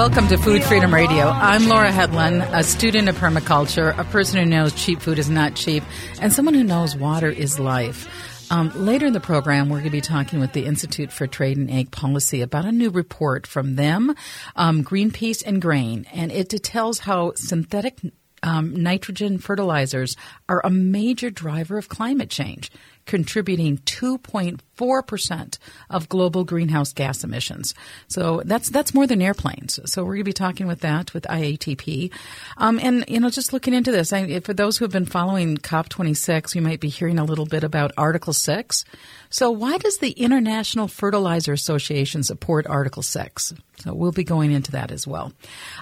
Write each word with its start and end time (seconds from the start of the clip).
Welcome 0.00 0.28
to 0.28 0.38
Food 0.38 0.64
Freedom 0.64 0.94
Radio. 0.94 1.28
I'm 1.28 1.68
Laura 1.68 1.90
Hedlund, 1.90 2.48
a 2.54 2.64
student 2.64 3.10
of 3.10 3.16
permaculture, 3.16 3.96
a 3.98 4.04
person 4.04 4.38
who 4.38 4.46
knows 4.46 4.72
cheap 4.72 5.02
food 5.02 5.18
is 5.18 5.28
not 5.28 5.56
cheap, 5.56 5.84
and 6.22 6.32
someone 6.32 6.54
who 6.54 6.64
knows 6.64 6.96
water 6.96 7.28
is 7.28 7.60
life. 7.60 8.50
Um, 8.50 8.72
later 8.74 9.04
in 9.04 9.12
the 9.12 9.20
program, 9.20 9.68
we're 9.68 9.80
going 9.80 9.84
to 9.84 9.90
be 9.90 10.00
talking 10.00 10.40
with 10.40 10.54
the 10.54 10.64
Institute 10.64 11.12
for 11.12 11.26
Trade 11.26 11.58
and 11.58 11.70
Ag 11.70 11.90
Policy 11.90 12.40
about 12.40 12.64
a 12.64 12.72
new 12.72 12.88
report 12.88 13.46
from 13.46 13.76
them, 13.76 14.14
um, 14.56 14.82
Greenpeace 14.82 15.42
and 15.44 15.60
Grain, 15.60 16.06
and 16.14 16.32
it 16.32 16.48
details 16.48 17.00
how 17.00 17.34
synthetic 17.34 18.00
um, 18.42 18.82
nitrogen 18.82 19.36
fertilizers 19.36 20.16
are 20.48 20.62
a 20.64 20.70
major 20.70 21.28
driver 21.28 21.76
of 21.76 21.90
climate 21.90 22.30
change, 22.30 22.70
contributing 23.10 23.76
2.4% 23.78 25.58
of 25.90 26.08
global 26.08 26.44
greenhouse 26.44 26.92
gas 26.92 27.24
emissions. 27.24 27.74
So 28.06 28.42
that's 28.44 28.70
that's 28.70 28.94
more 28.94 29.08
than 29.08 29.20
airplanes. 29.20 29.80
So 29.86 30.04
we're 30.04 30.14
going 30.14 30.20
to 30.20 30.28
be 30.28 30.32
talking 30.32 30.68
with 30.68 30.82
that 30.82 31.12
with 31.12 31.24
IATP, 31.24 32.12
um, 32.56 32.78
and 32.80 33.04
you 33.08 33.18
know 33.18 33.28
just 33.28 33.52
looking 33.52 33.74
into 33.74 33.90
this. 33.90 34.12
I, 34.12 34.38
for 34.38 34.54
those 34.54 34.78
who 34.78 34.84
have 34.84 34.92
been 34.92 35.06
following 35.06 35.56
COP26, 35.56 36.54
you 36.54 36.62
might 36.62 36.78
be 36.78 36.88
hearing 36.88 37.18
a 37.18 37.24
little 37.24 37.46
bit 37.46 37.64
about 37.64 37.90
Article 37.98 38.32
Six. 38.32 38.84
So 39.28 39.50
why 39.50 39.78
does 39.78 39.98
the 39.98 40.12
International 40.12 40.86
Fertilizer 40.86 41.52
Association 41.52 42.22
support 42.22 42.68
Article 42.68 43.02
Six? 43.02 43.52
So 43.78 43.94
we'll 43.94 44.12
be 44.12 44.24
going 44.24 44.52
into 44.52 44.72
that 44.72 44.92
as 44.92 45.06
well. 45.06 45.32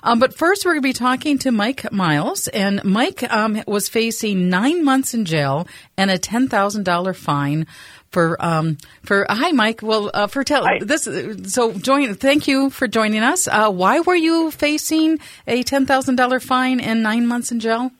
Um, 0.02 0.18
but 0.18 0.32
first, 0.32 0.64
we're 0.64 0.72
going 0.72 0.82
to 0.82 0.88
be 0.88 0.92
talking 0.92 1.38
to 1.38 1.50
Mike 1.50 1.92
Miles, 1.92 2.48
and 2.48 2.82
Mike 2.84 3.22
um, 3.30 3.62
was 3.66 3.88
facing 3.88 4.48
nine 4.48 4.84
months 4.84 5.14
in 5.14 5.26
jail 5.26 5.66
and 5.98 6.10
a 6.10 6.16
ten 6.16 6.48
thousand 6.48 6.84
dollar 6.84 7.12
fine 7.18 7.66
for 8.10 8.36
um, 8.44 8.78
for 9.02 9.26
hi 9.28 9.52
Mike. 9.52 9.80
Well, 9.82 10.10
uh, 10.12 10.26
for 10.26 10.44
tell 10.44 10.64
Hi. 10.64 10.78
this. 10.80 11.08
So 11.52 11.72
join. 11.72 12.14
Thank 12.14 12.48
you 12.48 12.70
for 12.70 12.88
joining 12.88 13.22
us. 13.22 13.48
Uh, 13.48 13.70
why 13.70 14.00
were 14.00 14.14
you 14.14 14.50
facing 14.50 15.18
a 15.46 15.62
ten 15.62 15.86
thousand 15.86 16.16
dollar 16.16 16.40
fine 16.40 16.80
and 16.80 17.02
nine 17.02 17.26
months 17.26 17.52
in 17.52 17.60
jail? 17.60 17.90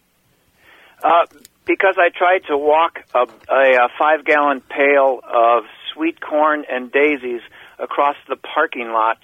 Uh, 1.03 1.27
because 1.67 1.97
I 1.99 2.09
tried 2.09 2.45
to 2.49 2.57
walk 2.57 3.01
a, 3.15 3.27
a, 3.53 3.85
a 3.85 3.89
five 3.99 4.25
gallon 4.25 4.61
pail 4.61 5.21
of 5.23 5.65
sweet 5.93 6.21
corn 6.21 6.65
and 6.71 6.91
daisies 6.91 7.43
across 7.79 8.17
the 8.29 8.37
parking 8.37 8.91
lot 8.91 9.19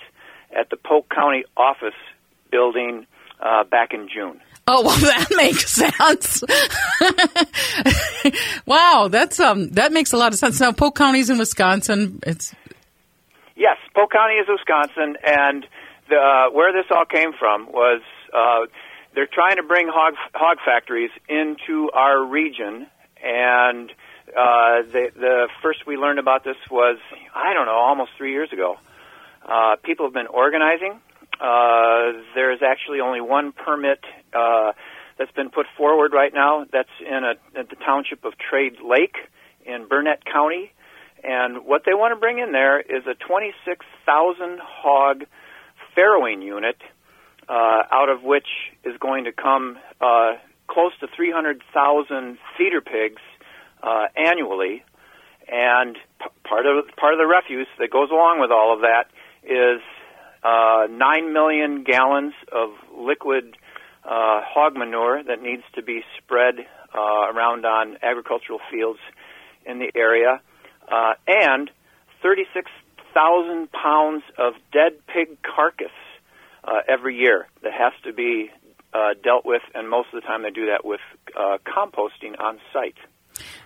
at 0.54 0.70
the 0.70 0.76
Polk 0.76 1.08
County 1.08 1.44
office 1.56 1.94
building 2.50 3.06
uh, 3.40 3.64
back 3.64 3.92
in 3.92 4.08
June. 4.08 4.40
Oh 4.66 4.82
well, 4.84 4.98
that 4.98 5.28
makes 5.36 5.70
sense. 5.70 6.42
wow, 8.66 9.08
that's 9.10 9.38
um 9.40 9.70
that 9.70 9.92
makes 9.92 10.12
a 10.12 10.16
lot 10.16 10.32
of 10.32 10.38
sense. 10.38 10.60
Now, 10.60 10.72
Polk 10.72 10.96
County's 10.96 11.30
in 11.30 11.38
Wisconsin. 11.38 12.20
It's 12.26 12.54
Yes, 13.56 13.76
Polk 13.94 14.10
County 14.10 14.34
is 14.34 14.48
Wisconsin, 14.48 15.16
and 15.24 15.64
the, 16.08 16.16
uh, 16.16 16.50
where 16.50 16.72
this 16.72 16.86
all 16.90 17.04
came 17.04 17.32
from 17.38 17.70
was 17.70 18.02
uh, 18.32 18.66
they're 19.14 19.28
trying 19.32 19.56
to 19.56 19.62
bring 19.62 19.88
hog 19.88 20.14
hog 20.34 20.58
factories 20.64 21.10
into 21.28 21.90
our 21.92 22.24
region, 22.24 22.86
and 23.22 23.90
uh, 24.30 24.82
the 24.90 25.10
the 25.14 25.48
first 25.62 25.86
we 25.86 25.96
learned 25.96 26.18
about 26.18 26.42
this 26.42 26.56
was 26.70 26.98
I 27.34 27.54
don't 27.54 27.66
know 27.66 27.76
almost 27.76 28.12
three 28.16 28.32
years 28.32 28.52
ago. 28.52 28.76
Uh, 29.46 29.76
people 29.84 30.06
have 30.06 30.14
been 30.14 30.26
organizing. 30.26 31.00
Uh, 31.40 32.12
there's 32.34 32.60
actually 32.62 33.00
only 33.00 33.20
one 33.20 33.52
permit 33.52 34.00
uh, 34.32 34.72
that's 35.18 35.32
been 35.32 35.50
put 35.50 35.66
forward 35.76 36.12
right 36.12 36.32
now. 36.32 36.64
That's 36.72 36.88
in, 37.00 37.24
a, 37.24 37.58
in 37.58 37.66
the 37.68 37.76
township 37.84 38.24
of 38.24 38.34
Trade 38.38 38.76
Lake 38.84 39.16
in 39.64 39.86
Burnett 39.88 40.24
County. 40.24 40.72
And 41.22 41.64
what 41.64 41.82
they 41.86 41.94
want 41.94 42.12
to 42.12 42.20
bring 42.20 42.38
in 42.38 42.52
there 42.52 42.80
is 42.80 43.06
a 43.06 43.14
26,000 43.14 44.58
hog 44.62 45.24
farrowing 45.96 46.42
unit, 46.42 46.76
uh, 47.48 47.82
out 47.90 48.08
of 48.08 48.22
which 48.22 48.48
is 48.84 48.96
going 48.98 49.24
to 49.24 49.32
come 49.32 49.78
uh, 50.00 50.34
close 50.68 50.92
to 51.00 51.06
300,000 51.16 52.38
feeder 52.58 52.80
pigs 52.80 53.22
uh, 53.82 54.06
annually. 54.16 54.84
And 55.50 55.96
p- 56.20 56.26
part 56.42 56.66
of 56.66 56.86
part 56.96 57.12
of 57.12 57.18
the 57.18 57.26
refuse 57.26 57.66
that 57.78 57.90
goes 57.90 58.10
along 58.10 58.40
with 58.40 58.50
all 58.50 58.72
of 58.72 58.80
that 58.80 59.10
is 59.42 59.82
uh, 60.44 60.86
nine 60.90 61.32
million 61.32 61.84
gallons 61.84 62.34
of 62.52 62.70
liquid 62.96 63.56
uh, 64.04 64.42
hog 64.44 64.76
manure 64.76 65.22
that 65.22 65.40
needs 65.40 65.62
to 65.74 65.82
be 65.82 66.02
spread 66.18 66.54
uh, 66.94 67.32
around 67.32 67.64
on 67.64 67.96
agricultural 68.02 68.60
fields 68.70 69.00
in 69.64 69.78
the 69.78 69.90
area, 69.94 70.40
uh, 70.92 71.14
and 71.26 71.70
36,000 72.22 73.72
pounds 73.72 74.22
of 74.38 74.54
dead 74.72 74.92
pig 75.06 75.38
carcass 75.42 75.90
uh, 76.64 76.80
every 76.86 77.16
year 77.16 77.46
that 77.62 77.72
has 77.72 77.92
to 78.04 78.12
be 78.12 78.50
uh, 78.92 79.14
dealt 79.22 79.44
with, 79.44 79.62
and 79.74 79.88
most 79.88 80.08
of 80.12 80.20
the 80.22 80.26
time 80.26 80.42
they 80.42 80.50
do 80.50 80.66
that 80.66 80.84
with 80.84 81.00
uh, 81.36 81.58
composting 81.66 82.38
on 82.38 82.60
site. 82.72 82.96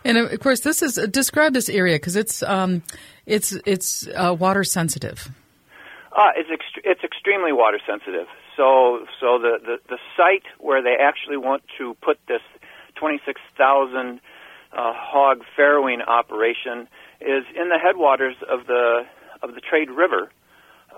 and 0.05 0.17
of 0.17 0.41
course 0.41 0.61
this 0.61 0.83
is 0.83 0.95
describe 1.11 1.53
this 1.53 1.69
area 1.69 1.97
because 1.97 2.17
it's 2.17 2.43
um 2.45 2.83
it's 3.27 3.53
it's 3.67 4.09
uh, 4.15 4.35
water 4.39 4.65
sensitive. 4.65 5.29
Uh, 6.19 6.33
it's 6.35 6.51
ext- 6.51 6.83
it's 6.83 7.05
extremely 7.05 7.53
water 7.53 7.79
sensitive. 7.87 8.27
So 8.57 9.07
so 9.21 9.39
the, 9.39 9.59
the 9.65 9.77
the 9.89 9.99
site 10.17 10.43
where 10.59 10.83
they 10.83 10.97
actually 10.99 11.37
want 11.37 11.63
to 11.79 11.95
put 12.03 12.19
this 12.27 12.41
26,000 12.97 14.19
uh, 14.73 14.93
hog 14.93 15.43
farrowing 15.57 16.05
operation 16.05 16.89
is 17.21 17.45
in 17.55 17.69
the 17.69 17.79
headwaters 17.79 18.35
of 18.51 18.67
the 18.67 19.07
of 19.45 19.55
the 19.55 19.61
Trade 19.61 19.91
River, 19.91 20.33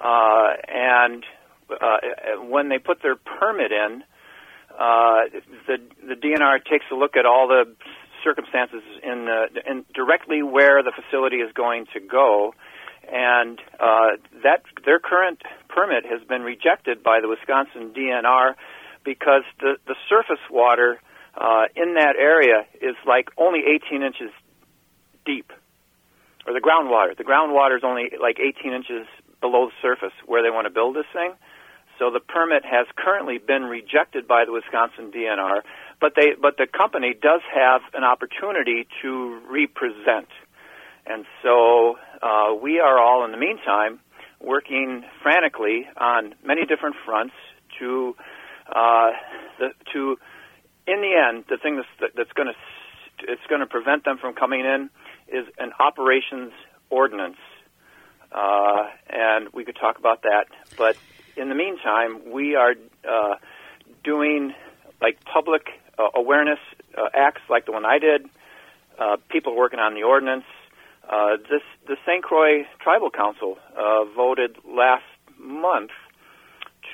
uh, 0.02 0.54
and 0.66 1.22
uh, 1.70 1.98
when 2.48 2.70
they 2.70 2.78
put 2.78 3.02
their 3.02 3.16
permit 3.16 3.72
in, 3.72 4.02
uh, 4.72 5.28
the 5.66 5.76
the 6.08 6.14
DNR 6.14 6.64
takes 6.64 6.86
a 6.90 6.94
look 6.94 7.16
at 7.18 7.26
all 7.26 7.46
the 7.46 7.66
circumstances 8.24 8.82
in, 9.02 9.24
the, 9.26 9.48
in 9.66 9.84
directly 9.94 10.42
where 10.42 10.82
the 10.82 10.92
facility 10.92 11.36
is 11.36 11.52
going 11.52 11.86
to 11.92 12.00
go, 12.00 12.54
and 13.12 13.58
uh, 13.78 14.16
that 14.42 14.62
their 14.84 14.98
current 14.98 15.42
permit 15.68 16.04
has 16.06 16.26
been 16.28 16.42
rejected 16.42 17.02
by 17.02 17.20
the 17.20 17.28
Wisconsin 17.28 17.92
DNR 17.94 18.54
because 19.04 19.42
the 19.60 19.76
the 19.86 19.94
surface 20.08 20.42
water 20.50 21.00
uh, 21.34 21.64
in 21.76 21.94
that 21.94 22.16
area 22.16 22.66
is 22.80 22.96
like 23.06 23.30
only 23.36 23.60
18 23.86 24.02
inches 24.02 24.30
deep, 25.24 25.52
or 26.46 26.52
the 26.52 26.60
groundwater. 26.60 27.16
The 27.16 27.24
groundwater 27.24 27.76
is 27.76 27.84
only 27.84 28.10
like 28.20 28.38
18 28.40 28.72
inches 28.72 29.06
below 29.40 29.66
the 29.66 29.72
surface 29.80 30.14
where 30.26 30.42
they 30.42 30.50
want 30.50 30.66
to 30.66 30.70
build 30.70 30.96
this 30.96 31.06
thing. 31.12 31.32
So 31.98 32.10
the 32.10 32.20
permit 32.20 32.64
has 32.64 32.86
currently 32.96 33.36
been 33.38 33.64
rejected 33.64 34.26
by 34.26 34.44
the 34.46 34.52
Wisconsin 34.52 35.12
DNR, 35.12 35.60
but 36.00 36.14
they 36.16 36.32
but 36.40 36.56
the 36.56 36.66
company 36.66 37.14
does 37.14 37.42
have 37.54 37.82
an 37.92 38.04
opportunity 38.04 38.88
to 39.02 39.38
represent. 39.50 40.28
And 41.06 41.24
so 41.42 41.96
uh, 42.22 42.54
we 42.60 42.80
are 42.80 42.98
all, 42.98 43.24
in 43.24 43.32
the 43.32 43.38
meantime, 43.38 44.00
working 44.40 45.04
frantically 45.22 45.86
on 45.96 46.34
many 46.44 46.66
different 46.66 46.96
fronts 47.04 47.34
to 47.78 48.14
uh, 48.68 49.10
the, 49.58 49.68
to 49.92 50.16
in 50.86 51.00
the 51.00 51.12
end 51.14 51.44
the 51.48 51.56
thing 51.56 51.76
that's 51.76 52.12
that's 52.16 52.32
going 52.32 52.48
to 52.48 52.54
it's 53.28 53.42
going 53.48 53.60
to 53.60 53.66
prevent 53.66 54.04
them 54.04 54.18
from 54.18 54.34
coming 54.34 54.60
in 54.60 54.88
is 55.28 55.46
an 55.58 55.72
operations 55.78 56.52
ordinance, 56.88 57.36
uh, 58.32 58.84
and 59.08 59.48
we 59.52 59.64
could 59.64 59.76
talk 59.76 59.98
about 59.98 60.22
that. 60.22 60.46
But 60.78 60.96
in 61.36 61.48
the 61.48 61.54
meantime, 61.54 62.32
we 62.32 62.54
are 62.56 62.74
uh, 63.08 63.34
doing 64.02 64.54
like 65.00 65.22
public 65.24 65.68
uh, 65.98 66.08
awareness 66.14 66.58
uh, 66.96 67.08
acts 67.14 67.42
like 67.48 67.66
the 67.66 67.72
one 67.72 67.84
I 67.84 67.98
did. 67.98 68.26
Uh, 68.98 69.16
people 69.30 69.56
working 69.56 69.78
on 69.78 69.94
the 69.94 70.02
ordinance. 70.02 70.44
Uh, 71.10 71.36
this 71.50 71.62
the 71.88 71.96
St. 72.06 72.22
Croix 72.22 72.64
Tribal 72.80 73.10
Council 73.10 73.58
uh, 73.76 74.04
voted 74.16 74.56
last 74.64 75.02
month 75.40 75.90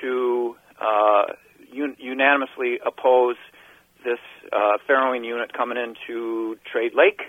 to 0.01 0.55
uh, 0.81 1.33
un- 1.71 1.95
unanimously 1.99 2.79
oppose 2.83 3.35
this 4.03 4.17
uh, 4.51 4.77
farrowing 4.89 5.23
unit 5.23 5.53
coming 5.53 5.77
into 5.77 6.57
Trade 6.71 6.93
Lake, 6.95 7.21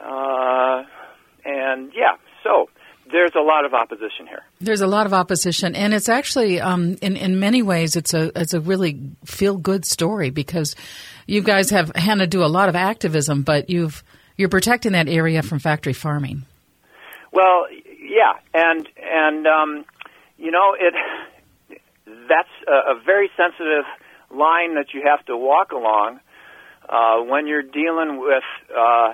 uh, 0.00 0.82
and 1.46 1.92
yeah, 1.94 2.16
so 2.42 2.68
there's 3.10 3.34
a 3.34 3.40
lot 3.40 3.64
of 3.64 3.72
opposition 3.72 4.26
here. 4.26 4.42
There's 4.60 4.82
a 4.82 4.86
lot 4.86 5.06
of 5.06 5.14
opposition, 5.14 5.74
and 5.74 5.94
it's 5.94 6.10
actually, 6.10 6.60
um, 6.60 6.98
in 7.00 7.16
in 7.16 7.40
many 7.40 7.62
ways, 7.62 7.96
it's 7.96 8.12
a 8.12 8.30
it's 8.38 8.52
a 8.52 8.60
really 8.60 9.00
feel 9.24 9.56
good 9.56 9.86
story 9.86 10.28
because 10.28 10.76
you 11.26 11.40
guys 11.40 11.70
have 11.70 11.90
had 11.96 12.18
to 12.18 12.26
do 12.26 12.44
a 12.44 12.52
lot 12.52 12.68
of 12.68 12.76
activism, 12.76 13.44
but 13.44 13.70
you've 13.70 14.04
you're 14.36 14.48
protecting 14.48 14.92
that 14.92 15.08
area 15.08 15.42
from 15.42 15.58
factory 15.58 15.92
farming. 15.92 16.44
Well, 17.32 17.66
yeah, 18.00 18.34
and 18.52 18.88
and 19.00 19.46
um, 19.46 19.84
you 20.38 20.50
know 20.50 20.76
it. 20.78 20.94
That's 22.28 22.48
a, 22.68 22.92
a 22.92 23.00
very 23.04 23.30
sensitive 23.36 23.84
line 24.30 24.74
that 24.74 24.92
you 24.92 25.02
have 25.04 25.24
to 25.26 25.36
walk 25.36 25.72
along 25.72 26.20
uh, 26.88 27.18
when 27.18 27.46
you're 27.46 27.62
dealing 27.62 28.20
with 28.20 28.44
uh, 28.76 29.12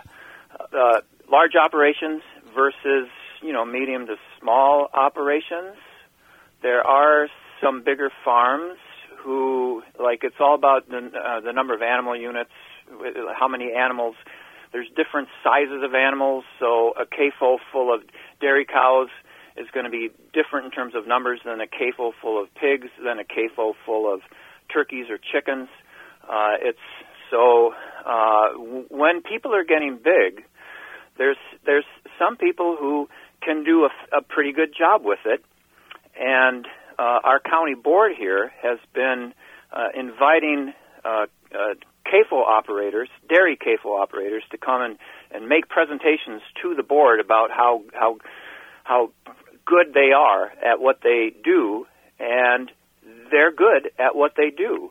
uh, 0.72 1.00
large 1.30 1.54
operations 1.54 2.22
versus 2.54 3.08
you 3.42 3.52
know 3.52 3.64
medium 3.64 4.06
to 4.06 4.16
small 4.40 4.88
operations. 4.92 5.76
There 6.62 6.84
are 6.84 7.28
some 7.62 7.82
bigger 7.82 8.10
farms 8.24 8.78
who 9.18 9.82
like 9.98 10.24
it's 10.24 10.36
all 10.40 10.54
about 10.54 10.88
the 10.88 11.10
uh, 11.14 11.40
the 11.40 11.52
number 11.52 11.74
of 11.74 11.82
animal 11.82 12.16
units, 12.16 12.50
how 13.38 13.48
many 13.48 13.72
animals. 13.72 14.16
There's 14.72 14.88
different 14.96 15.28
sizes 15.42 15.82
of 15.82 15.94
animals, 15.94 16.44
so 16.58 16.92
a 16.98 17.06
CAFO 17.06 17.58
full 17.72 17.94
of 17.94 18.02
dairy 18.40 18.64
cows 18.64 19.08
is 19.56 19.66
going 19.72 19.84
to 19.84 19.90
be 19.90 20.10
different 20.32 20.66
in 20.66 20.70
terms 20.70 20.94
of 20.94 21.06
numbers 21.06 21.40
than 21.44 21.60
a 21.60 21.66
CAFO 21.66 22.12
full 22.20 22.42
of 22.42 22.52
pigs, 22.54 22.88
than 23.02 23.18
a 23.18 23.24
CAFO 23.24 23.72
full 23.84 24.12
of 24.12 24.20
turkeys 24.72 25.06
or 25.10 25.18
chickens. 25.18 25.68
Uh, 26.28 26.56
it's 26.60 26.78
so 27.30 27.74
uh, 28.04 28.48
when 28.90 29.22
people 29.22 29.54
are 29.54 29.64
getting 29.64 29.96
big, 29.96 30.44
there's 31.16 31.36
there's 31.64 31.84
some 32.18 32.36
people 32.36 32.76
who 32.78 33.08
can 33.42 33.64
do 33.64 33.84
a, 33.84 34.16
a 34.16 34.22
pretty 34.22 34.52
good 34.52 34.74
job 34.76 35.02
with 35.04 35.20
it, 35.26 35.44
and 36.18 36.66
uh, 36.98 37.20
our 37.24 37.40
county 37.40 37.74
board 37.74 38.12
here 38.18 38.52
has 38.62 38.78
been 38.94 39.32
uh, 39.72 39.88
inviting 39.94 40.72
uh, 41.04 41.26
uh, 41.54 41.74
CAFO 42.10 42.44
operators, 42.44 43.08
dairy 43.28 43.56
CAFO 43.56 44.00
operators, 44.00 44.42
to 44.50 44.58
come 44.58 44.82
and, 44.82 44.98
and 45.30 45.48
make 45.48 45.68
presentations 45.68 46.42
to 46.62 46.74
the 46.74 46.82
board 46.82 47.20
about 47.20 47.50
how 47.50 47.82
how 47.92 48.18
how 48.84 49.10
good 49.66 49.92
they 49.92 50.12
are 50.16 50.50
at 50.64 50.80
what 50.80 51.00
they 51.02 51.32
do, 51.44 51.86
and 52.18 52.70
they're 53.30 53.52
good 53.52 53.90
at 53.98 54.16
what 54.16 54.32
they 54.36 54.50
do. 54.50 54.90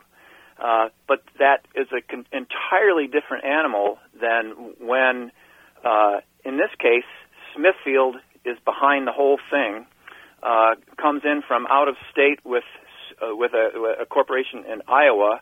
Uh, 0.60 0.90
but 1.08 1.24
that 1.40 1.66
is 1.76 1.88
an 1.92 2.02
con- 2.10 2.26
entirely 2.32 3.08
different 3.08 3.46
animal 3.46 4.00
than 4.20 4.74
when, 4.80 5.32
uh, 5.84 6.18
in 6.44 6.58
this 6.58 6.72
case, 6.80 7.06
Smithfield 7.56 8.16
is 8.44 8.58
behind 8.66 9.08
the 9.08 9.12
whole 9.12 9.40
thing, 9.52 9.86
uh, 10.42 10.76
comes 11.00 11.22
in 11.26 11.42
from 11.48 11.68
out 11.70 11.88
of 11.88 11.96
state 12.12 12.40
with 12.44 12.64
uh, 13.22 13.36
with 13.36 13.54
a, 13.54 14.02
a 14.02 14.06
corporation 14.06 14.64
in 14.72 14.82
Iowa 14.88 15.40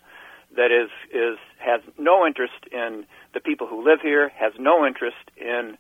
that 0.56 0.72
is 0.72 0.90
is 1.14 1.38
has 1.60 1.82
no 1.98 2.26
interest 2.26 2.54
in 2.72 3.06
the 3.34 3.40
people 3.40 3.68
who 3.68 3.84
live 3.84 4.00
here, 4.02 4.30
has 4.30 4.54
no 4.60 4.86
interest 4.86 5.18
in 5.38 5.78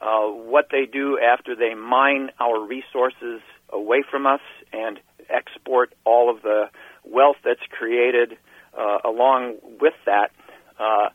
uh, 0.00 0.26
what 0.26 0.66
they 0.70 0.86
do 0.86 1.18
after 1.18 1.54
they 1.56 1.74
mine 1.74 2.30
our 2.40 2.64
resources 2.64 3.40
away 3.70 4.02
from 4.08 4.26
us 4.26 4.40
and 4.72 5.00
export 5.28 5.92
all 6.04 6.30
of 6.30 6.42
the 6.42 6.68
wealth 7.04 7.36
that's 7.44 7.60
created 7.70 8.36
uh, 8.78 8.98
along 9.04 9.56
with 9.80 9.94
that. 10.06 10.30
Uh, 10.78 11.08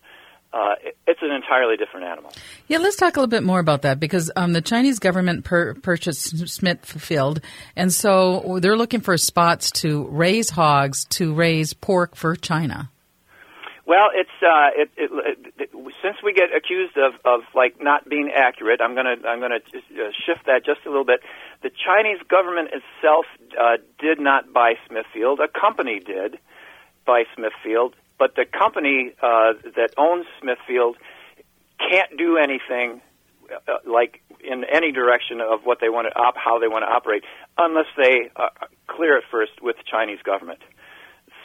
uh, 0.54 0.76
it's 1.08 1.20
an 1.24 1.32
entirely 1.32 1.78
different 1.78 2.06
animal. 2.06 2.32
Yeah, 2.68 2.78
let's 2.78 2.96
talk 2.96 3.16
a 3.16 3.20
little 3.20 3.30
bit 3.30 3.42
more 3.42 3.60
about 3.60 3.82
that 3.82 4.00
because 4.00 4.30
um, 4.36 4.54
the 4.54 4.62
Chinese 4.62 5.00
government 5.00 5.46
per- 5.46 5.74
purchased 5.74 6.48
Smithfield, 6.48 7.42
and 7.76 7.92
so 7.92 8.60
they're 8.62 8.78
looking 8.78 9.02
for 9.02 9.18
spots 9.18 9.72
to 9.72 10.06
raise 10.10 10.52
hogs 10.52 11.06
to 11.06 11.34
raise 11.34 11.74
pork 11.74 12.16
for 12.16 12.36
China. 12.36 12.92
Well, 13.86 14.08
it's 14.14 14.30
uh, 14.42 14.70
it, 14.76 14.90
it, 14.96 15.54
it, 15.60 15.70
since 16.02 16.16
we 16.24 16.32
get 16.34 16.56
accused 16.56 16.96
of, 16.98 17.14
of 17.26 17.42
like 17.54 17.82
not 17.82 18.08
being 18.08 18.32
accurate, 18.34 18.80
I'm 18.82 18.96
gonna 18.96 19.16
I'm 19.28 19.42
gonna 19.42 19.60
uh, 19.60 20.12
shift 20.26 20.46
that 20.46 20.66
just 20.66 20.86
a 20.86 20.90
little 20.90 21.04
bit. 21.04 21.20
The 21.64 21.70
Chinese 21.70 22.20
government 22.30 22.70
itself 22.72 23.26
uh, 23.60 23.78
did 24.00 24.22
not 24.22 24.54
buy 24.54 24.76
Smithfield. 24.88 25.42
A 25.42 25.50
company 25.50 26.00
did 26.00 26.40
buy 27.06 27.26
Smithfield, 27.36 27.94
but 28.18 28.36
the 28.36 28.46
company 28.46 29.12
uh, 29.22 29.54
that 29.76 29.90
owns 29.98 30.26
Smithfield 30.40 30.96
can't 31.78 32.18
do 32.18 32.38
anything 32.38 33.02
uh, 33.52 33.80
like 33.86 34.22
in 34.40 34.64
any 34.64 34.94
direction 34.94 35.42
of 35.42 35.66
what 35.66 35.80
they 35.82 35.90
want 35.90 36.08
to 36.08 36.18
op- 36.18 36.38
how 36.38 36.58
they 36.60 36.70
want 36.70 36.84
to 36.84 36.90
operate 36.90 37.24
unless 37.58 37.88
they 37.98 38.32
uh, 38.38 38.48
clear 38.88 39.18
it 39.18 39.26
first 39.30 39.62
with 39.62 39.76
the 39.76 39.84
Chinese 39.84 40.20
government. 40.24 40.60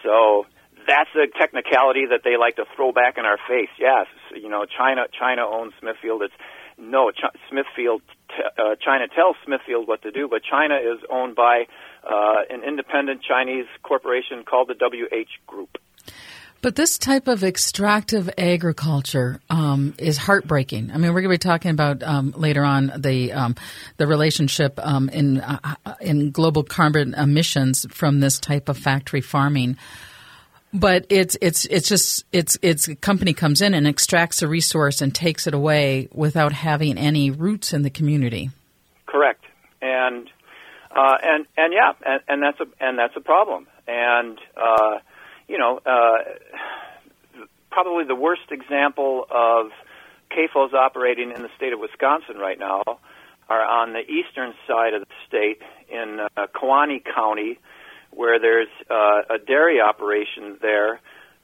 So 0.05 0.46
that's 0.86 1.10
a 1.14 1.26
technicality 1.38 2.06
that 2.10 2.20
they 2.25 2.36
like 2.36 2.56
to 2.56 2.64
throw 2.76 2.92
back 2.92 3.19
in 3.19 3.25
our 3.25 3.38
face. 3.48 3.70
Yes, 3.78 4.06
you 4.34 4.48
know, 4.48 4.64
China 4.64 5.06
China 5.19 5.42
owns 5.46 5.72
Smithfield. 5.80 6.22
It's 6.22 6.34
no 6.78 7.10
Ch- 7.10 7.34
Smithfield. 7.50 8.02
T- 8.28 8.42
uh, 8.58 8.76
China 8.84 9.08
tells 9.08 9.36
Smithfield 9.44 9.88
what 9.88 10.02
to 10.02 10.10
do, 10.10 10.28
but 10.28 10.42
China 10.42 10.76
is 10.76 10.98
owned 11.10 11.34
by 11.34 11.66
uh, 12.04 12.42
an 12.50 12.62
independent 12.62 13.22
Chinese 13.22 13.66
corporation 13.82 14.44
called 14.44 14.69
the 14.69 14.75
WH 14.75 15.46
Group. 15.46 15.78
But 16.60 16.75
this 16.75 16.98
type 16.98 17.28
of 17.28 17.44
extractive 17.44 18.28
agriculture 18.36 19.40
um, 19.48 19.94
is 19.96 20.16
heartbreaking. 20.16 20.90
I 20.90 20.98
mean, 20.98 21.14
we're 21.14 21.20
going 21.20 21.31
to 21.31 21.34
be 21.34 21.38
talking 21.38 21.70
about 21.70 22.02
um, 22.02 22.34
later 22.36 22.64
on 22.64 22.92
the 22.96 23.32
um, 23.32 23.54
the 23.96 24.08
relationship 24.08 24.78
um, 24.82 25.08
in 25.08 25.40
uh, 25.40 25.76
in 26.00 26.32
global 26.32 26.64
carbon 26.64 27.14
emissions 27.14 27.86
from 27.90 28.19
this 28.19 28.40
type 28.40 28.69
of 28.69 28.76
factory 28.76 29.20
farming. 29.20 29.76
But 30.73 31.06
it's 31.09 31.37
it's 31.41 31.65
it's 31.67 31.88
just 31.88 32.25
it's 32.31 32.59
it's 32.61 32.88
a 32.88 32.94
company 32.94 33.32
comes 33.32 33.62
in 33.62 33.73
and 33.73 33.87
extracts 33.87 34.43
a 34.43 34.49
resource 34.49 35.00
and 35.00 35.15
takes 35.15 35.47
it 35.47 35.55
away 35.55 36.09
without 36.12 36.53
having 36.53 36.99
any 36.99 37.31
roots 37.31 37.73
in 37.73 37.82
the 37.82 37.91
community. 37.91 38.50
Correct, 39.06 39.44
and 39.81 40.29
uh, 40.94 41.17
and 41.23 41.47
and 41.56 41.73
yeah, 41.73 41.93
and, 42.05 42.20
and 42.29 42.43
that's 42.43 42.61
a 42.61 42.67
and 42.85 42.99
that's 42.99 43.17
a 43.17 43.20
problem. 43.20 43.67
And 43.87 44.38
uh, 44.59 44.99
you 45.49 45.56
know, 45.56 45.81
uh, 45.87 46.19
probably 47.70 48.05
the 48.05 48.15
worst 48.15 48.50
example 48.50 49.25
of 49.31 49.70
CAFOs 50.31 50.75
operating 50.75 51.32
in 51.35 51.41
the 51.41 51.50
state 51.56 51.73
of 51.73 51.81
Wisconsin 51.81 52.37
right 52.37 52.59
now 52.59 52.82
are 53.49 53.65
on 53.65 53.94
the 53.94 54.00
eastern 54.00 54.53
side 54.67 54.93
of 54.93 55.00
the 55.00 55.15
state 55.26 55.62
in 55.88 56.20
uh, 56.37 56.47
Kewaunee 56.55 57.03
County 57.03 57.59
where 58.10 58.38
there's 58.38 58.69
uh, 58.90 59.34
a 59.34 59.38
dairy 59.38 59.81
operation 59.81 60.58
there 60.60 61.00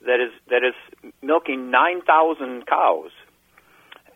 that 0.06 0.20
is 0.20 0.32
that 0.48 0.62
is 0.64 1.12
milking 1.22 1.70
9,000 1.70 2.66
cows, 2.66 3.10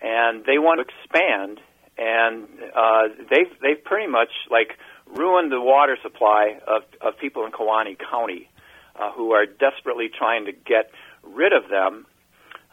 and 0.01 0.45
they 0.45 0.59
want 0.59 0.81
to 0.81 0.85
expand, 0.85 1.61
and 1.97 2.47
uh, 2.75 3.03
they've 3.31 3.53
they've 3.61 3.83
pretty 3.83 4.11
much 4.11 4.31
like 4.51 4.79
ruined 5.07 5.51
the 5.51 5.61
water 5.61 5.97
supply 6.03 6.59
of 6.67 6.83
of 7.01 7.19
people 7.19 7.45
in 7.47 7.53
Kewaunee 7.53 7.97
County, 8.11 8.49
uh, 8.97 9.13
who 9.13 9.33
are 9.33 9.47
desperately 9.47 10.09
trying 10.17 10.47
to 10.47 10.53
get 10.53 10.91
rid 11.23 11.53
of 11.53 11.69
them. 11.71 12.07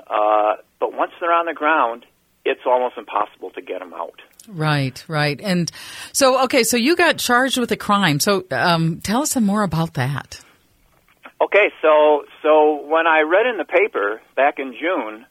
Uh, 0.07 0.55
but 0.79 0.93
once 0.93 1.11
they're 1.19 1.33
on 1.33 1.45
the 1.45 1.53
ground, 1.53 2.05
it's 2.43 2.61
almost 2.65 2.97
impossible 2.97 3.49
to 3.51 3.61
get 3.61 3.79
them 3.79 3.93
out. 3.93 4.21
Right, 4.47 5.03
right. 5.07 5.39
And 5.41 5.71
so, 6.13 6.43
okay, 6.45 6.63
so 6.63 6.77
you 6.77 6.95
got 6.95 7.17
charged 7.17 7.57
with 7.57 7.71
a 7.71 7.77
crime. 7.77 8.19
So 8.19 8.45
um, 8.51 9.01
tell 9.01 9.21
us 9.23 9.31
some 9.31 9.45
more 9.45 9.63
about 9.63 9.95
that. 9.95 10.41
Okay, 11.41 11.69
so 11.81 12.23
so 12.41 12.85
when 12.85 13.07
I 13.07 13.21
read 13.21 13.45
in 13.45 13.57
the 13.57 13.65
paper 13.65 14.21
back 14.35 14.57
in 14.57 14.73
June 14.79 15.25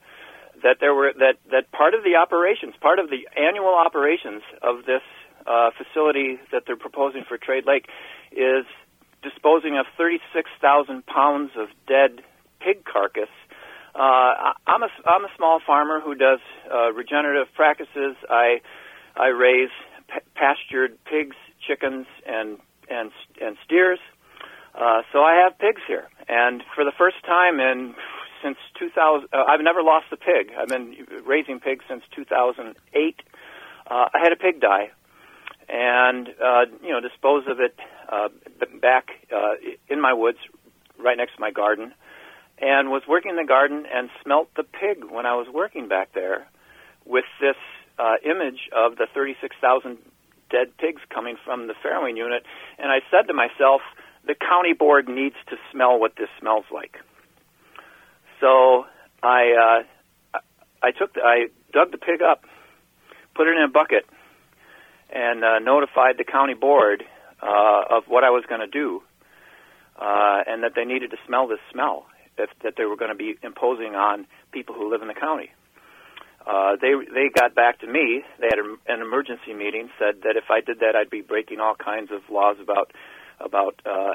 that 0.62 0.76
there 0.80 0.94
were 0.94 1.12
that 1.18 1.37
that 1.50 1.73
part 1.73 1.94
of 1.94 2.04
the 2.04 2.16
operations, 2.16 2.75
part 2.80 2.99
of 2.99 3.09
the 3.09 3.26
annual 3.40 3.75
operations 3.75 4.42
of 4.62 4.85
this 4.85 5.02
uh, 5.47 5.71
facility 5.76 6.38
that 6.52 6.64
they're 6.66 6.76
proposing 6.76 7.25
for 7.26 7.38
Trade 7.38 7.64
Lake 7.66 7.87
is 8.33 8.66
disposing 9.23 9.78
of 9.78 9.87
36,000 9.97 11.06
pounds 11.06 11.50
of 11.56 11.68
dead 11.88 12.23
pig 12.61 12.85
carcass. 12.85 13.33
Uh, 13.94 14.52
I'm 14.66 14.83
a 14.83 14.90
I'm 15.06 15.25
a 15.25 15.33
small 15.37 15.61
farmer 15.64 16.00
who 16.00 16.14
does 16.14 16.40
uh, 16.73 16.92
regenerative 16.92 17.52
practices. 17.54 18.16
I 18.28 18.61
I 19.16 19.28
raise 19.28 19.71
p- 20.09 20.21
pastured 20.35 20.99
pigs, 21.04 21.37
chickens, 21.66 22.06
and 22.26 22.59
and 22.90 23.11
and 23.40 23.56
steers. 23.64 23.99
Uh, 24.75 25.02
so 25.12 25.21
I 25.23 25.35
have 25.42 25.59
pigs 25.59 25.83
here, 25.87 26.09
and 26.28 26.62
for 26.75 26.85
the 26.85 26.92
first 26.97 27.16
time 27.25 27.61
in 27.61 27.94
since 28.42 28.59
2000, 28.78 29.28
uh, 29.33 29.44
I've 29.49 29.62
never 29.62 29.83
lost 29.83 30.06
a 30.12 30.16
pig. 30.16 30.52
I've 30.59 30.68
been 30.68 30.94
raising 31.25 31.61
pigs 31.61 31.85
since 31.88 32.02
2008. 32.14 33.23
Uh, 33.87 33.94
I 34.12 34.18
had 34.23 34.33
a 34.33 34.37
pig 34.37 34.61
die, 34.61 34.90
and 35.68 36.28
uh, 36.42 36.66
you 36.83 36.90
know 36.90 37.00
dispose 37.00 37.44
of 37.49 37.61
it 37.61 37.78
uh, 38.11 38.28
back 38.80 39.09
uh, 39.35 39.54
in 39.88 40.00
my 40.00 40.12
woods, 40.12 40.38
right 40.99 41.16
next 41.16 41.37
to 41.37 41.40
my 41.40 41.50
garden, 41.50 41.94
and 42.59 42.90
was 42.90 43.02
working 43.09 43.30
in 43.30 43.37
the 43.37 43.44
garden 43.44 43.85
and 43.92 44.11
smelt 44.23 44.49
the 44.56 44.64
pig 44.64 45.04
when 45.09 45.25
I 45.25 45.35
was 45.35 45.47
working 45.52 45.88
back 45.88 46.12
there 46.14 46.47
with 47.06 47.25
this 47.40 47.56
uh, 47.98 48.16
image 48.24 48.68
of 48.74 48.96
the 48.96 49.06
36,000 49.12 49.98
dead 50.50 50.76
pigs 50.78 51.00
coming 51.10 51.36
from 51.44 51.66
the 51.66 51.74
farrowing 51.74 52.16
unit, 52.16 52.44
and 52.78 52.90
I 52.90 53.00
said 53.10 53.28
to 53.28 53.34
myself, 53.34 53.80
the 54.26 54.34
county 54.34 54.72
board 54.72 55.08
needs 55.08 55.36
to 55.48 55.56
smell 55.70 55.98
what 55.98 56.16
this 56.16 56.28
smells 56.40 56.64
like. 56.72 56.98
So 58.40 58.86
I 59.22 59.82
uh, 60.34 60.38
I 60.82 60.90
took 60.90 61.14
the, 61.14 61.20
I 61.22 61.46
dug 61.72 61.92
the 61.92 61.98
pig 61.98 62.22
up, 62.22 62.44
put 63.34 63.48
it 63.48 63.56
in 63.56 63.62
a 63.62 63.68
bucket, 63.68 64.06
and 65.10 65.44
uh, 65.44 65.58
notified 65.60 66.16
the 66.18 66.24
county 66.24 66.54
board 66.54 67.04
uh, 67.42 67.82
of 67.90 68.04
what 68.06 68.24
I 68.24 68.30
was 68.30 68.44
going 68.48 68.60
to 68.60 68.66
do, 68.66 69.02
uh, 69.98 70.42
and 70.46 70.62
that 70.62 70.72
they 70.74 70.84
needed 70.84 71.10
to 71.10 71.16
smell 71.26 71.46
this 71.46 71.60
smell, 71.70 72.06
if, 72.38 72.50
that 72.62 72.74
they 72.76 72.84
were 72.84 72.96
going 72.96 73.10
to 73.10 73.16
be 73.16 73.36
imposing 73.42 73.94
on 73.94 74.26
people 74.52 74.74
who 74.74 74.90
live 74.90 75.02
in 75.02 75.08
the 75.08 75.14
county 75.14 75.50
uh, 76.46 76.76
they 76.80 76.92
they 77.12 77.28
got 77.34 77.54
back 77.54 77.80
to 77.80 77.86
me. 77.86 78.22
They 78.38 78.48
had 78.50 78.58
a, 78.58 78.92
an 78.92 79.00
emergency 79.00 79.54
meeting. 79.54 79.88
Said 79.98 80.22
that 80.22 80.36
if 80.36 80.50
I 80.50 80.60
did 80.60 80.80
that, 80.80 80.94
I'd 80.94 81.10
be 81.10 81.22
breaking 81.22 81.60
all 81.60 81.74
kinds 81.74 82.10
of 82.10 82.20
laws 82.30 82.56
about 82.60 82.92
about 83.40 83.80
uh, 83.86 84.14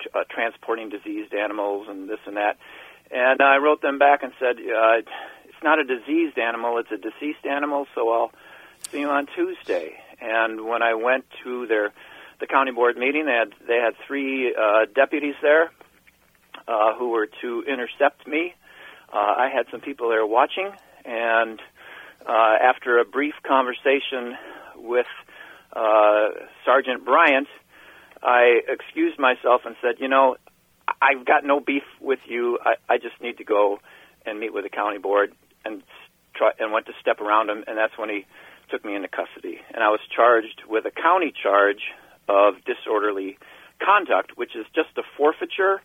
t- 0.00 0.10
uh, 0.14 0.24
transporting 0.30 0.88
diseased 0.88 1.34
animals 1.34 1.86
and 1.88 2.08
this 2.08 2.20
and 2.26 2.36
that. 2.36 2.56
And 3.10 3.42
I 3.42 3.56
wrote 3.58 3.82
them 3.82 3.98
back 3.98 4.22
and 4.22 4.32
said, 4.40 4.56
uh, 4.56 5.02
it's 5.44 5.62
not 5.62 5.78
a 5.78 5.84
diseased 5.84 6.38
animal, 6.38 6.78
it's 6.78 6.90
a 6.90 6.96
deceased 6.96 7.44
animal, 7.44 7.86
so 7.94 8.10
I'll 8.10 8.32
see 8.90 9.00
you 9.00 9.10
on 9.10 9.26
Tuesday. 9.26 9.94
And 10.20 10.66
when 10.66 10.82
I 10.82 10.94
went 10.94 11.24
to 11.44 11.66
their 11.66 11.92
the 12.40 12.46
county 12.46 12.72
board 12.72 12.96
meeting, 12.96 13.26
they 13.26 13.32
had 13.32 13.52
they 13.66 13.76
had 13.76 13.94
three 14.06 14.54
uh, 14.54 14.86
deputies 14.94 15.34
there 15.42 15.70
uh, 16.66 16.94
who 16.94 17.10
were 17.10 17.28
to 17.42 17.62
intercept 17.66 18.26
me. 18.26 18.54
Uh, 19.12 19.16
I 19.16 19.48
had 19.54 19.66
some 19.70 19.80
people 19.80 20.08
there 20.08 20.26
watching, 20.26 20.72
and 21.04 21.60
uh, 22.26 22.56
after 22.62 22.98
a 22.98 23.04
brief 23.04 23.34
conversation 23.46 24.36
with 24.76 25.06
uh, 25.74 26.28
Sergeant 26.64 27.04
Bryant, 27.04 27.48
I 28.22 28.60
excused 28.68 29.18
myself 29.18 29.62
and 29.64 29.76
said, 29.82 29.96
"You 29.98 30.08
know, 30.08 30.36
I've 31.00 31.24
got 31.24 31.44
no 31.44 31.60
beef 31.60 31.82
with 32.00 32.20
you. 32.26 32.58
I, 32.64 32.74
I 32.88 32.98
just 32.98 33.20
need 33.20 33.38
to 33.38 33.44
go 33.44 33.78
and 34.24 34.40
meet 34.40 34.52
with 34.52 34.64
the 34.64 34.70
county 34.70 34.98
board 34.98 35.32
and 35.64 35.82
try 36.34 36.52
and 36.58 36.72
went 36.72 36.86
to 36.86 36.92
step 37.00 37.20
around 37.20 37.50
him, 37.50 37.64
and 37.66 37.76
that's 37.76 37.96
when 37.98 38.08
he 38.08 38.26
took 38.70 38.84
me 38.84 38.94
into 38.94 39.08
custody. 39.08 39.60
And 39.72 39.84
I 39.84 39.90
was 39.90 40.00
charged 40.14 40.62
with 40.68 40.84
a 40.86 40.90
county 40.90 41.32
charge 41.42 41.82
of 42.28 42.54
disorderly 42.64 43.38
conduct, 43.84 44.36
which 44.36 44.56
is 44.56 44.66
just 44.74 44.96
a 44.96 45.02
forfeiture, 45.16 45.82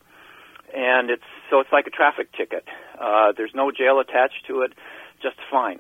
and 0.74 1.10
it's 1.10 1.24
so 1.50 1.60
it's 1.60 1.72
like 1.72 1.88
a 1.88 1.90
traffic 1.90 2.32
ticket. 2.32 2.66
Uh, 3.00 3.34
there's 3.36 3.54
no 3.54 3.72
jail 3.72 4.00
attached 4.00 4.46
to 4.48 4.62
it, 4.62 4.74
just 5.22 5.38
fine. 5.52 5.80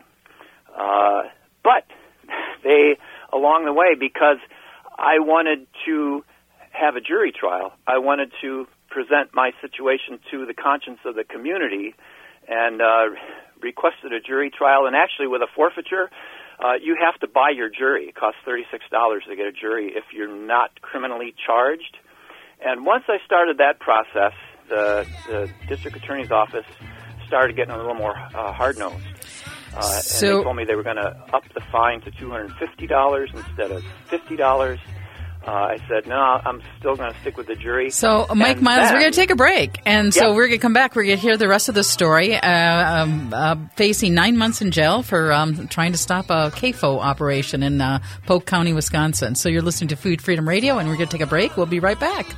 Uh, 0.77 1.23
but 1.63 1.85
they, 2.63 2.97
along 3.33 3.65
the 3.65 3.73
way, 3.73 3.95
because 3.99 4.37
I 4.97 5.19
wanted 5.19 5.67
to 5.85 6.23
have 6.71 6.95
a 6.95 7.01
jury 7.01 7.31
trial, 7.31 7.73
I 7.87 7.97
wanted 7.97 8.31
to 8.41 8.67
present 8.89 9.33
my 9.33 9.51
situation 9.61 10.19
to 10.31 10.45
the 10.45 10.53
conscience 10.53 10.99
of 11.05 11.15
the 11.15 11.23
community 11.23 11.95
and 12.47 12.81
uh, 12.81 13.05
requested 13.61 14.13
a 14.13 14.19
jury 14.19 14.49
trial. 14.49 14.85
And 14.87 14.95
actually, 14.95 15.27
with 15.27 15.41
a 15.41 15.47
forfeiture, 15.55 16.09
uh, 16.59 16.73
you 16.81 16.97
have 16.99 17.19
to 17.21 17.27
buy 17.27 17.51
your 17.55 17.69
jury. 17.69 18.05
It 18.09 18.15
costs 18.15 18.39
thirty-six 18.45 18.85
dollars 18.91 19.23
to 19.29 19.35
get 19.35 19.45
a 19.45 19.51
jury 19.51 19.93
if 19.95 20.05
you're 20.13 20.27
not 20.27 20.81
criminally 20.81 21.33
charged. 21.45 21.97
And 22.61 22.85
once 22.85 23.05
I 23.07 23.17
started 23.25 23.59
that 23.59 23.79
process, 23.79 24.33
the, 24.67 25.07
the 25.27 25.49
district 25.67 25.97
attorney's 25.97 26.31
office 26.31 26.65
started 27.29 27.55
getting 27.55 27.73
a 27.73 27.77
little 27.77 27.93
more 27.95 28.17
uh, 28.17 28.51
hard 28.51 28.77
nosed. 28.77 28.95
Uh, 29.77 29.81
So- 29.81 30.27
and 30.27 30.39
they 30.39 30.43
told 30.43 30.55
me 30.57 30.65
they 30.65 30.75
were 30.75 30.83
going 30.83 30.97
to 30.97 31.15
up 31.31 31.43
the 31.53 31.61
fine 31.71 32.01
to 32.01 32.11
two 32.11 32.29
hundred 32.29 32.49
and 32.49 32.55
fifty 32.57 32.87
dollars 32.87 33.29
instead 33.33 33.71
of 33.71 33.83
fifty 34.09 34.35
dollars. 34.35 34.79
Uh, 35.47 35.51
I 35.51 35.77
said, 35.87 36.05
no, 36.05 36.17
I'm 36.17 36.61
still 36.79 36.97
going 36.97 37.13
to 37.13 37.19
stick 37.21 37.37
with 37.37 37.47
the 37.47 37.55
jury. 37.55 37.89
So, 37.91 38.27
Mike 38.35 38.57
And 38.57 38.61
Miles, 38.61 38.83
then- 38.89 38.93
we're 38.95 38.99
going 38.99 39.13
to 39.13 39.15
take 39.15 39.31
a 39.31 39.37
break. 39.37 39.79
And 39.85 40.13
so 40.13 40.33
we're 40.35 40.47
going 40.47 40.59
to 40.59 40.61
come 40.61 40.73
back. 40.73 40.95
We're 40.97 41.05
going 41.05 41.15
to 41.15 41.21
hear 41.21 41.37
the 41.37 41.47
rest 41.47 41.69
of 41.69 41.75
the 41.75 41.83
story. 41.83 42.35
Uh, 42.35 43.03
um, 43.03 43.33
uh, 43.33 43.55
facing 43.77 44.13
nine 44.13 44.35
months 44.37 44.61
in 44.61 44.69
jail 44.71 45.01
for 45.01 45.31
um, 45.31 45.69
trying 45.69 45.93
to 45.93 45.97
stop 45.97 46.29
a 46.29 46.51
CAFO 46.51 46.99
operation 46.99 47.63
in 47.63 47.79
uh, 47.79 47.99
Polk 48.27 48.45
County, 48.45 48.73
Wisconsin. 48.73 49.33
So 49.33 49.47
you're 49.47 49.61
listening 49.61 49.87
to 49.87 49.95
Food 49.95 50.21
Freedom 50.21 50.47
Radio, 50.47 50.77
and 50.77 50.89
we're 50.89 50.97
going 50.97 51.07
to 51.07 51.17
take 51.17 51.25
a 51.25 51.29
break. 51.29 51.55
We'll 51.55 51.65
be 51.67 51.79
right 51.79 51.99
back. 51.99 52.35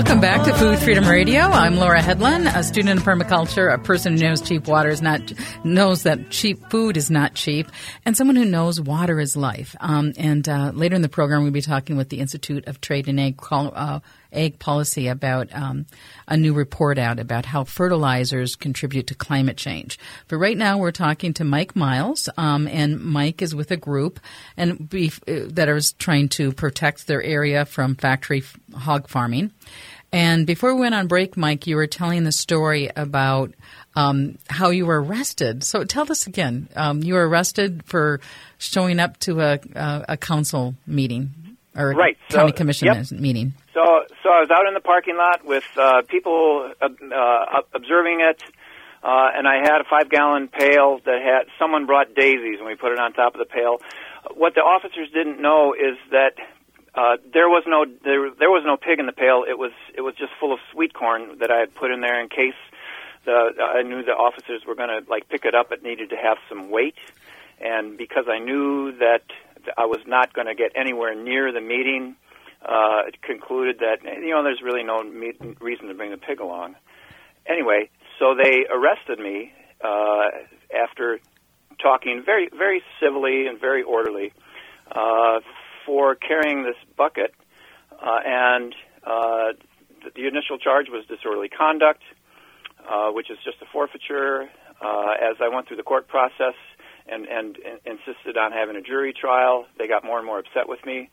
Welcome 0.00 0.22
back 0.22 0.46
to 0.46 0.54
Food 0.54 0.78
Freedom 0.78 1.06
Radio. 1.06 1.40
I'm 1.40 1.76
Laura 1.76 2.00
Hedlund, 2.00 2.50
a 2.56 2.64
student 2.64 2.98
in 2.98 3.04
permaculture, 3.04 3.70
a 3.70 3.76
person 3.76 4.16
who 4.16 4.22
knows 4.22 4.40
cheap 4.40 4.66
water 4.66 4.88
is 4.88 5.02
not 5.02 5.20
knows 5.62 6.04
that 6.04 6.30
cheap 6.30 6.70
food 6.70 6.96
is 6.96 7.10
not 7.10 7.34
cheap, 7.34 7.70
and 8.06 8.16
someone 8.16 8.34
who 8.34 8.46
knows 8.46 8.80
water 8.80 9.20
is 9.20 9.36
life. 9.36 9.76
Um, 9.78 10.14
and 10.16 10.48
uh, 10.48 10.72
later 10.74 10.96
in 10.96 11.02
the 11.02 11.10
program, 11.10 11.42
we'll 11.42 11.52
be 11.52 11.60
talking 11.60 11.98
with 11.98 12.08
the 12.08 12.20
Institute 12.20 12.66
of 12.66 12.80
Trade 12.80 13.08
and 13.08 13.36
Col- 13.36 13.74
uh, 13.76 14.00
Ag 14.32 14.58
Policy 14.58 15.08
about 15.08 15.54
um, 15.54 15.86
a 16.28 16.36
new 16.36 16.52
report 16.52 16.98
out 16.98 17.18
about 17.18 17.46
how 17.46 17.64
fertilizers 17.64 18.56
contribute 18.56 19.06
to 19.08 19.14
climate 19.14 19.56
change. 19.56 19.98
But 20.28 20.36
right 20.36 20.56
now, 20.56 20.78
we're 20.78 20.92
talking 20.92 21.34
to 21.34 21.44
Mike 21.44 21.74
Miles, 21.76 22.28
um, 22.36 22.66
and 22.68 23.00
Mike 23.00 23.42
is 23.42 23.54
with 23.54 23.70
a 23.70 23.76
group 23.76 24.20
and 24.56 24.88
beef, 24.88 25.20
uh, 25.28 25.40
that 25.48 25.68
is 25.68 25.92
trying 25.92 26.28
to 26.30 26.52
protect 26.52 27.06
their 27.06 27.22
area 27.22 27.64
from 27.64 27.96
factory 27.96 28.38
f- 28.38 28.56
hog 28.74 29.08
farming. 29.08 29.52
And 30.12 30.44
before 30.46 30.74
we 30.74 30.80
went 30.80 30.94
on 30.94 31.06
break, 31.06 31.36
Mike, 31.36 31.66
you 31.68 31.76
were 31.76 31.86
telling 31.86 32.24
the 32.24 32.32
story 32.32 32.90
about 32.96 33.54
um, 33.94 34.38
how 34.48 34.70
you 34.70 34.86
were 34.86 35.00
arrested. 35.00 35.62
So 35.62 35.84
tell 35.84 36.10
us 36.10 36.26
again. 36.26 36.68
Um, 36.74 37.02
you 37.02 37.14
were 37.14 37.28
arrested 37.28 37.84
for 37.86 38.20
showing 38.58 38.98
up 38.98 39.18
to 39.20 39.40
a, 39.40 39.60
a, 39.74 40.04
a 40.10 40.16
council 40.16 40.74
meeting 40.86 41.56
or 41.76 41.92
Right, 41.92 42.18
so- 42.28 42.38
county 42.38 42.52
commission 42.52 42.88
yep. 42.88 43.10
meeting. 43.12 43.54
So, 43.72 44.04
so 44.22 44.30
I 44.30 44.40
was 44.40 44.50
out 44.50 44.66
in 44.66 44.74
the 44.74 44.80
parking 44.80 45.16
lot 45.16 45.44
with 45.44 45.64
uh, 45.76 46.02
people 46.02 46.72
uh, 46.80 46.88
uh, 47.14 47.62
observing 47.72 48.20
it, 48.20 48.42
uh, 49.02 49.30
and 49.32 49.46
I 49.46 49.62
had 49.62 49.80
a 49.80 49.84
five-gallon 49.88 50.48
pail 50.48 50.98
that 51.04 51.22
had 51.22 51.46
someone 51.56 51.86
brought 51.86 52.14
daisies, 52.14 52.58
and 52.58 52.66
we 52.66 52.74
put 52.74 52.92
it 52.92 52.98
on 52.98 53.12
top 53.12 53.34
of 53.34 53.38
the 53.38 53.44
pail. 53.44 53.80
What 54.34 54.54
the 54.54 54.62
officers 54.62 55.08
didn't 55.14 55.40
know 55.40 55.72
is 55.72 55.96
that 56.10 56.34
uh, 56.94 57.16
there 57.32 57.48
was 57.48 57.62
no 57.66 57.86
there, 58.04 58.30
there 58.36 58.50
was 58.50 58.64
no 58.66 58.76
pig 58.76 58.98
in 58.98 59.06
the 59.06 59.12
pail. 59.12 59.44
It 59.48 59.56
was 59.56 59.70
it 59.94 60.00
was 60.00 60.14
just 60.16 60.32
full 60.40 60.52
of 60.52 60.58
sweet 60.72 60.92
corn 60.92 61.38
that 61.38 61.50
I 61.52 61.58
had 61.58 61.72
put 61.72 61.92
in 61.92 62.00
there 62.00 62.20
in 62.20 62.28
case 62.28 62.58
the 63.24 63.52
I 63.60 63.82
knew 63.82 64.02
the 64.02 64.12
officers 64.12 64.62
were 64.66 64.74
going 64.74 64.88
to 64.88 65.08
like 65.08 65.28
pick 65.28 65.44
it 65.44 65.54
up. 65.54 65.70
It 65.70 65.84
needed 65.84 66.10
to 66.10 66.16
have 66.16 66.38
some 66.48 66.70
weight, 66.70 66.98
and 67.60 67.96
because 67.96 68.24
I 68.28 68.40
knew 68.40 68.90
that 68.98 69.22
I 69.78 69.86
was 69.86 70.00
not 70.06 70.32
going 70.32 70.48
to 70.48 70.56
get 70.56 70.72
anywhere 70.74 71.14
near 71.14 71.52
the 71.52 71.60
meeting, 71.60 72.16
it 72.68 73.20
concluded 73.22 73.80
that 73.80 74.02
you 74.04 74.30
know 74.30 74.42
there's 74.42 74.62
really 74.62 74.82
no 74.82 75.02
me- 75.02 75.32
reason 75.60 75.88
to 75.88 75.94
bring 75.94 76.10
the 76.10 76.18
pig 76.18 76.40
along. 76.40 76.76
Anyway, 77.46 77.90
so 78.18 78.34
they 78.34 78.66
arrested 78.70 79.18
me 79.18 79.52
uh, 79.82 80.26
after 80.74 81.18
talking 81.82 82.22
very 82.24 82.48
very 82.56 82.82
civilly 83.00 83.46
and 83.46 83.60
very 83.60 83.82
orderly 83.82 84.32
uh, 84.92 85.40
for 85.86 86.14
carrying 86.14 86.62
this 86.62 86.76
bucket, 86.96 87.34
uh, 87.92 88.18
and 88.24 88.74
uh, 89.06 89.52
the, 90.04 90.10
the 90.14 90.26
initial 90.28 90.58
charge 90.58 90.86
was 90.88 91.04
disorderly 91.06 91.48
conduct, 91.48 92.02
uh, 92.88 93.10
which 93.10 93.30
is 93.30 93.38
just 93.44 93.60
a 93.62 93.66
forfeiture. 93.72 94.48
Uh, 94.80 95.12
as 95.20 95.36
I 95.42 95.48
went 95.54 95.68
through 95.68 95.76
the 95.76 95.82
court 95.82 96.08
process 96.08 96.54
and, 97.06 97.26
and, 97.26 97.58
and 97.58 97.80
insisted 97.84 98.38
on 98.38 98.52
having 98.52 98.76
a 98.76 98.80
jury 98.80 99.12
trial, 99.12 99.66
they 99.78 99.86
got 99.86 100.04
more 100.04 100.18
and 100.18 100.26
more 100.26 100.38
upset 100.38 100.68
with 100.68 100.84
me. 100.86 101.10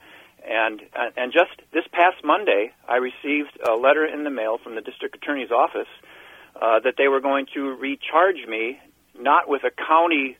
And 0.47 0.81
and 1.17 1.33
just 1.33 1.51
this 1.73 1.83
past 1.91 2.23
Monday, 2.23 2.71
I 2.87 2.97
received 2.97 3.59
a 3.67 3.73
letter 3.73 4.05
in 4.05 4.23
the 4.23 4.29
mail 4.29 4.57
from 4.63 4.75
the 4.75 4.81
district 4.81 5.15
attorney's 5.15 5.51
office 5.51 5.89
uh, 6.55 6.79
that 6.85 6.95
they 6.97 7.09
were 7.09 7.19
going 7.19 7.47
to 7.53 7.75
recharge 7.75 8.47
me 8.47 8.79
not 9.19 9.49
with 9.49 9.63
a 9.63 9.71
county 9.71 10.37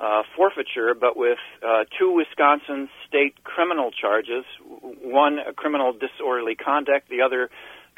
uh, 0.00 0.22
forfeiture, 0.36 0.94
but 0.94 1.16
with 1.16 1.38
uh, 1.62 1.84
two 1.98 2.12
Wisconsin 2.12 2.88
state 3.06 3.34
criminal 3.44 3.90
charges. 3.90 4.44
One, 4.80 5.38
a 5.38 5.52
criminal 5.52 5.92
disorderly 5.92 6.54
conduct; 6.54 7.10
the 7.10 7.20
other, 7.20 7.50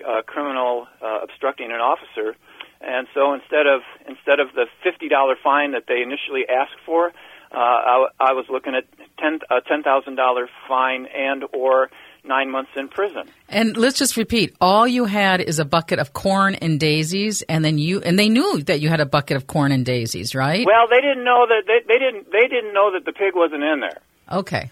uh, 0.05 0.23
criminal 0.23 0.89
uh, 1.01 1.21
obstructing 1.23 1.71
an 1.71 1.81
officer. 1.81 2.35
And 2.81 3.07
so 3.15 3.33
instead 3.33 3.67
of 3.67 3.83
instead 4.09 4.41
of 4.41 4.49
the 4.55 4.67
fifty 4.83 5.09
dollar 5.09 5.37
fine 5.43 5.73
that 5.73 5.85
they 5.87 6.03
initially 6.03 6.49
asked 6.49 6.81
for, 6.85 7.13
uh, 7.55 7.59
I, 7.59 8.07
I 8.21 8.33
was 8.33 8.47
looking 8.51 8.75
at 8.75 8.85
ten 9.19 9.39
a 9.51 9.61
ten 9.61 9.83
thousand 9.83 10.17
dollar 10.17 10.49
fine 10.69 11.07
and 11.07 11.45
or 11.53 11.91
nine 12.25 12.51
months 12.51 12.71
in 12.77 12.89
prison. 12.89 13.29
And 13.49 13.77
let's 13.77 13.99
just 13.99 14.17
repeat: 14.17 14.55
all 14.61 14.87
you 14.87 15.05
had 15.05 15.41
is 15.41 15.59
a 15.59 15.65
bucket 15.65 15.99
of 15.99 16.13
corn 16.13 16.55
and 16.57 16.81
daisies, 16.81 17.43
and 17.43 17.65
then 17.65 17.79
you 17.79 18.01
and 18.01 18.19
they 18.19 18.29
knew 18.29 18.63
that 18.63 18.81
you 18.81 18.89
had 18.89 19.01
a 19.01 19.07
bucket 19.07 19.37
of 19.37 19.47
corn 19.47 19.73
and 19.73 19.85
daisies, 19.85 20.35
right? 20.35 20.67
Well, 20.67 20.89
they 20.89 21.01
didn't 21.01 21.25
know 21.25 21.47
that 21.47 21.63
they, 21.67 21.81
they 21.87 21.99
didn't 21.99 22.31
they 22.33 22.49
didn't 22.49 22.75
know 22.75 22.93
that 22.93 23.05
the 23.05 23.13
pig 23.13 23.35
wasn't 23.35 23.63
in 23.63 23.81
there. 23.81 23.99
okay. 24.31 24.71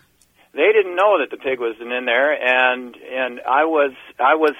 they 0.54 0.70
didn't 0.72 0.96
know 0.96 1.18
that 1.20 1.30
the 1.30 1.36
pig 1.38 1.58
wasn't 1.60 1.92
in 1.92 2.04
there 2.04 2.32
and 2.32 2.96
and 2.96 3.40
I 3.40 3.64
was 3.64 3.92
I 4.18 4.34
was 4.34 4.52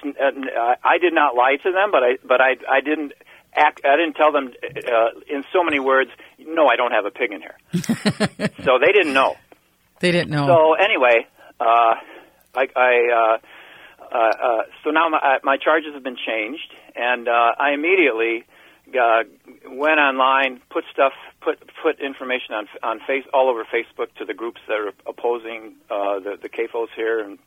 I 0.84 0.98
did 0.98 1.12
not 1.12 1.34
lie 1.34 1.56
to 1.62 1.72
them 1.72 1.90
but 1.90 2.02
I 2.02 2.18
but 2.24 2.40
I 2.40 2.56
I 2.70 2.80
didn't 2.80 3.12
act 3.54 3.82
I 3.84 3.96
didn't 3.96 4.14
tell 4.14 4.32
them 4.32 4.52
uh, 4.64 5.08
in 5.28 5.44
so 5.52 5.62
many 5.62 5.80
words 5.80 6.10
no 6.46 6.66
I 6.66 6.76
don't 6.76 6.92
have 6.92 7.06
a 7.06 7.10
pig 7.10 7.32
in 7.32 7.40
here 7.40 7.56
so 8.64 8.78
they 8.78 8.92
didn't 8.92 9.14
know 9.14 9.34
They 10.00 10.10
didn't 10.12 10.30
know. 10.30 10.46
so 10.46 10.74
anyway 10.74 11.26
uh 11.60 11.94
I 12.54 12.68
I 12.76 13.34
uh 13.34 13.38
uh, 14.12 14.16
uh, 14.18 14.62
so 14.84 14.90
now 14.90 15.08
my, 15.08 15.18
uh, 15.18 15.38
my 15.42 15.56
charges 15.56 15.94
have 15.94 16.02
been 16.02 16.18
changed, 16.18 16.70
and 16.94 17.28
uh, 17.28 17.52
I 17.58 17.72
immediately 17.72 18.44
uh, 18.88 19.22
went 19.70 19.98
online, 19.98 20.60
put 20.70 20.84
stuff, 20.92 21.12
put 21.40 21.58
put 21.82 21.98
information 22.00 22.54
on 22.54 22.68
on 22.82 23.00
face 23.06 23.24
all 23.32 23.48
over 23.48 23.64
Facebook 23.64 24.12
to 24.18 24.24
the 24.26 24.34
groups 24.34 24.60
that 24.68 24.74
are 24.74 24.92
opposing 25.06 25.76
uh, 25.90 26.20
the 26.20 26.36
the 26.42 26.48
CAFOs 26.50 26.88
here 26.94 27.20
and 27.20 27.38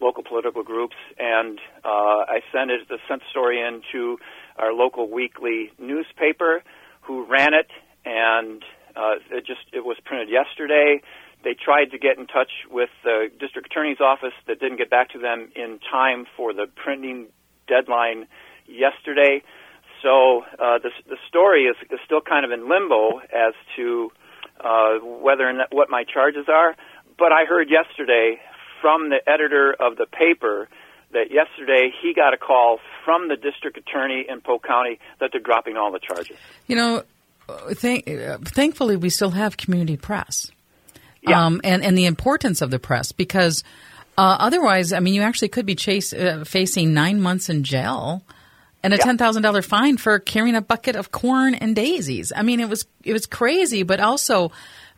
local 0.00 0.24
political 0.24 0.62
groups, 0.64 0.96
and 1.18 1.60
uh, 1.84 2.24
I 2.26 2.40
sent 2.52 2.70
it, 2.70 2.88
sent 2.88 3.20
the 3.20 3.26
story 3.30 3.60
in 3.60 3.82
to 3.92 4.18
our 4.58 4.72
local 4.72 5.08
weekly 5.08 5.70
newspaper, 5.78 6.62
who 7.02 7.24
ran 7.26 7.54
it, 7.54 7.68
and 8.04 8.62
uh, 8.96 9.14
it 9.30 9.46
just 9.46 9.60
it 9.72 9.84
was 9.84 9.96
printed 10.04 10.28
yesterday. 10.28 11.00
They 11.42 11.54
tried 11.54 11.92
to 11.92 11.98
get 11.98 12.18
in 12.18 12.26
touch 12.26 12.50
with 12.70 12.90
the 13.02 13.30
district 13.38 13.68
attorney's 13.72 14.00
office 14.00 14.34
that 14.46 14.60
didn't 14.60 14.76
get 14.76 14.90
back 14.90 15.10
to 15.10 15.18
them 15.18 15.50
in 15.56 15.78
time 15.90 16.26
for 16.36 16.52
the 16.52 16.66
printing 16.66 17.28
deadline 17.66 18.26
yesterday. 18.66 19.42
So 20.02 20.42
uh, 20.58 20.78
the 20.78 20.90
the 21.08 21.16
story 21.28 21.64
is, 21.64 21.76
is 21.90 21.98
still 22.04 22.20
kind 22.20 22.44
of 22.44 22.50
in 22.50 22.68
limbo 22.68 23.18
as 23.18 23.54
to 23.76 24.10
uh, 24.62 24.98
whether 24.98 25.48
and 25.48 25.60
what 25.70 25.88
my 25.90 26.04
charges 26.04 26.46
are. 26.48 26.76
But 27.18 27.32
I 27.32 27.44
heard 27.44 27.68
yesterday 27.70 28.40
from 28.80 29.10
the 29.10 29.20
editor 29.28 29.74
of 29.78 29.96
the 29.96 30.06
paper 30.06 30.68
that 31.12 31.30
yesterday 31.30 31.92
he 32.02 32.14
got 32.14 32.34
a 32.34 32.36
call 32.36 32.78
from 33.04 33.28
the 33.28 33.36
district 33.36 33.76
attorney 33.76 34.24
in 34.28 34.40
Polk 34.40 34.64
County 34.64 34.98
that 35.18 35.30
they're 35.32 35.40
dropping 35.40 35.76
all 35.76 35.90
the 35.90 35.98
charges. 35.98 36.36
You 36.66 36.76
know, 36.76 37.02
th- 37.78 38.04
thankfully 38.44 38.96
we 38.96 39.10
still 39.10 39.30
have 39.30 39.56
community 39.56 39.96
press. 39.96 40.50
Yeah. 41.22 41.44
Um, 41.46 41.60
and, 41.64 41.84
and 41.84 41.96
the 41.98 42.06
importance 42.06 42.62
of 42.62 42.70
the 42.70 42.78
press 42.78 43.12
because 43.12 43.62
uh, 44.16 44.36
otherwise, 44.40 44.92
I 44.92 45.00
mean, 45.00 45.14
you 45.14 45.22
actually 45.22 45.48
could 45.48 45.66
be 45.66 45.74
chase, 45.74 46.12
uh, 46.12 46.44
facing 46.46 46.94
nine 46.94 47.20
months 47.20 47.48
in 47.48 47.62
jail 47.62 48.22
and 48.82 48.92
a 48.94 48.96
Yeah. 48.96 49.04
ten 49.04 49.18
thousand 49.18 49.42
dollar 49.42 49.62
fine 49.62 49.96
for 49.98 50.18
carrying 50.18 50.56
a 50.56 50.62
bucket 50.62 50.96
of 50.96 51.12
corn 51.12 51.54
and 51.54 51.76
daisies. 51.76 52.32
I 52.34 52.42
mean, 52.42 52.60
it 52.60 52.68
was 52.68 52.86
it 53.04 53.12
was 53.12 53.26
crazy, 53.26 53.82
but 53.82 54.00
also, 54.00 54.52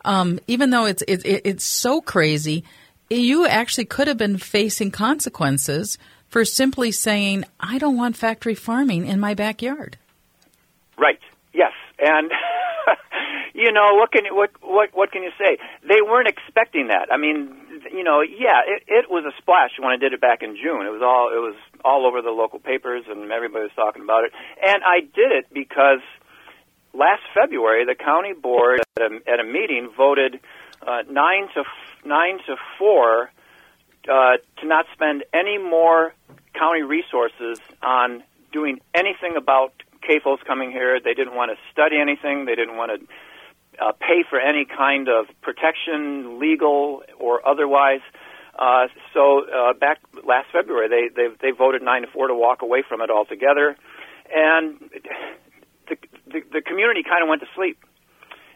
um, 0.05 0.39
even 0.47 0.69
though 0.69 0.85
it's 0.85 1.01
it, 1.03 1.25
it, 1.25 1.41
it's 1.45 1.65
so 1.65 1.99
crazy, 2.01 2.63
you 3.09 3.45
actually 3.45 3.85
could 3.85 4.07
have 4.07 4.17
been 4.17 4.37
facing 4.37 4.91
consequences 4.91 5.97
for 6.29 6.45
simply 6.45 6.91
saying, 6.91 7.43
"I 7.59 7.77
don't 7.77 7.97
want 7.97 8.15
factory 8.15 8.55
farming 8.55 9.05
in 9.07 9.19
my 9.19 9.33
backyard." 9.33 9.97
And 12.03 12.31
you 13.53 13.71
know 13.71 13.95
what 13.95 14.11
can 14.11 14.25
what 14.35 14.51
what 14.61 14.89
what 14.93 15.11
can 15.11 15.23
you 15.23 15.31
say? 15.39 15.57
They 15.87 16.01
weren't 16.01 16.27
expecting 16.27 16.87
that. 16.87 17.07
I 17.11 17.17
mean, 17.17 17.55
you 17.91 18.03
know, 18.03 18.21
yeah, 18.21 18.61
it, 18.67 18.83
it 18.87 19.05
was 19.09 19.23
a 19.25 19.31
splash 19.41 19.71
when 19.79 19.91
I 19.91 19.97
did 19.97 20.13
it 20.13 20.19
back 20.21 20.43
in 20.43 20.55
June. 20.55 20.85
It 20.85 20.91
was 20.91 21.01
all 21.01 21.31
it 21.31 21.39
was 21.39 21.55
all 21.85 22.05
over 22.05 22.21
the 22.21 22.31
local 22.31 22.59
papers 22.59 23.05
and 23.07 23.31
everybody 23.31 23.63
was 23.63 23.75
talking 23.75 24.03
about 24.03 24.25
it. 24.25 24.31
And 24.61 24.83
I 24.83 24.99
did 24.99 25.31
it 25.31 25.45
because 25.53 26.03
last 26.93 27.23
February 27.33 27.85
the 27.85 27.95
county 27.95 28.33
board 28.33 28.81
at 28.97 29.01
a, 29.01 29.19
at 29.31 29.39
a 29.39 29.43
meeting 29.43 29.89
voted 29.95 30.39
uh, 30.85 31.03
nine 31.09 31.47
to 31.55 31.63
nine 32.05 32.39
to 32.45 32.55
four 32.77 33.31
uh, 34.09 34.37
to 34.59 34.67
not 34.67 34.85
spend 34.93 35.23
any 35.33 35.57
more 35.57 36.13
county 36.53 36.83
resources 36.83 37.59
on 37.81 38.23
doing 38.51 38.79
anything 38.93 39.35
about 39.37 39.73
CAFOs 40.07 40.43
coming 40.45 40.71
here. 40.71 40.99
They 40.99 41.13
didn't 41.13 41.35
want 41.35 41.51
to 41.51 41.57
study 41.71 41.97
anything. 41.99 42.45
They 42.45 42.55
didn't 42.55 42.77
want 42.77 42.91
to 42.91 43.83
uh, 43.83 43.91
pay 43.93 44.23
for 44.29 44.39
any 44.39 44.65
kind 44.65 45.07
of 45.09 45.25
protection, 45.41 46.39
legal 46.39 47.03
or 47.19 47.47
otherwise. 47.47 48.01
Uh, 48.57 48.87
so 49.13 49.45
uh, 49.45 49.73
back 49.73 49.99
last 50.23 50.47
February, 50.51 50.87
they, 50.87 51.09
they 51.15 51.35
they 51.41 51.51
voted 51.51 51.81
nine 51.81 52.03
to 52.03 52.07
four 52.07 52.27
to 52.27 52.35
walk 52.35 52.61
away 52.61 52.83
from 52.87 53.01
it 53.01 53.09
altogether, 53.09 53.75
and 54.31 54.79
the 55.89 55.97
the, 56.27 56.41
the 56.51 56.61
community 56.61 57.01
kind 57.03 57.23
of 57.23 57.29
went 57.29 57.41
to 57.41 57.47
sleep. 57.55 57.77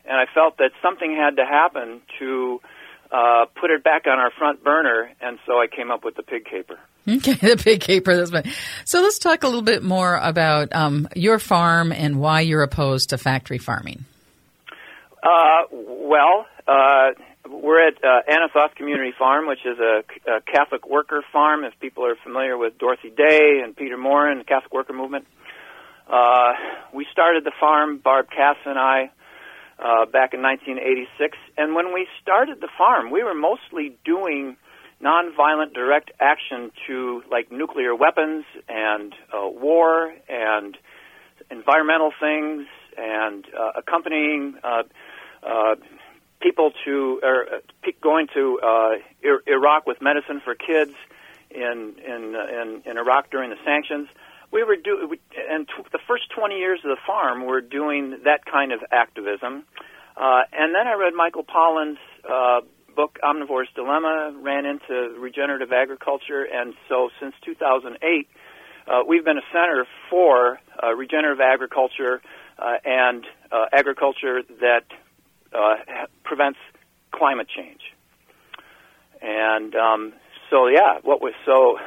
And 0.06 0.16
I 0.16 0.26
felt 0.34 0.58
that 0.58 0.72
something 0.82 1.14
had 1.14 1.36
to 1.38 1.46
happen 1.46 2.02
to 2.20 2.62
put 3.10 3.72
it 3.72 3.84
back 3.84 4.06
on 4.08 4.20
our 4.20 4.32
front 4.32 4.64
burner, 4.64 5.10
and 5.22 5.40
so 5.46 5.54
I 5.54 5.68
came 5.68 5.92
up 5.92 6.04
with 6.04 6.16
the 6.16 6.24
pig 6.24 6.46
caper. 6.46 6.80
Okay, 7.08 7.34
the 7.42 7.62
pig 7.62 7.82
caper. 7.82 8.26
That's. 8.26 8.50
So 8.86 9.02
let's 9.02 9.20
talk 9.20 9.44
a 9.44 9.48
little 9.48 9.62
bit 9.62 9.84
more 9.84 10.18
about 10.18 10.74
um, 10.76 11.08
your 11.16 11.40
farm 11.40 11.92
and 11.92 12.20
why 12.20 12.42
you're 12.42 12.64
opposed 12.64 13.10
to 13.10 13.18
factory 13.18 13.58
farming. 13.58 14.06
Uh, 15.24 15.64
well, 15.72 16.46
uh, 16.68 17.12
we're 17.50 17.88
at 17.88 17.96
uh, 18.04 18.22
Anathoth 18.30 18.76
Community 18.76 19.14
Farm, 19.18 19.48
which 19.48 19.66
is 19.66 19.80
a, 19.80 20.04
a 20.30 20.42
Catholic 20.42 20.88
worker 20.88 21.24
farm. 21.32 21.64
If 21.64 21.80
people 21.80 22.06
are 22.06 22.16
familiar 22.24 22.58
with 22.58 22.78
Dorothy 22.78 23.10
Day 23.10 23.62
and 23.64 23.76
Peter 23.76 23.98
Maurin, 23.98 24.40
the 24.40 24.44
Catholic 24.44 24.74
worker 24.74 24.94
movement, 24.94 25.26
uh, 26.10 26.54
we 26.94 27.06
started 27.12 27.44
the 27.44 27.52
farm, 27.60 27.98
Barb 27.98 28.28
Kass 28.30 28.58
and 28.66 28.78
I, 28.78 29.12
uh, 29.80 30.06
back 30.06 30.34
in 30.34 30.42
1986. 30.42 31.38
And 31.58 31.76
when 31.76 31.94
we 31.94 32.08
started 32.22 32.62
the 32.62 32.70
farm, 32.78 33.12
we 33.12 33.24
were 33.24 33.36
mostly 33.36 33.96
doing 34.06 34.58
nonviolent 35.02 35.74
direct 35.74 36.12
action 36.20 36.72
to 36.88 37.22
like 37.32 37.52
nuclear 37.52 37.96
weapons 37.96 38.46
and 38.68 39.14
uh, 39.32 39.48
war 39.48 40.14
and 40.28 40.78
environmental 41.52 42.12
things 42.20 42.66
and 42.98 43.46
uh, 43.46 43.72
accompanying 43.76 44.56
uh, 44.64 44.84
uh, 45.44 45.76
people 46.42 46.72
to 46.86 47.20
or 47.24 47.46
uh, 47.46 47.92
going 48.02 48.28
to 48.34 48.60
uh, 48.64 48.90
Iraq 49.46 49.86
with 49.86 50.02
medicine 50.02 50.42
for 50.44 50.56
kids 50.56 50.94
in 51.52 51.96
in 52.06 52.36
uh, 52.36 52.62
in, 52.62 52.82
in 52.86 52.98
Iraq 52.98 53.30
during 53.30 53.50
the 53.50 53.58
sanctions. 53.64 54.08
We 54.52 54.64
were 54.64 54.76
do 54.76 55.08
we, 55.10 55.20
and 55.50 55.68
t- 55.68 55.74
the 55.92 56.00
first 56.08 56.24
20 56.36 56.56
years 56.56 56.80
of 56.84 56.90
the 56.90 57.02
farm 57.06 57.46
we're 57.46 57.62
doing 57.62 58.20
that 58.24 58.46
kind 58.46 58.72
of 58.72 58.80
activism. 58.92 59.66
Uh, 60.16 60.42
and 60.52 60.74
then 60.74 60.88
I 60.88 60.94
read 60.94 61.14
Michael 61.14 61.44
Pollan's 61.44 62.00
uh, 62.28 62.62
book 62.96 63.20
Omnivore's 63.24 63.70
Dilemma, 63.76 64.34
ran 64.42 64.66
into 64.66 65.16
regenerative 65.20 65.72
agriculture, 65.72 66.44
and 66.44 66.74
so 66.90 67.10
since 67.20 67.36
2008, 67.46 68.28
uh, 68.88 69.04
we've 69.08 69.24
been 69.24 69.38
a 69.38 69.48
center 69.54 69.86
for 70.10 70.60
uh, 70.82 70.94
regenerative 70.96 71.42
agriculture 71.42 72.22
uh, 72.58 72.78
and 72.84 73.26
uh, 73.52 73.66
agriculture 73.72 74.42
that 74.62 74.86
uh, 75.54 75.76
prevents 76.24 76.60
climate 77.12 77.48
change. 77.56 77.82
And 79.22 79.76
um, 79.76 80.14
so, 80.50 80.68
yeah, 80.68 81.00
what 81.04 81.22
was 81.22 81.34
so? 81.46 81.78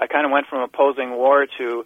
I 0.00 0.06
kind 0.06 0.26
of 0.26 0.32
went 0.32 0.46
from 0.46 0.60
opposing 0.60 1.12
war 1.12 1.46
to 1.58 1.84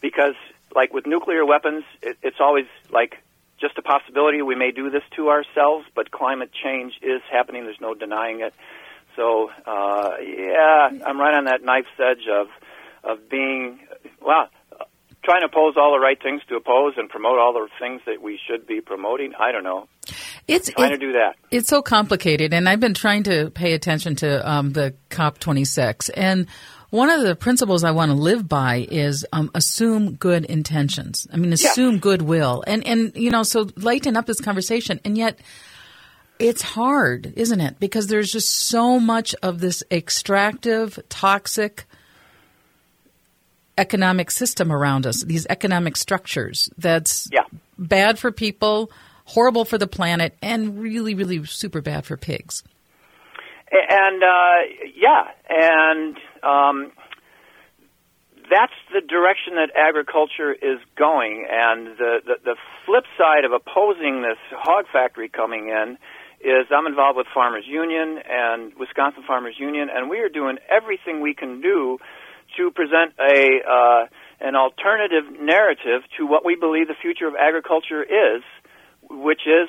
because, 0.00 0.34
like 0.74 0.92
with 0.92 1.06
nuclear 1.06 1.44
weapons, 1.44 1.84
it, 2.02 2.18
it's 2.22 2.38
always 2.40 2.66
like 2.90 3.16
just 3.60 3.76
a 3.78 3.82
possibility 3.82 4.40
we 4.42 4.54
may 4.54 4.70
do 4.70 4.90
this 4.90 5.02
to 5.16 5.28
ourselves, 5.28 5.86
but 5.94 6.10
climate 6.10 6.50
change 6.52 6.94
is 7.02 7.20
happening. 7.30 7.64
There's 7.64 7.80
no 7.80 7.94
denying 7.94 8.40
it. 8.40 8.54
So, 9.16 9.50
uh, 9.66 10.16
yeah, 10.20 10.88
I'm 11.06 11.20
right 11.20 11.34
on 11.34 11.44
that 11.44 11.62
knife's 11.62 11.88
edge 11.98 12.26
of 12.32 12.46
of 13.02 13.28
being 13.30 13.80
well, 14.20 14.48
trying 15.24 15.40
to 15.40 15.46
oppose 15.46 15.74
all 15.76 15.92
the 15.92 16.00
right 16.00 16.20
things 16.22 16.42
to 16.48 16.56
oppose 16.56 16.94
and 16.96 17.08
promote 17.08 17.38
all 17.38 17.52
the 17.52 17.68
things 17.78 18.00
that 18.06 18.22
we 18.22 18.38
should 18.46 18.66
be 18.66 18.80
promoting. 18.80 19.32
I 19.38 19.52
don't 19.52 19.64
know. 19.64 19.88
It's 20.48 20.70
Trying 20.70 20.92
it- 20.92 20.98
to 20.98 21.06
do 21.06 21.12
that. 21.12 21.36
It's 21.50 21.68
so 21.68 21.82
complicated, 21.82 22.52
and 22.52 22.68
I've 22.68 22.80
been 22.80 22.94
trying 22.94 23.24
to 23.24 23.50
pay 23.50 23.72
attention 23.74 24.16
to 24.16 24.50
um, 24.50 24.72
the 24.72 24.94
COP26. 25.10 26.10
And 26.14 26.46
one 26.90 27.08
of 27.10 27.22
the 27.22 27.36
principles 27.36 27.84
I 27.84 27.92
want 27.92 28.10
to 28.10 28.16
live 28.16 28.48
by 28.48 28.86
is 28.90 29.24
um, 29.32 29.50
assume 29.54 30.14
good 30.14 30.44
intentions. 30.44 31.26
I 31.32 31.36
mean, 31.36 31.52
assume 31.52 31.98
goodwill, 31.98 32.64
and 32.66 32.84
and 32.86 33.12
you 33.14 33.30
know, 33.30 33.42
so 33.44 33.68
lighten 33.76 34.16
up 34.16 34.26
this 34.26 34.40
conversation. 34.40 35.00
And 35.04 35.16
yet, 35.16 35.38
it's 36.38 36.62
hard, 36.62 37.32
isn't 37.36 37.60
it? 37.60 37.78
Because 37.78 38.08
there's 38.08 38.32
just 38.32 38.50
so 38.50 38.98
much 38.98 39.34
of 39.42 39.60
this 39.60 39.82
extractive, 39.90 40.98
toxic 41.08 41.84
economic 43.78 44.30
system 44.30 44.72
around 44.72 45.06
us. 45.06 45.22
These 45.22 45.46
economic 45.48 45.96
structures 45.96 46.68
that's 46.76 47.28
Yeah. 47.32 47.44
bad 47.78 48.18
for 48.18 48.30
people, 48.32 48.90
horrible 49.26 49.64
for 49.64 49.78
the 49.78 49.86
planet, 49.86 50.36
and 50.42 50.80
really, 50.80 51.14
really 51.14 51.44
super 51.46 51.80
bad 51.80 52.04
for 52.04 52.16
pigs. 52.16 52.62
And 53.72 54.22
uh, 54.22 54.56
yeah, 54.96 55.28
and 55.48 56.16
um, 56.42 56.92
that's 58.50 58.74
the 58.92 59.00
direction 59.00 59.54
that 59.54 59.70
agriculture 59.76 60.52
is 60.52 60.78
going. 60.96 61.46
And 61.48 61.96
the, 61.96 62.20
the 62.26 62.34
the 62.44 62.56
flip 62.84 63.04
side 63.16 63.44
of 63.44 63.52
opposing 63.52 64.22
this 64.22 64.38
hog 64.50 64.86
factory 64.92 65.28
coming 65.28 65.68
in 65.68 65.96
is 66.40 66.66
I'm 66.70 66.86
involved 66.86 67.16
with 67.16 67.26
Farmers 67.32 67.64
Union 67.66 68.18
and 68.28 68.74
Wisconsin 68.74 69.22
Farmers 69.26 69.56
Union, 69.58 69.88
and 69.92 70.10
we 70.10 70.18
are 70.20 70.28
doing 70.28 70.58
everything 70.68 71.20
we 71.20 71.34
can 71.34 71.60
do 71.60 71.98
to 72.56 72.70
present 72.70 73.14
a 73.20 73.60
uh, 73.62 74.06
an 74.40 74.56
alternative 74.56 75.24
narrative 75.40 76.02
to 76.18 76.26
what 76.26 76.44
we 76.44 76.56
believe 76.56 76.88
the 76.88 76.98
future 77.00 77.28
of 77.28 77.34
agriculture 77.38 78.02
is, 78.02 78.42
which 79.08 79.42
is 79.46 79.68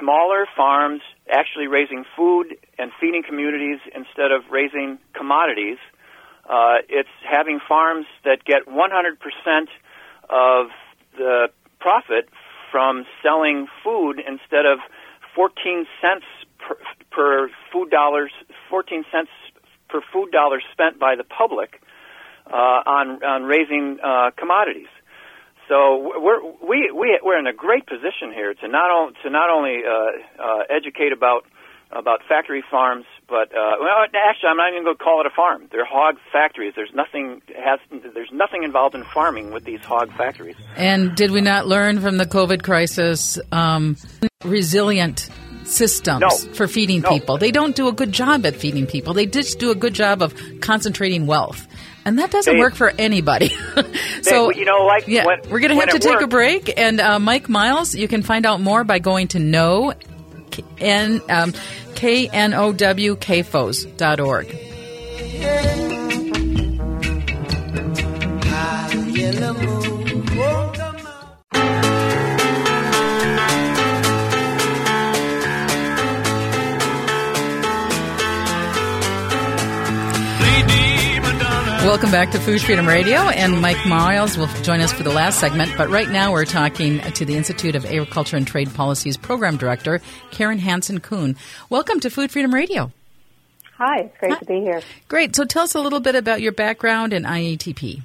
smaller 0.00 0.46
farms 0.56 1.02
actually 1.30 1.66
raising 1.66 2.04
food 2.16 2.56
and 2.78 2.90
feeding 2.98 3.22
communities 3.22 3.78
instead 3.94 4.32
of 4.32 4.42
raising 4.50 4.98
commodities. 5.14 5.78
Uh, 6.50 6.78
it's 6.88 7.08
having 7.22 7.60
farms 7.68 8.06
that 8.24 8.44
get 8.44 8.66
100% 8.66 9.68
of 10.28 10.66
the 11.16 11.48
profit 11.78 12.28
from 12.72 13.04
selling 13.22 13.68
food 13.84 14.18
instead 14.18 14.66
of 14.66 14.80
14 15.36 15.86
cents 16.02 16.24
per, 16.58 16.76
per 17.12 17.50
food 17.72 17.90
dollars, 17.90 18.32
14 18.68 19.04
cents 19.12 19.30
per 19.88 20.00
food 20.12 20.32
dollar 20.32 20.60
spent 20.72 20.98
by 20.98 21.14
the 21.14 21.24
public 21.24 21.80
uh, 22.46 22.82
on 22.86 23.22
on 23.22 23.44
raising 23.44 23.98
uh, 24.02 24.30
commodities. 24.36 24.88
so 25.68 26.18
we're 26.20 26.42
we 26.66 26.90
we 26.90 27.18
we're 27.22 27.38
in 27.38 27.46
a 27.46 27.52
great 27.52 27.86
position 27.86 28.32
here 28.34 28.54
to 28.54 28.66
not 28.66 29.14
to 29.22 29.30
not 29.30 29.50
only 29.50 29.82
uh, 29.86 30.42
uh, 30.42 30.62
educate 30.68 31.12
about 31.12 31.44
about 31.92 32.20
factory 32.28 32.62
farms, 32.70 33.04
but 33.30 33.54
uh, 33.56 33.76
well, 33.80 34.04
actually, 34.12 34.48
I'm 34.50 34.56
not 34.56 34.72
even 34.72 34.84
going 34.84 34.96
to 34.96 35.02
call 35.02 35.20
it 35.20 35.26
a 35.26 35.30
farm. 35.30 35.68
They're 35.70 35.84
hog 35.86 36.16
factories. 36.32 36.72
There's 36.76 36.92
nothing 36.92 37.40
has 37.56 37.78
there's 38.14 38.30
nothing 38.32 38.64
involved 38.64 38.94
in 38.96 39.04
farming 39.04 39.52
with 39.52 39.64
these 39.64 39.80
hog 39.80 40.12
factories. 40.16 40.56
And 40.76 41.14
did 41.14 41.30
we 41.30 41.40
not 41.40 41.66
learn 41.68 42.00
from 42.00 42.18
the 42.18 42.26
COVID 42.26 42.62
crisis 42.62 43.38
um, 43.52 43.96
resilient 44.44 45.28
systems 45.64 46.20
No. 46.20 46.30
for 46.54 46.66
feeding 46.66 47.00
No. 47.02 47.10
people? 47.10 47.38
They 47.38 47.52
don't 47.52 47.76
do 47.76 47.86
a 47.88 47.92
good 47.92 48.12
job 48.12 48.44
at 48.44 48.56
feeding 48.56 48.86
people. 48.86 49.14
They 49.14 49.26
just 49.26 49.58
do 49.60 49.70
a 49.70 49.74
good 49.76 49.94
job 49.94 50.20
of 50.22 50.34
concentrating 50.60 51.26
wealth. 51.26 51.66
And 52.04 52.18
that 52.18 52.30
doesn't 52.30 52.54
They- 52.54 52.58
work 52.60 52.74
for 52.74 52.92
anybody. 52.98 53.48
so, 54.22 54.50
you 54.50 54.64
know, 54.64 54.84
like 54.86 55.06
yeah, 55.06 55.24
when- 55.26 55.40
we're 55.50 55.60
going 55.60 55.70
to 55.70 55.76
have 55.80 55.90
to 55.90 55.98
take 55.98 56.20
a 56.20 56.26
break. 56.26 56.76
And 56.78 57.00
uh, 57.00 57.18
Mike 57.20 57.48
Miles, 57.48 57.94
you 57.94 58.08
can 58.08 58.22
find 58.22 58.44
out 58.46 58.60
more 58.60 58.82
by 58.84 58.98
going 58.98 59.28
to 59.28 59.38
know 59.38 59.92
N 60.78 61.20
um, 61.28 61.54
K 62.00 62.30
N 62.32 62.54
O 62.54 62.72
W 62.72 63.14
CAFOs 63.16 63.84
Welcome 81.84 82.10
back 82.10 82.30
to 82.32 82.38
Food 82.38 82.60
Freedom 82.60 82.86
Radio, 82.86 83.16
and 83.20 83.62
Mike 83.62 83.86
Miles 83.86 84.36
will 84.36 84.48
join 84.62 84.80
us 84.80 84.92
for 84.92 85.02
the 85.02 85.10
last 85.10 85.40
segment. 85.40 85.72
But 85.78 85.88
right 85.88 86.10
now, 86.10 86.30
we're 86.30 86.44
talking 86.44 87.00
to 87.00 87.24
the 87.24 87.34
Institute 87.34 87.74
of 87.74 87.86
Agriculture 87.86 88.36
and 88.36 88.46
Trade 88.46 88.72
Policy's 88.74 89.16
Program 89.16 89.56
Director, 89.56 90.02
Karen 90.30 90.58
Hansen 90.58 91.00
Kuhn. 91.00 91.36
Welcome 91.70 91.98
to 92.00 92.10
Food 92.10 92.30
Freedom 92.30 92.54
Radio. 92.54 92.92
Hi, 93.78 94.00
it's 94.02 94.16
great 94.18 94.32
Hi. 94.32 94.38
to 94.38 94.44
be 94.44 94.60
here. 94.60 94.82
Great. 95.08 95.34
So 95.34 95.46
tell 95.46 95.62
us 95.62 95.74
a 95.74 95.80
little 95.80 96.00
bit 96.00 96.14
about 96.14 96.42
your 96.42 96.52
background 96.52 97.14
in 97.14 97.22
IATP. 97.24 98.02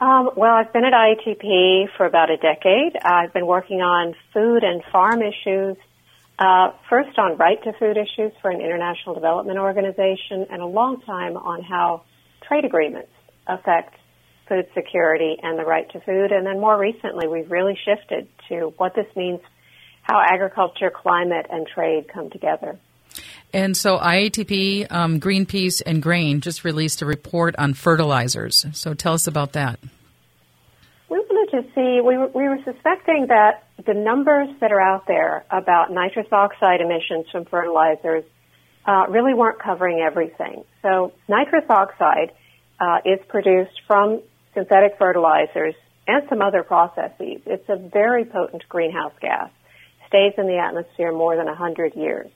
Um, 0.00 0.30
well, 0.36 0.54
I've 0.54 0.72
been 0.72 0.84
at 0.84 0.92
IATP 0.92 1.88
for 1.96 2.06
about 2.06 2.30
a 2.30 2.36
decade. 2.36 2.96
I've 3.02 3.32
been 3.32 3.46
working 3.46 3.82
on 3.82 4.14
food 4.32 4.62
and 4.62 4.84
farm 4.92 5.20
issues, 5.20 5.76
uh, 6.38 6.70
first 6.88 7.18
on 7.18 7.36
right 7.38 7.60
to 7.64 7.72
food 7.72 7.96
issues 7.96 8.32
for 8.40 8.52
an 8.52 8.60
international 8.60 9.16
development 9.16 9.58
organization, 9.58 10.46
and 10.48 10.62
a 10.62 10.66
long 10.66 11.00
time 11.02 11.36
on 11.36 11.62
how 11.62 12.04
trade 12.46 12.64
agreements 12.64 13.10
affect 13.46 13.94
food 14.48 14.66
security 14.74 15.36
and 15.42 15.58
the 15.58 15.64
right 15.64 15.90
to 15.92 16.00
food. 16.00 16.32
And 16.32 16.44
then 16.44 16.60
more 16.60 16.78
recently, 16.78 17.28
we've 17.28 17.50
really 17.50 17.78
shifted 17.84 18.28
to 18.48 18.74
what 18.76 18.94
this 18.94 19.06
means, 19.16 19.40
how 20.02 20.20
agriculture, 20.20 20.90
climate, 20.90 21.46
and 21.50 21.66
trade 21.66 22.08
come 22.12 22.30
together. 22.30 22.78
And 23.52 23.76
so 23.76 23.98
IATP, 23.98 24.90
um, 24.90 25.20
Greenpeace, 25.20 25.82
and 25.84 26.02
Grain 26.02 26.40
just 26.40 26.64
released 26.64 27.02
a 27.02 27.06
report 27.06 27.56
on 27.58 27.74
fertilizers. 27.74 28.66
So 28.72 28.94
tell 28.94 29.14
us 29.14 29.26
about 29.26 29.52
that. 29.54 29.80
We 31.08 31.18
wanted 31.18 31.62
to 31.62 31.74
see, 31.74 32.00
we 32.00 32.16
were, 32.16 32.28
we 32.28 32.48
were 32.48 32.58
suspecting 32.64 33.26
that 33.28 33.64
the 33.84 33.94
numbers 33.94 34.48
that 34.60 34.70
are 34.70 34.80
out 34.80 35.06
there 35.06 35.44
about 35.50 35.90
nitrous 35.90 36.28
oxide 36.30 36.80
emissions 36.80 37.26
from 37.32 37.44
fertilizers 37.46 38.24
uh, 38.90 39.06
really 39.08 39.34
weren't 39.34 39.60
covering 39.60 40.00
everything. 40.00 40.64
So 40.82 41.12
nitrous 41.28 41.64
oxide 41.68 42.32
uh, 42.80 42.98
is 43.04 43.20
produced 43.28 43.82
from 43.86 44.20
synthetic 44.52 44.98
fertilizers 44.98 45.74
and 46.08 46.28
some 46.28 46.42
other 46.42 46.64
processes. 46.64 47.40
It's 47.46 47.68
a 47.68 47.76
very 47.76 48.24
potent 48.24 48.68
greenhouse 48.68 49.12
gas, 49.20 49.50
stays 50.08 50.32
in 50.36 50.46
the 50.48 50.58
atmosphere 50.58 51.12
more 51.12 51.36
than 51.36 51.46
100 51.46 51.94
years. 51.94 52.30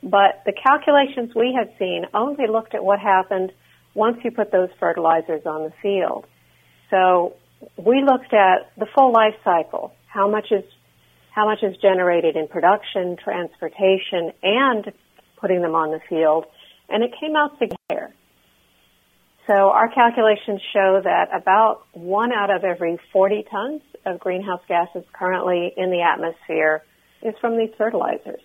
But 0.00 0.42
the 0.46 0.52
calculations 0.52 1.34
we 1.34 1.52
had 1.58 1.76
seen 1.80 2.04
only 2.14 2.46
looked 2.46 2.76
at 2.76 2.84
what 2.84 3.00
happened 3.00 3.50
once 3.94 4.18
you 4.22 4.30
put 4.30 4.52
those 4.52 4.68
fertilizers 4.78 5.46
on 5.46 5.64
the 5.64 5.72
field. 5.82 6.26
So 6.90 7.34
we 7.76 8.04
looked 8.04 8.32
at 8.32 8.70
the 8.76 8.86
full 8.94 9.12
life 9.12 9.34
cycle. 9.42 9.92
How 10.06 10.30
much 10.30 10.52
is 10.52 10.62
how 11.32 11.44
much 11.46 11.62
is 11.62 11.76
generated 11.76 12.36
in 12.36 12.48
production, 12.48 13.16
transportation, 13.16 14.32
and 14.42 14.92
putting 15.40 15.62
them 15.62 15.74
on 15.74 15.90
the 15.90 16.00
field, 16.08 16.46
and 16.88 17.02
it 17.02 17.12
came 17.20 17.36
out 17.36 17.58
together. 17.58 18.12
So 19.46 19.54
our 19.70 19.88
calculations 19.88 20.60
show 20.74 21.00
that 21.02 21.28
about 21.32 21.82
one 21.92 22.32
out 22.32 22.50
of 22.50 22.64
every 22.64 22.98
40 23.12 23.46
tons 23.50 23.82
of 24.04 24.20
greenhouse 24.20 24.60
gases 24.68 25.04
currently 25.12 25.72
in 25.74 25.90
the 25.90 26.02
atmosphere 26.02 26.82
is 27.22 27.34
from 27.40 27.56
these 27.56 27.70
fertilizers. 27.78 28.42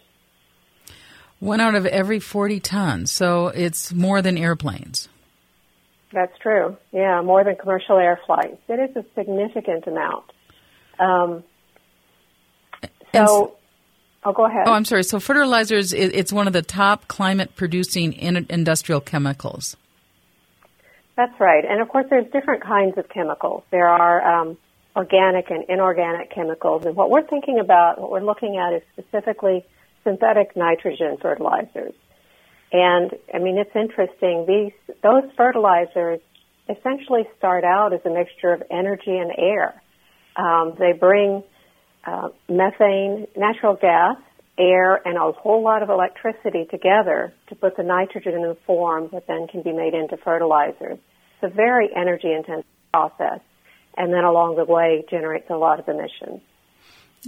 One 1.39 1.59
out 1.59 1.75
of 1.75 1.85
every 1.85 2.19
40 2.19 2.61
tons. 2.61 3.11
So 3.11 3.47
it's 3.47 3.93
more 3.93 4.21
than 4.21 4.37
airplanes. 4.37 5.09
That's 6.13 6.37
true. 6.39 6.77
Yeah, 6.93 7.21
more 7.21 7.43
than 7.43 7.55
commercial 7.55 7.97
air 7.97 8.19
flights. 8.25 8.61
It 8.69 8.91
is 8.91 8.95
a 8.95 9.03
significant 9.15 9.87
amount. 9.87 10.25
Um, 10.99 11.43
so, 13.13 13.55
oh, 14.25 14.33
go 14.33 14.45
ahead. 14.45 14.67
Oh, 14.67 14.73
I'm 14.73 14.85
sorry. 14.85 15.03
So 15.03 15.19
fertilizers, 15.19 15.93
it's 15.93 16.31
one 16.31 16.47
of 16.47 16.53
the 16.53 16.61
top 16.61 17.07
climate 17.07 17.55
producing 17.55 18.13
industrial 18.13 19.01
chemicals. 19.01 19.75
That's 21.15 21.39
right. 21.39 21.63
And 21.63 21.81
of 21.81 21.89
course, 21.89 22.07
there's 22.09 22.29
different 22.31 22.63
kinds 22.63 22.97
of 22.97 23.07
chemicals. 23.09 23.63
There 23.69 23.87
are 23.87 24.41
um, 24.41 24.57
organic 24.95 25.49
and 25.49 25.63
inorganic 25.69 26.31
chemicals. 26.31 26.85
And 26.85 26.95
what 26.95 27.09
we're 27.09 27.27
thinking 27.27 27.59
about, 27.59 27.99
what 27.99 28.11
we're 28.11 28.25
looking 28.25 28.57
at 28.57 28.73
is 28.73 28.81
specifically 28.93 29.65
synthetic 30.03 30.55
nitrogen 30.55 31.17
fertilizers. 31.21 31.93
And 32.71 33.11
I 33.33 33.39
mean, 33.39 33.57
it's 33.57 33.75
interesting. 33.75 34.45
These, 34.47 34.95
those 35.03 35.23
fertilizers 35.37 36.19
essentially 36.67 37.27
start 37.37 37.63
out 37.63 37.93
as 37.93 37.99
a 38.05 38.09
mixture 38.09 38.51
of 38.51 38.63
energy 38.71 39.15
and 39.17 39.31
air. 39.37 39.81
Um, 40.35 40.73
they 40.79 40.93
bring 40.93 41.43
uh, 42.05 42.29
methane, 42.49 43.27
natural 43.35 43.75
gas, 43.75 44.17
air, 44.57 44.95
and 45.07 45.17
a 45.17 45.31
whole 45.31 45.63
lot 45.63 45.81
of 45.81 45.89
electricity 45.89 46.65
together 46.69 47.33
to 47.47 47.55
put 47.55 47.75
the 47.77 47.83
nitrogen 47.83 48.33
in 48.33 48.43
a 48.45 48.55
form 48.65 49.09
that 49.11 49.27
then 49.27 49.47
can 49.47 49.61
be 49.61 49.71
made 49.71 49.93
into 49.93 50.17
fertilizers. 50.17 50.99
It's 51.41 51.51
a 51.51 51.55
very 51.55 51.89
energy 51.95 52.31
intensive 52.31 52.65
process, 52.91 53.39
and 53.97 54.13
then 54.13 54.23
along 54.23 54.55
the 54.55 54.65
way 54.65 55.03
generates 55.09 55.49
a 55.49 55.55
lot 55.55 55.79
of 55.79 55.87
emissions. 55.87 56.41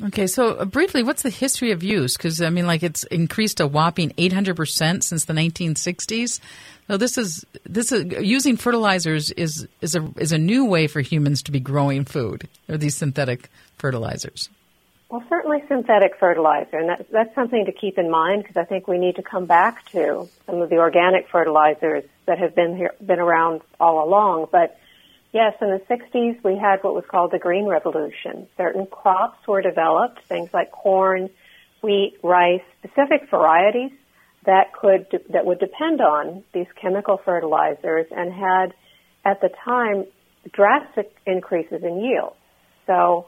Okay, 0.04 0.28
so 0.28 0.56
uh, 0.56 0.66
briefly, 0.66 1.04
what's 1.04 1.22
the 1.22 1.30
history 1.30 1.72
of 1.72 1.82
use? 1.82 2.18
Because 2.18 2.42
I 2.42 2.50
mean, 2.50 2.68
like 2.68 2.84
it's 2.84 3.06
increased 3.06 3.62
a 3.62 3.68
whopping 3.68 4.14
800 4.18 4.56
percent 4.56 5.04
since 5.06 5.26
the 5.26 5.34
1960s. 5.34 6.42
So 6.88 6.98
this 6.98 7.18
is 7.18 7.46
this 7.64 7.92
is 7.92 8.06
using 8.22 8.58
fertilizers 8.58 9.32
is 9.32 9.68
is 9.82 9.96
a 9.96 10.12
is 10.18 10.34
a 10.34 10.38
new 10.38 10.66
way 10.66 10.88
for 10.88 11.00
humans 11.00 11.44
to 11.44 11.52
be 11.52 11.62
growing 11.62 12.04
food. 12.04 12.50
Or 12.68 12.78
these 12.78 12.96
synthetic 12.96 13.50
fertilizers. 13.78 14.50
Well, 15.10 15.24
certainly 15.30 15.64
synthetic 15.68 16.14
fertilizer, 16.20 16.78
and 16.78 16.90
that, 16.90 17.06
that's 17.12 17.36
something 17.36 17.66
to 17.66 17.72
keep 17.72 18.00
in 18.00 18.10
mind 18.10 18.42
because 18.42 18.58
I 18.58 18.66
think 18.66 18.88
we 18.88 18.98
need 18.98 19.18
to 19.18 19.24
come 19.24 19.46
back 19.46 19.86
to 19.92 20.28
some 20.48 20.62
of 20.62 20.70
the 20.70 20.78
organic 20.78 21.30
fertilizers 21.30 22.04
that 22.26 22.40
have 22.40 22.56
been 22.56 22.76
here, 22.76 22.92
been 23.06 23.20
around 23.20 23.62
all 23.80 24.04
along. 24.04 24.48
But 24.52 24.80
yes, 25.32 25.54
in 25.62 25.70
the 25.70 25.82
60s 25.88 26.44
we 26.44 26.58
had 26.58 26.84
what 26.84 26.96
was 26.96 27.04
called 27.08 27.32
the 27.32 27.38
Green 27.38 27.66
Revolution. 27.68 28.48
Certain 28.58 28.88
crops 28.88 29.48
were 29.48 29.62
developed, 29.62 30.22
things 30.28 30.50
like 30.52 30.72
corn, 30.72 31.30
wheat, 31.84 32.18
rice, 32.24 32.64
specific 32.80 33.30
varieties 33.30 33.92
that 34.46 34.74
could 34.74 35.06
that 35.30 35.46
would 35.46 35.60
depend 35.60 36.02
on 36.02 36.44
these 36.52 36.68
chemical 36.82 37.18
fertilizers 37.24 38.08
and 38.12 38.34
had 38.34 38.74
at 39.24 39.40
the 39.42 39.50
time 39.64 40.06
drastic 40.52 41.16
increases 41.28 41.84
in 41.84 42.04
yield. 42.04 42.34
So 42.88 43.28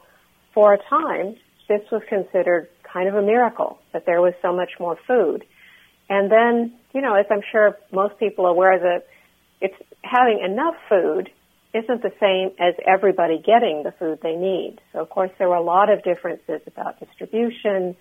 for 0.54 0.74
a 0.74 0.78
time, 0.78 1.36
this 1.68 1.82
was 1.92 2.02
considered 2.08 2.68
kind 2.82 3.08
of 3.08 3.14
a 3.14 3.22
miracle 3.22 3.78
that 3.92 4.06
there 4.06 4.20
was 4.20 4.34
so 4.42 4.54
much 4.54 4.70
more 4.80 4.96
food. 5.06 5.44
And 6.08 6.30
then, 6.32 6.72
you 6.94 7.02
know, 7.02 7.14
as 7.14 7.26
I'm 7.30 7.42
sure 7.52 7.76
most 7.92 8.18
people 8.18 8.46
are 8.46 8.50
aware 8.50 8.78
that 8.78 9.06
it's 9.60 9.76
having 10.02 10.40
enough 10.42 10.74
food 10.88 11.30
isn't 11.74 12.02
the 12.02 12.12
same 12.18 12.50
as 12.58 12.74
everybody 12.86 13.38
getting 13.38 13.82
the 13.84 13.92
food 13.92 14.20
they 14.22 14.34
need. 14.34 14.78
So 14.92 15.00
of 15.00 15.10
course 15.10 15.30
there 15.38 15.48
were 15.48 15.56
a 15.56 15.62
lot 15.62 15.90
of 15.90 16.02
differences 16.02 16.62
about 16.66 16.98
distribution, 16.98 17.94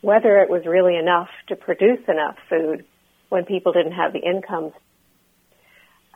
whether 0.00 0.38
it 0.38 0.48
was 0.48 0.64
really 0.64 0.96
enough 0.96 1.28
to 1.48 1.56
produce 1.56 2.00
enough 2.08 2.36
food 2.48 2.86
when 3.28 3.44
people 3.44 3.72
didn't 3.72 3.92
have 3.92 4.12
the 4.12 4.20
incomes. 4.20 4.72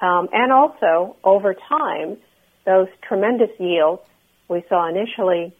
Um, 0.00 0.28
and 0.32 0.52
also, 0.52 1.16
over 1.24 1.54
time, 1.54 2.18
those 2.64 2.88
tremendous 3.06 3.50
yields 3.58 4.02
we 4.48 4.64
saw 4.68 4.88
initially 4.88 5.54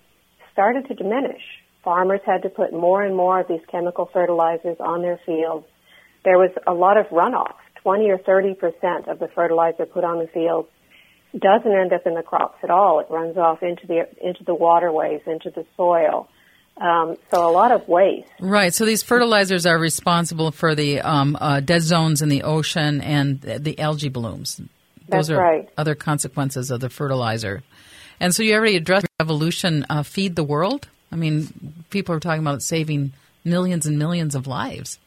started 0.57 0.88
to 0.88 0.95
diminish. 0.95 1.42
Farmers 1.85 2.21
had 2.25 2.42
to 2.42 2.49
put 2.49 2.73
more 2.73 3.05
and 3.05 3.14
more 3.14 3.40
of 3.40 3.47
these 3.47 3.61
chemical 3.71 4.09
fertilizers 4.11 4.79
on 4.81 5.03
their 5.03 5.21
fields. 5.27 5.66
There 6.25 6.38
was 6.38 6.51
a 6.66 6.73
lot 6.73 6.97
of 6.97 7.07
runoff. 7.09 7.57
20 7.83 8.11
or 8.11 8.19
30 8.19 8.55
percent 8.55 9.07
of 9.07 9.19
the 9.19 9.29
fertilizer 9.29 9.85
put 9.87 10.03
on 10.03 10.19
the 10.19 10.27
fields 10.27 10.66
doesn't 11.38 11.71
end 11.71 11.92
up 11.92 12.07
in 12.07 12.14
the 12.14 12.23
crops 12.23 12.59
at 12.62 12.71
all. 12.71 13.01
It 13.01 13.07
runs 13.11 13.37
off 13.37 13.62
into 13.62 13.87
the 13.87 14.09
into 14.21 14.42
the 14.45 14.55
waterways, 14.55 15.21
into 15.27 15.51
the 15.51 15.66
soil. 15.77 16.29
Um, 16.79 17.16
so 17.31 17.49
a 17.49 17.53
lot 17.53 17.73
of 17.73 17.87
waste. 17.87 18.29
Right. 18.40 18.73
So 18.73 18.85
these 18.85 19.03
fertilizers 19.03 19.66
are 19.66 19.79
responsible 19.79 20.51
for 20.51 20.75
the 20.75 21.01
um, 21.01 21.37
uh, 21.40 21.61
dead 21.61 21.83
zones 21.83 22.23
in 22.23 22.29
the 22.29 22.42
ocean 22.42 23.01
and 23.01 23.40
the 23.40 23.79
algae 23.79 24.09
blooms. 24.09 24.57
Those 24.57 24.69
Those 25.09 25.31
are 25.31 25.38
right. 25.38 25.69
other 25.79 25.95
consequences 25.95 26.71
of 26.71 26.81
the 26.81 26.90
fertilizer. 26.90 27.62
And 28.20 28.35
so 28.35 28.42
you 28.42 28.55
already 28.55 28.76
addressed 28.76 29.07
evolution. 29.20 29.85
Uh, 29.88 30.02
feed 30.02 30.37
the 30.37 30.44
world. 30.44 30.88
I 31.12 31.16
mean, 31.16 31.85
people 31.90 32.14
are 32.14 32.20
talking 32.20 32.40
about 32.40 32.62
saving 32.62 33.12
millions 33.44 33.87
and 33.87 33.98
millions 33.98 34.35
of 34.35 34.46
lives. 34.46 34.98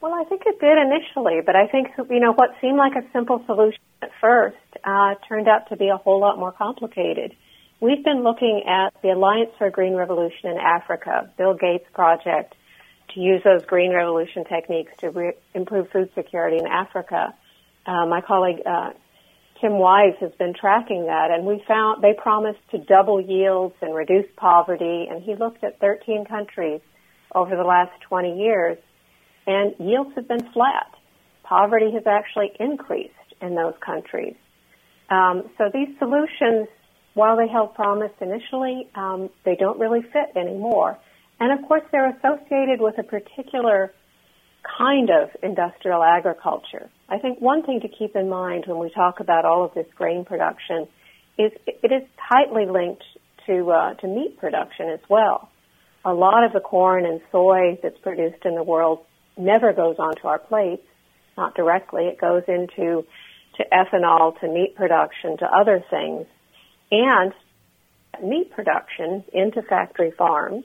Well, 0.00 0.14
I 0.14 0.24
think 0.24 0.42
it 0.46 0.60
did 0.60 0.78
initially, 0.78 1.40
but 1.44 1.56
I 1.56 1.66
think 1.66 1.88
you 2.10 2.20
know 2.20 2.32
what 2.32 2.50
seemed 2.60 2.76
like 2.76 2.94
a 2.94 3.04
simple 3.12 3.42
solution 3.46 3.80
at 4.02 4.10
first 4.20 4.56
uh, 4.84 5.14
turned 5.28 5.48
out 5.48 5.68
to 5.70 5.76
be 5.76 5.88
a 5.88 5.96
whole 5.96 6.20
lot 6.20 6.38
more 6.38 6.52
complicated. 6.52 7.34
We've 7.80 8.04
been 8.04 8.22
looking 8.22 8.62
at 8.66 8.94
the 9.02 9.10
Alliance 9.10 9.50
for 9.58 9.66
a 9.66 9.70
Green 9.70 9.94
Revolution 9.94 10.50
in 10.50 10.58
Africa, 10.58 11.30
Bill 11.36 11.54
Gates' 11.54 11.84
project, 11.92 12.54
to 13.14 13.20
use 13.20 13.42
those 13.42 13.64
green 13.66 13.92
revolution 13.92 14.44
techniques 14.44 14.92
to 14.98 15.10
re- 15.10 15.32
improve 15.54 15.90
food 15.90 16.10
security 16.14 16.58
in 16.58 16.66
Africa. 16.66 17.34
Uh, 17.84 18.06
my 18.06 18.20
colleague 18.20 18.62
uh, 18.64 18.90
Tim 19.60 19.78
Wise 19.78 20.14
has 20.20 20.32
been 20.38 20.54
tracking 20.54 21.06
that, 21.06 21.30
and 21.30 21.46
we 21.46 21.62
found 21.66 22.02
they 22.02 22.12
promised 22.12 22.58
to 22.70 22.78
double 22.78 23.20
yields 23.20 23.74
and 23.80 23.94
reduce 23.94 24.26
poverty. 24.36 25.06
And 25.10 25.22
he 25.22 25.34
looked 25.34 25.64
at 25.64 25.80
13 25.80 26.26
countries 26.26 26.80
over 27.34 27.56
the 27.56 27.62
last 27.62 27.92
20 28.08 28.38
years, 28.38 28.78
and 29.46 29.74
yields 29.78 30.10
have 30.16 30.28
been 30.28 30.50
flat. 30.52 30.92
Poverty 31.42 31.92
has 31.92 32.06
actually 32.06 32.52
increased 32.58 33.12
in 33.40 33.54
those 33.54 33.74
countries. 33.84 34.34
Um, 35.10 35.44
so 35.56 35.70
these 35.72 35.88
solutions, 35.98 36.68
while 37.14 37.36
they 37.36 37.48
held 37.48 37.74
promise 37.74 38.12
initially, 38.20 38.88
um, 38.94 39.30
they 39.44 39.56
don't 39.56 39.78
really 39.78 40.02
fit 40.02 40.36
anymore. 40.36 40.98
And 41.38 41.58
of 41.58 41.66
course, 41.68 41.82
they're 41.92 42.10
associated 42.10 42.80
with 42.80 42.98
a 42.98 43.02
particular 43.02 43.92
kind 44.78 45.10
of 45.10 45.30
industrial 45.42 46.02
agriculture. 46.02 46.90
I 47.08 47.18
think 47.18 47.40
one 47.40 47.62
thing 47.62 47.80
to 47.80 47.88
keep 47.88 48.16
in 48.16 48.28
mind 48.28 48.64
when 48.66 48.78
we 48.78 48.90
talk 48.90 49.20
about 49.20 49.44
all 49.44 49.64
of 49.64 49.74
this 49.74 49.86
grain 49.94 50.24
production 50.24 50.88
is 51.38 51.52
it 51.66 51.92
is 51.92 52.02
tightly 52.28 52.66
linked 52.66 53.04
to 53.46 53.70
uh, 53.70 53.94
to 53.94 54.06
meat 54.08 54.38
production 54.38 54.88
as 54.88 55.00
well. 55.08 55.48
A 56.04 56.12
lot 56.12 56.44
of 56.44 56.52
the 56.52 56.60
corn 56.60 57.04
and 57.06 57.20
soy 57.30 57.78
that's 57.82 57.98
produced 57.98 58.44
in 58.44 58.54
the 58.54 58.62
world 58.62 59.04
never 59.36 59.72
goes 59.72 59.96
onto 59.98 60.26
our 60.26 60.38
plates, 60.38 60.86
not 61.36 61.54
directly. 61.54 62.06
It 62.06 62.20
goes 62.20 62.42
into 62.48 63.04
to 63.56 63.64
ethanol, 63.72 64.38
to 64.40 64.48
meat 64.48 64.74
production, 64.76 65.36
to 65.38 65.46
other 65.46 65.84
things, 65.90 66.26
and 66.90 67.32
meat 68.22 68.50
production 68.50 69.24
into 69.32 69.62
factory 69.62 70.10
farms 70.10 70.64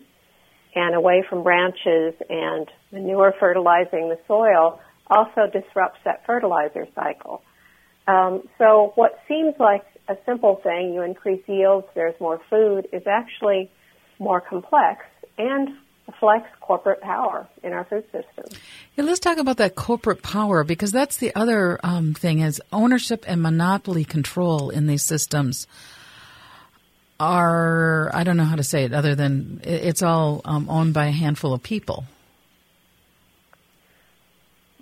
and 0.73 0.95
away 0.95 1.23
from 1.27 1.43
ranches 1.43 2.13
and 2.29 2.69
manure 2.91 3.33
fertilizing 3.39 4.09
the 4.09 4.17
soil 4.27 4.79
also 5.11 5.47
disrupts 5.51 5.99
that 6.05 6.25
fertilizer 6.25 6.87
cycle. 6.95 7.43
Um, 8.07 8.47
so 8.57 8.93
what 8.95 9.19
seems 9.27 9.53
like 9.59 9.83
a 10.07 10.15
simple 10.25 10.55
thing, 10.63 10.93
you 10.93 11.01
increase 11.03 11.41
yields, 11.47 11.87
there's 11.93 12.19
more 12.19 12.41
food, 12.49 12.87
is 12.91 13.03
actually 13.05 13.69
more 14.19 14.41
complex 14.41 15.05
and 15.37 15.69
reflects 16.07 16.49
corporate 16.59 17.01
power 17.01 17.47
in 17.63 17.73
our 17.73 17.85
food 17.85 18.03
system. 18.05 18.45
Yeah, 18.95 19.03
let's 19.03 19.19
talk 19.19 19.37
about 19.37 19.57
that 19.57 19.75
corporate 19.75 20.23
power 20.23 20.63
because 20.63 20.91
that's 20.91 21.17
the 21.17 21.33
other 21.35 21.79
um, 21.83 22.13
thing 22.13 22.39
is 22.39 22.61
ownership 22.73 23.23
and 23.27 23.41
monopoly 23.41 24.03
control 24.03 24.69
in 24.69 24.87
these 24.87 25.03
systems 25.03 25.67
are 27.19 28.09
I 28.15 28.23
don't 28.23 28.35
know 28.35 28.45
how 28.45 28.55
to 28.55 28.63
say 28.63 28.83
it 28.83 28.93
other 28.93 29.13
than 29.13 29.61
it's 29.63 30.01
all 30.01 30.41
um, 30.43 30.67
owned 30.69 30.93
by 30.93 31.05
a 31.05 31.11
handful 31.11 31.53
of 31.53 31.61
people. 31.61 32.05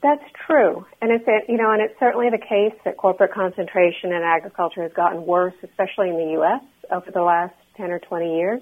That's 0.02 0.24
true, 0.46 0.86
and 1.02 1.12
it's 1.12 1.26
you 1.50 1.58
know, 1.58 1.72
and 1.72 1.82
it's 1.82 2.00
certainly 2.00 2.30
the 2.30 2.38
case 2.38 2.78
that 2.86 2.96
corporate 2.96 3.34
concentration 3.34 4.14
in 4.14 4.22
agriculture 4.24 4.84
has 4.84 4.94
gotten 4.94 5.26
worse, 5.26 5.56
especially 5.64 6.10
in 6.10 6.16
the 6.16 6.32
U.S. 6.34 6.62
over 6.90 7.12
the 7.12 7.22
last 7.22 7.54
ten 7.76 7.92
or 7.92 8.00
twenty 8.00 8.38
years. 8.38 8.62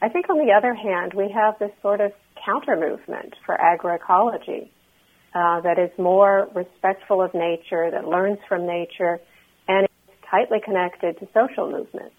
I 0.00 0.08
think, 0.08 0.30
on 0.30 0.38
the 0.38 0.52
other 0.52 0.74
hand, 0.74 1.14
we 1.14 1.30
have 1.30 1.58
this 1.58 1.72
sort 1.80 2.00
of 2.00 2.12
counter 2.44 2.76
movement 2.76 3.34
for 3.44 3.56
agroecology 3.56 4.68
uh, 5.34 5.60
that 5.62 5.78
is 5.78 5.90
more 5.98 6.48
respectful 6.54 7.22
of 7.22 7.34
nature, 7.34 7.90
that 7.90 8.06
learns 8.06 8.38
from 8.48 8.66
nature, 8.66 9.20
and 9.66 9.84
is 9.84 10.14
tightly 10.30 10.60
connected 10.60 11.18
to 11.18 11.28
social 11.34 11.70
movements. 11.70 12.14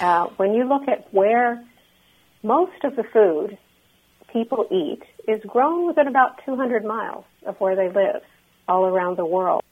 Uh, 0.00 0.26
when 0.36 0.52
you 0.52 0.64
look 0.64 0.88
at 0.88 1.12
where 1.12 1.64
most 2.42 2.84
of 2.84 2.96
the 2.96 3.04
food 3.04 3.56
people 4.36 4.66
eat 4.70 5.02
is 5.26 5.42
grown 5.46 5.86
within 5.86 6.08
about 6.08 6.44
200 6.44 6.84
miles 6.84 7.24
of 7.46 7.56
where 7.56 7.74
they 7.74 7.88
live 7.88 8.20
all 8.68 8.84
around 8.84 9.16
the 9.16 9.24
world. 9.24 9.62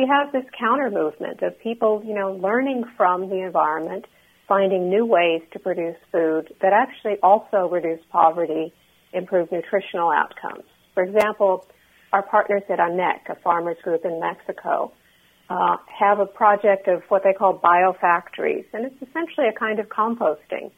We 0.00 0.08
have 0.08 0.32
this 0.32 0.44
counter 0.58 0.90
movement 0.90 1.42
of 1.42 1.60
people, 1.60 2.02
you 2.04 2.14
know, 2.14 2.32
learning 2.32 2.84
from 2.96 3.28
the 3.28 3.42
environment, 3.46 4.06
finding 4.48 4.90
new 4.90 5.06
ways 5.06 5.42
to 5.52 5.60
produce 5.60 5.96
food 6.10 6.52
that 6.60 6.72
actually 6.72 7.18
also 7.22 7.68
reduce 7.70 8.00
poverty, 8.10 8.72
improve 9.12 9.52
nutritional 9.52 10.10
outcomes. 10.10 10.64
For 10.94 11.04
example, 11.04 11.64
our 12.12 12.22
partners 12.22 12.64
at 12.68 12.80
ANEC, 12.80 13.28
a 13.28 13.36
farmers 13.36 13.76
group 13.84 14.04
in 14.04 14.18
Mexico, 14.18 14.90
uh, 15.48 15.76
have 15.86 16.18
a 16.18 16.26
project 16.26 16.88
of 16.88 17.02
what 17.08 17.22
they 17.22 17.32
call 17.32 17.60
biofactories, 17.60 18.64
and 18.72 18.86
it's 18.86 19.08
essentially 19.08 19.46
a 19.46 19.52
kind 19.52 19.78
of 19.78 19.88
composting 19.88 20.72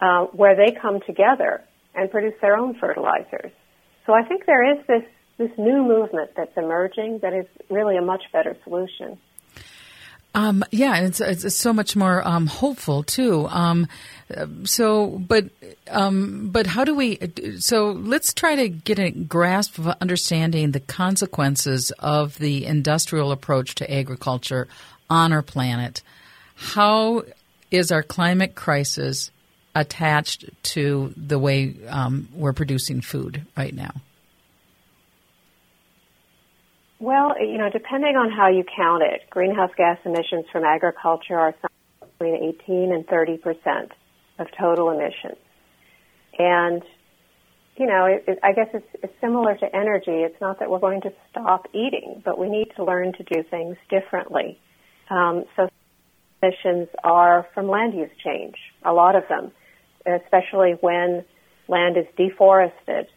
uh, 0.00 0.24
where 0.32 0.56
they 0.56 0.72
come 0.72 1.00
together 1.06 1.62
and 1.96 2.10
produce 2.10 2.34
their 2.40 2.56
own 2.56 2.74
fertilizers. 2.78 3.50
So 4.04 4.12
I 4.12 4.22
think 4.22 4.46
there 4.46 4.72
is 4.72 4.86
this 4.86 5.02
this 5.38 5.50
new 5.58 5.82
movement 5.82 6.30
that's 6.36 6.56
emerging 6.56 7.18
that 7.20 7.34
is 7.34 7.46
really 7.68 7.96
a 7.96 8.02
much 8.02 8.22
better 8.32 8.56
solution. 8.64 9.18
Um, 10.34 10.64
yeah, 10.70 10.96
and 10.96 11.06
it's, 11.06 11.20
it's 11.20 11.54
so 11.56 11.72
much 11.72 11.96
more 11.96 12.26
um, 12.26 12.46
hopeful 12.46 13.02
too. 13.02 13.46
Um, 13.48 13.88
so, 14.64 15.06
but 15.06 15.46
um, 15.90 16.50
but 16.50 16.66
how 16.66 16.84
do 16.84 16.94
we? 16.94 17.18
So 17.58 17.92
let's 17.92 18.34
try 18.34 18.54
to 18.56 18.68
get 18.68 18.98
a 18.98 19.10
grasp 19.10 19.78
of 19.78 19.88
understanding 20.00 20.72
the 20.72 20.80
consequences 20.80 21.90
of 21.98 22.38
the 22.38 22.66
industrial 22.66 23.32
approach 23.32 23.76
to 23.76 23.90
agriculture 23.90 24.68
on 25.08 25.32
our 25.32 25.42
planet. 25.42 26.02
How 26.54 27.24
is 27.70 27.90
our 27.90 28.02
climate 28.02 28.54
crisis 28.54 29.30
attached 29.76 30.46
to 30.62 31.12
the 31.16 31.38
way 31.38 31.76
um, 31.88 32.28
we're 32.34 32.54
producing 32.54 33.00
food 33.00 33.46
right 33.56 33.74
now? 33.74 33.92
Well, 36.98 37.34
you 37.38 37.58
know, 37.58 37.68
depending 37.70 38.16
on 38.16 38.30
how 38.30 38.48
you 38.48 38.64
count 38.64 39.02
it, 39.02 39.28
greenhouse 39.28 39.70
gas 39.76 39.98
emissions 40.04 40.46
from 40.50 40.64
agriculture 40.64 41.38
are 41.38 41.54
between 42.00 42.54
18 42.64 42.92
and 42.92 43.06
30 43.06 43.36
percent 43.36 43.92
of 44.38 44.46
total 44.58 44.90
emissions. 44.90 45.38
And, 46.38 46.82
you 47.76 47.86
know, 47.86 48.06
it, 48.06 48.24
it, 48.26 48.38
I 48.42 48.52
guess 48.52 48.68
it's, 48.72 48.86
it's 49.02 49.12
similar 49.20 49.56
to 49.56 49.76
energy. 49.76 50.22
It's 50.22 50.40
not 50.40 50.58
that 50.60 50.70
we're 50.70 50.78
going 50.78 51.02
to 51.02 51.12
stop 51.30 51.66
eating, 51.74 52.22
but 52.24 52.38
we 52.38 52.48
need 52.48 52.68
to 52.76 52.84
learn 52.84 53.12
to 53.14 53.22
do 53.24 53.42
things 53.42 53.76
differently. 53.90 54.58
Um, 55.10 55.44
so 55.54 55.68
emissions 56.42 56.88
are 57.04 57.46
from 57.54 57.68
land 57.68 57.94
use 57.94 58.10
change, 58.24 58.56
a 58.84 58.92
lot 58.92 59.16
of 59.16 59.24
them, 59.28 59.52
especially 60.06 60.72
when 60.80 61.24
land 61.68 61.96
is 61.96 62.06
deforested 62.16 63.08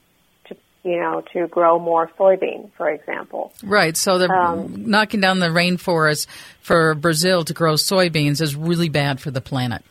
you 0.84 1.00
know, 1.00 1.22
to 1.34 1.48
grow 1.48 1.78
more 1.78 2.10
soybean, 2.18 2.72
for 2.78 2.90
example. 2.90 3.52
Right. 3.64 3.98
So 3.98 4.18
the 4.18 4.30
um, 4.30 4.90
knocking 4.90 5.20
down 5.20 5.40
the 5.40 5.48
rainforest 5.48 6.28
for 6.62 6.96
Brazil 6.96 7.44
to 7.46 7.54
grow 7.54 7.74
soybeans 7.74 8.42
is 8.42 8.56
really 8.56 8.90
bad 8.90 9.20
for 9.20 9.32
the 9.32 9.42
planet. 9.42 9.84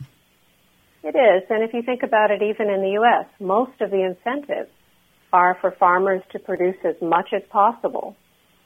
It 1.03 1.15
is, 1.15 1.43
and 1.49 1.63
if 1.63 1.73
you 1.73 1.81
think 1.81 2.03
about 2.03 2.31
it, 2.31 2.41
even 2.41 2.69
in 2.69 2.81
the 2.81 2.91
U.S., 2.91 3.25
most 3.39 3.79
of 3.81 3.89
the 3.89 4.03
incentives 4.03 4.69
are 5.31 5.57
for 5.61 5.71
farmers 5.71 6.21
to 6.31 6.39
produce 6.39 6.75
as 6.83 6.95
much 7.01 7.29
as 7.33 7.41
possible, 7.49 8.15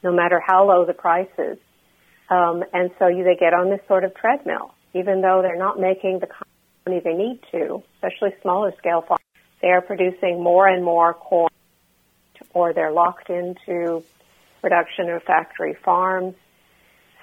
no 0.02 0.12
matter 0.12 0.42
how 0.46 0.68
low 0.68 0.86
the 0.86 0.94
price 0.94 1.30
is. 1.38 1.58
Um, 2.30 2.64
and 2.74 2.90
so 2.98 3.08
you, 3.08 3.24
they 3.24 3.36
get 3.36 3.54
on 3.54 3.70
this 3.70 3.82
sort 3.88 4.04
of 4.04 4.16
treadmill, 4.16 4.74
even 4.94 5.22
though 5.22 5.42
they're 5.44 5.58
not 5.58 5.80
making 5.80 6.20
the 6.20 6.28
they 6.86 7.14
need 7.14 7.40
to, 7.52 7.82
especially 7.96 8.36
smaller 8.42 8.74
scale 8.78 9.02
farms. 9.02 9.24
They 9.62 9.70
are 9.70 9.82
producing 9.82 10.44
more 10.44 10.68
and 10.68 10.84
more 10.84 11.14
corn 11.14 11.50
or 12.54 12.74
they're 12.74 12.92
locked 12.92 13.30
into 13.30 14.04
production 14.62 15.10
of 15.10 15.24
factory 15.24 15.76
farms. 15.84 16.36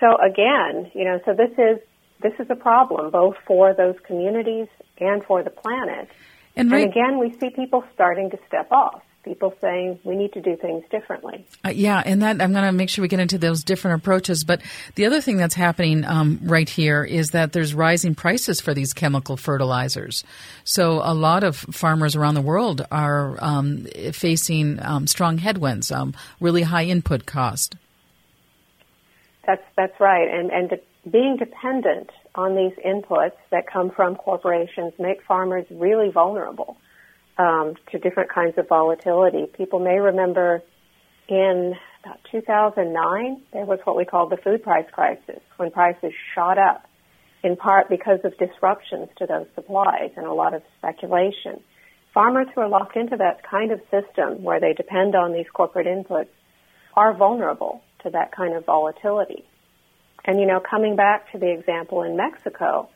So 0.01 0.17
again, 0.17 0.91
you 0.95 1.05
know, 1.05 1.21
so 1.25 1.35
this 1.35 1.51
is 1.59 1.79
this 2.23 2.33
is 2.39 2.47
a 2.51 2.55
problem 2.55 3.11
both 3.11 3.37
for 3.47 3.75
those 3.75 3.97
communities 4.07 4.69
and 4.99 5.25
for 5.25 5.43
the 5.43 5.51
planet. 5.51 6.09
And, 6.57 6.71
right, 6.71 6.83
and 6.83 6.91
again, 6.91 7.19
we 7.19 7.37
see 7.39 7.51
people 7.51 7.85
starting 7.95 8.31
to 8.31 8.39
step 8.47 8.71
off. 8.73 9.03
People 9.23 9.55
saying 9.61 9.99
we 10.05 10.17
need 10.17 10.33
to 10.33 10.41
do 10.41 10.57
things 10.57 10.85
differently. 10.91 11.47
Uh, 11.65 11.71
yeah, 11.71 12.03
and 12.05 12.23
that 12.23 12.41
I'm 12.41 12.53
going 12.53 12.65
to 12.65 12.73
make 12.73 12.89
sure 12.89 13.03
we 13.03 13.09
get 13.09 13.21
into 13.21 13.39
those 13.39 13.63
different 13.63 14.01
approaches. 14.01 14.45
But 14.45 14.63
the 14.95 15.07
other 15.07 15.21
thing 15.21 15.37
that's 15.37 15.55
happening 15.55 16.05
um, 16.05 16.41
right 16.43 16.69
here 16.69 17.05
is 17.05 17.31
that 17.31 17.53
there's 17.53 17.75
rising 17.75 18.15
prices 18.15 18.61
for 18.61 18.75
these 18.75 18.93
chemical 18.93 19.37
fertilizers. 19.37 20.25
So 20.65 21.01
a 21.03 21.15
lot 21.15 21.45
of 21.45 21.57
farmers 21.57 22.17
around 22.17 22.35
the 22.35 22.41
world 22.41 22.87
are 22.91 23.37
um, 23.43 23.87
facing 24.13 24.81
um, 24.83 25.07
strong 25.07 25.39
headwinds, 25.39 25.93
um, 25.93 26.15
really 26.41 26.63
high 26.63 26.85
input 26.85 27.27
cost. 27.27 27.77
That's 29.47 29.63
that's 29.77 29.99
right, 29.99 30.29
and 30.29 30.51
and 30.51 30.71
de- 30.71 31.11
being 31.11 31.37
dependent 31.37 32.11
on 32.35 32.55
these 32.55 32.73
inputs 32.85 33.33
that 33.51 33.67
come 33.67 33.91
from 33.91 34.15
corporations 34.15 34.93
make 34.99 35.23
farmers 35.23 35.67
really 35.71 36.11
vulnerable 36.11 36.77
um, 37.41 37.75
to 37.91 37.99
different 37.99 38.31
kinds 38.31 38.59
of 38.59 38.69
volatility. 38.69 39.47
People 39.57 39.79
may 39.79 39.99
remember 39.99 40.63
in 41.27 41.75
about 42.05 42.19
2009, 42.31 43.43
there 43.53 43.65
was 43.65 43.79
what 43.85 43.97
we 43.97 44.05
called 44.05 44.31
the 44.31 44.37
food 44.37 44.63
price 44.63 44.87
crisis, 44.93 45.41
when 45.57 45.71
prices 45.71 46.13
shot 46.35 46.59
up, 46.59 46.87
in 47.43 47.57
part 47.57 47.89
because 47.89 48.21
of 48.25 48.37
disruptions 48.37 49.09
to 49.17 49.27
those 49.27 49.47
supplies 49.55 50.11
and 50.17 50.27
a 50.27 50.33
lot 50.35 50.53
of 50.53 50.63
speculation. 50.79 51.61
Farmers 52.13 52.49
who 52.55 52.61
are 52.61 52.69
locked 52.69 52.97
into 52.97 53.17
that 53.17 53.43
kind 53.43 53.73
of 53.73 53.81
system 53.91 54.43
where 54.43 54.61
they 54.61 54.75
depend 54.75 55.15
on 55.15 55.33
these 55.33 55.49
corporate 55.51 55.87
inputs 55.87 56.29
are 56.95 57.15
vulnerable 57.15 57.83
to 58.03 58.11
that 58.11 58.33
kind 58.33 58.55
of 58.55 58.67
volatility. 58.67 59.45
And 60.27 60.39
you 60.39 60.47
know, 60.47 60.61
coming 60.61 60.97
back 60.97 61.33
to 61.33 61.39
the 61.39 61.51
example 61.51 62.03
in 62.03 62.17
Mexico, 62.17 62.91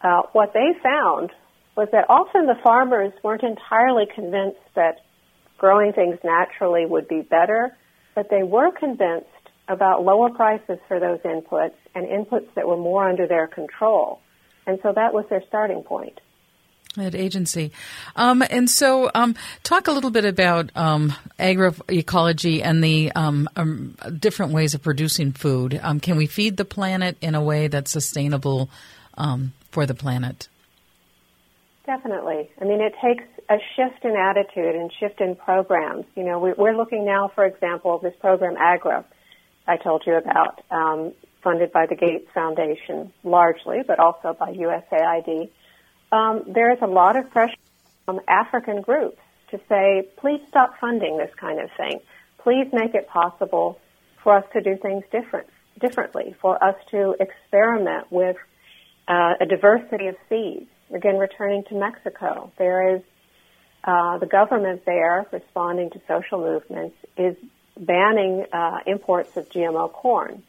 uh, 0.00 0.22
what 0.32 0.54
they 0.54 0.72
found 0.82 1.30
was 1.76 1.88
that 1.92 2.06
often 2.08 2.46
the 2.46 2.58
farmers 2.62 3.12
weren't 3.22 3.42
entirely 3.42 4.04
convinced 4.14 4.60
that 4.74 5.00
growing 5.58 5.92
things 5.92 6.18
naturally 6.24 6.84
would 6.84 7.08
be 7.08 7.22
better, 7.22 7.76
but 8.14 8.28
they 8.30 8.42
were 8.42 8.70
convinced 8.72 9.26
about 9.68 10.04
lower 10.04 10.28
prices 10.28 10.78
for 10.88 11.00
those 11.00 11.20
inputs 11.20 11.74
and 11.94 12.06
inputs 12.06 12.52
that 12.54 12.66
were 12.66 12.76
more 12.76 13.08
under 13.08 13.26
their 13.26 13.46
control. 13.46 14.20
And 14.66 14.78
so 14.82 14.92
that 14.94 15.14
was 15.14 15.24
their 15.30 15.42
starting 15.48 15.82
point. 15.82 16.20
That 16.96 17.14
agency. 17.14 17.72
Um, 18.16 18.42
and 18.50 18.68
so, 18.68 19.10
um, 19.14 19.34
talk 19.62 19.88
a 19.88 19.92
little 19.92 20.10
bit 20.10 20.26
about 20.26 20.70
um, 20.76 21.14
agroecology 21.38 22.60
and 22.62 22.84
the 22.84 23.10
um, 23.12 23.48
um, 23.56 23.96
different 24.18 24.52
ways 24.52 24.74
of 24.74 24.82
producing 24.82 25.32
food. 25.32 25.80
Um, 25.82 26.00
can 26.00 26.18
we 26.18 26.26
feed 26.26 26.58
the 26.58 26.66
planet 26.66 27.16
in 27.22 27.34
a 27.34 27.42
way 27.42 27.68
that's 27.68 27.90
sustainable 27.90 28.68
for 29.70 29.86
the 29.86 29.94
planet? 29.94 30.48
Definitely. 31.84 32.50
I 32.60 32.64
mean, 32.64 32.80
it 32.80 32.94
takes 33.02 33.24
a 33.50 33.56
shift 33.74 34.04
in 34.04 34.14
attitude 34.16 34.76
and 34.76 34.92
shift 35.00 35.20
in 35.20 35.34
programs. 35.34 36.04
You 36.14 36.24
know, 36.24 36.38
we're 36.38 36.76
looking 36.76 37.04
now, 37.04 37.30
for 37.34 37.44
example, 37.44 37.98
this 37.98 38.14
program 38.20 38.56
AGRA 38.56 39.04
I 39.66 39.76
told 39.76 40.04
you 40.06 40.14
about, 40.14 40.62
funded 41.42 41.72
by 41.72 41.86
the 41.86 41.96
Gates 41.96 42.28
Foundation 42.32 43.12
largely, 43.24 43.82
but 43.86 43.98
also 43.98 44.36
by 44.38 44.52
USAID 44.52 45.50
um, 46.12 46.44
there 46.46 46.70
is 46.70 46.78
a 46.82 46.86
lot 46.86 47.16
of 47.16 47.30
pressure 47.30 47.56
from 48.04 48.20
African 48.28 48.82
groups 48.82 49.18
to 49.50 49.58
say, 49.68 50.06
please 50.18 50.40
stop 50.48 50.74
funding 50.80 51.16
this 51.16 51.34
kind 51.40 51.58
of 51.58 51.70
thing. 51.76 52.00
Please 52.38 52.68
make 52.72 52.94
it 52.94 53.08
possible 53.08 53.78
for 54.22 54.36
us 54.36 54.44
to 54.52 54.60
do 54.60 54.76
things 54.76 55.04
different, 55.10 55.46
differently, 55.80 56.34
for 56.40 56.62
us 56.62 56.76
to 56.90 57.16
experiment 57.18 58.12
with 58.12 58.36
uh, 59.08 59.34
a 59.40 59.46
diversity 59.46 60.06
of 60.06 60.16
seeds. 60.28 60.68
Again, 60.92 61.16
returning 61.16 61.64
to 61.64 61.74
Mexico, 61.74 62.52
there 62.58 62.96
is 62.96 63.02
uh, 63.84 64.18
the 64.18 64.26
government 64.26 64.84
there 64.84 65.26
responding 65.32 65.90
to 65.90 66.00
social 66.06 66.38
movements 66.38 66.96
is 67.16 67.36
banning 67.76 68.44
uh, 68.52 68.78
imports 68.86 69.36
of 69.36 69.48
GMO 69.48 69.92
corn 69.92 70.42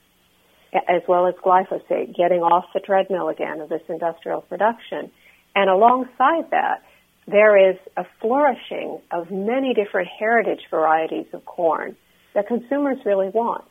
as 0.74 1.04
well 1.08 1.28
as 1.28 1.36
glyphosate, 1.36 2.16
getting 2.16 2.42
off 2.42 2.66
the 2.74 2.80
treadmill 2.80 3.30
again 3.30 3.62
of 3.62 3.70
this 3.70 3.82
industrial 3.90 4.42
production. 4.42 5.12
And 5.56 5.70
alongside 5.70 6.50
that, 6.52 6.84
there 7.28 7.70
is 7.72 7.78
a 7.96 8.06
flourishing 8.20 9.00
of 9.12 9.32
many 9.32 9.74
different 9.74 10.10
heritage 10.20 10.62
varieties 10.70 11.28
of 11.34 11.46
corn 11.46 11.96
that 12.34 12.48
consumers 12.48 12.98
really 13.06 13.30
want. 13.30 13.66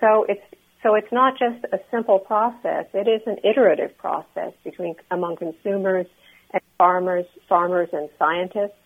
So 0.00 0.26
it's 0.28 0.44
so 0.84 0.94
it's 0.94 1.10
not 1.10 1.32
just 1.38 1.64
a 1.72 1.78
simple 1.90 2.18
process; 2.18 2.84
it 2.92 3.08
is 3.08 3.22
an 3.26 3.38
iterative 3.42 3.96
process 3.96 4.52
between 4.62 4.94
among 5.10 5.36
consumers 5.36 6.06
and 6.52 6.62
farmers, 6.78 7.24
farmers 7.48 7.88
and 7.92 8.10
scientists, 8.18 8.78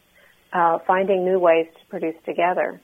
uh, 0.53 0.79
finding 0.87 1.25
new 1.25 1.39
ways 1.39 1.67
to 1.79 1.87
produce 1.91 2.15
together. 2.25 2.81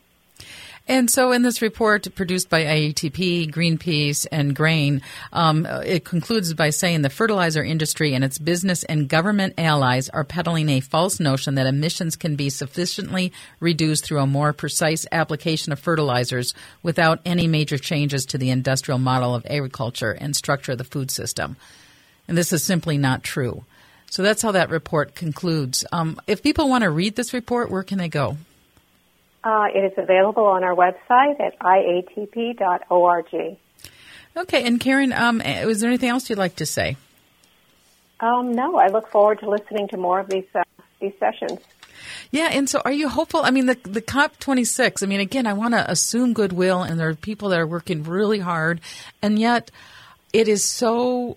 And 0.87 1.11
so, 1.11 1.33
in 1.33 1.41
this 1.41 1.63
report 1.63 2.15
produced 2.15 2.51
by 2.51 2.65
IATP, 2.65 3.51
Greenpeace, 3.51 4.27
and 4.31 4.55
Grain, 4.55 5.01
um, 5.33 5.65
it 5.65 6.05
concludes 6.05 6.53
by 6.53 6.69
saying 6.69 7.01
the 7.01 7.09
fertilizer 7.09 7.65
industry 7.65 8.13
and 8.13 8.23
its 8.23 8.39
business 8.39 8.85
and 8.85 9.09
government 9.09 9.55
allies 9.57 10.11
are 10.11 10.25
peddling 10.25 10.69
a 10.69 10.81
false 10.81 11.19
notion 11.19 11.55
that 11.55 11.67
emissions 11.67 12.17
can 12.17 12.37
be 12.37 12.51
sufficiently 12.51 13.33
reduced 13.61 14.05
through 14.05 14.21
a 14.21 14.27
more 14.27 14.53
precise 14.53 15.07
application 15.11 15.73
of 15.73 15.79
fertilizers 15.79 16.53
without 16.83 17.19
any 17.25 17.47
major 17.47 17.79
changes 17.79 18.27
to 18.27 18.37
the 18.37 18.51
industrial 18.51 18.99
model 18.99 19.35
of 19.35 19.47
agriculture 19.49 20.13
and 20.13 20.37
structure 20.37 20.73
of 20.73 20.79
the 20.79 20.85
food 20.85 21.11
system. 21.11 21.57
And 22.29 22.37
this 22.37 22.53
is 22.53 22.63
simply 22.63 22.99
not 22.99 23.23
true. 23.23 23.65
So 24.11 24.23
that's 24.23 24.43
how 24.43 24.53
that 24.53 24.69
report 24.69 25.15
concludes. 25.15 25.87
Um, 25.93 26.21
if 26.27 26.43
people 26.43 26.69
want 26.69 26.83
to 26.83 26.91
read 26.91 27.17
this 27.17 27.33
report, 27.33 27.71
where 27.71 27.83
can 27.83 27.97
they 27.97 28.09
go? 28.09 28.37
Uh, 29.45 29.67
it 29.75 29.93
is 29.93 29.93
available 29.99 30.47
on 30.47 30.65
our 30.65 30.75
website 30.75 31.39
at 31.39 31.59
iatp.org. 31.59 33.27
Okay, 34.37 34.67
and 34.67 34.81
Karen, 34.81 35.13
um, 35.13 35.43
was 35.67 35.81
there 35.81 35.91
anything 35.91 36.09
else 36.09 36.31
you'd 36.31 36.39
like 36.39 36.57
to 36.57 36.67
say? 36.67 36.97
Um, 38.21 38.53
no, 38.53 38.77
I 38.77 38.89
look 38.89 39.09
forward 39.09 39.41
to 39.41 39.51
listening 39.51 39.89
to 39.89 39.99
more 39.99 40.19
of 40.19 40.29
these 40.29 40.47
uh, 40.55 40.63
these 40.99 41.13
sessions. 41.21 41.61
Yeah, 42.31 42.49
and 42.53 42.69
so 42.69 42.81
are 42.85 42.93
you 42.93 43.09
hopeful? 43.09 43.43
I 43.43 43.51
mean, 43.51 43.67
the 43.67 43.77
the 43.85 44.01
COP 44.01 44.39
twenty 44.39 44.65
six. 44.65 45.03
I 45.03 45.07
mean, 45.07 45.21
again, 45.21 45.47
I 45.47 45.53
want 45.53 45.75
to 45.75 45.91
assume 45.91 46.33
goodwill, 46.33 46.83
and 46.83 46.99
there 46.99 47.09
are 47.09 47.15
people 47.15 47.51
that 47.51 47.61
are 47.61 47.67
working 47.67 48.03
really 48.03 48.39
hard, 48.39 48.81
and 49.21 49.39
yet 49.39 49.71
it 50.33 50.49
is 50.49 50.65
so 50.65 51.37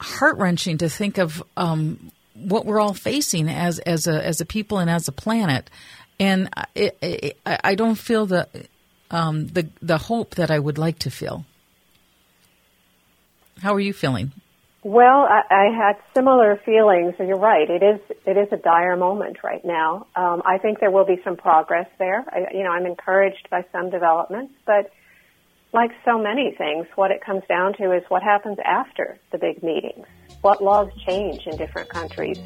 heart 0.00 0.38
wrenching 0.38 0.78
to 0.78 0.88
think 0.88 1.18
of 1.18 1.42
um, 1.56 2.12
what 2.34 2.64
we're 2.64 2.80
all 2.80 2.94
facing 2.94 3.48
as 3.48 3.80
as 3.80 4.06
a 4.06 4.24
as 4.24 4.40
a 4.40 4.46
people 4.46 4.78
and 4.78 4.88
as 4.88 5.08
a 5.08 5.12
planet 5.12 5.68
and 6.20 6.50
it, 6.74 6.96
it, 7.00 7.40
I 7.44 7.74
don't 7.74 7.96
feel 7.96 8.26
the 8.26 8.46
um, 9.10 9.48
the 9.48 9.68
the 9.82 9.98
hope 9.98 10.36
that 10.36 10.50
I 10.50 10.58
would 10.58 10.78
like 10.78 11.00
to 11.00 11.10
feel. 11.10 11.44
How 13.60 13.74
are 13.74 13.80
you 13.80 13.92
feeling? 13.92 14.32
Well, 14.82 15.26
I, 15.28 15.42
I 15.50 15.64
had 15.76 15.96
similar 16.14 16.56
feelings. 16.64 17.14
You're 17.18 17.36
right. 17.36 17.68
It 17.68 17.82
is 17.82 18.00
it 18.26 18.36
is 18.36 18.48
a 18.52 18.56
dire 18.56 18.96
moment 18.96 19.38
right 19.42 19.64
now. 19.64 20.06
Um, 20.14 20.42
I 20.44 20.58
think 20.58 20.78
there 20.78 20.90
will 20.90 21.06
be 21.06 21.20
some 21.24 21.36
progress 21.36 21.88
there. 21.98 22.24
I, 22.28 22.54
you 22.54 22.62
know, 22.62 22.70
I'm 22.70 22.86
encouraged 22.86 23.48
by 23.50 23.64
some 23.72 23.90
developments, 23.90 24.52
but 24.66 24.92
like 25.72 25.90
so 26.04 26.18
many 26.18 26.54
things, 26.56 26.86
what 26.96 27.10
it 27.10 27.24
comes 27.24 27.42
down 27.48 27.74
to 27.74 27.92
is 27.92 28.02
what 28.08 28.22
happens 28.22 28.58
after 28.64 29.18
the 29.32 29.38
big 29.38 29.62
meetings. 29.62 30.06
What 30.42 30.62
laws 30.62 30.90
change 31.06 31.46
in 31.46 31.56
different 31.56 31.88
countries, 31.88 32.38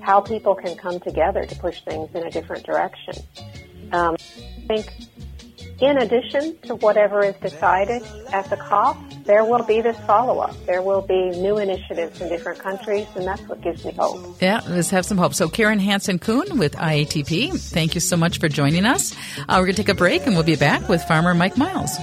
how 0.00 0.20
people 0.20 0.54
can 0.54 0.76
come 0.76 1.00
together 1.00 1.44
to 1.44 1.54
push 1.56 1.80
things 1.82 2.08
in 2.14 2.22
a 2.22 2.30
different 2.30 2.64
direction. 2.64 3.14
Um, 3.92 4.16
I 4.16 4.66
think 4.68 4.92
in 5.80 5.96
addition 5.96 6.58
to 6.62 6.74
whatever 6.76 7.24
is 7.24 7.34
decided 7.36 8.02
at 8.32 8.48
the 8.50 8.56
COP, 8.56 8.96
there 9.24 9.44
will 9.44 9.64
be 9.64 9.80
this 9.80 9.98
follow-up. 10.00 10.54
There 10.66 10.82
will 10.82 11.00
be 11.00 11.30
new 11.30 11.56
initiatives 11.56 12.20
in 12.20 12.28
different 12.28 12.58
countries, 12.58 13.06
and 13.16 13.26
that's 13.26 13.42
what 13.42 13.62
gives 13.62 13.84
me 13.84 13.92
hope. 13.92 14.40
Yeah, 14.42 14.60
let's 14.68 14.90
have 14.90 15.06
some 15.06 15.18
hope. 15.18 15.34
So 15.34 15.48
Karen 15.48 15.78
Hansen-Kuhn 15.78 16.58
with 16.58 16.74
IATP, 16.74 17.58
thank 17.72 17.94
you 17.94 18.00
so 18.00 18.16
much 18.16 18.38
for 18.38 18.48
joining 18.48 18.84
us. 18.84 19.14
Uh, 19.38 19.56
we're 19.58 19.66
going 19.66 19.76
to 19.76 19.82
take 19.82 19.88
a 19.88 19.94
break, 19.94 20.26
and 20.26 20.34
we'll 20.34 20.44
be 20.44 20.56
back 20.56 20.88
with 20.88 21.02
Farmer 21.04 21.34
Mike 21.34 21.56
Miles. 21.56 21.96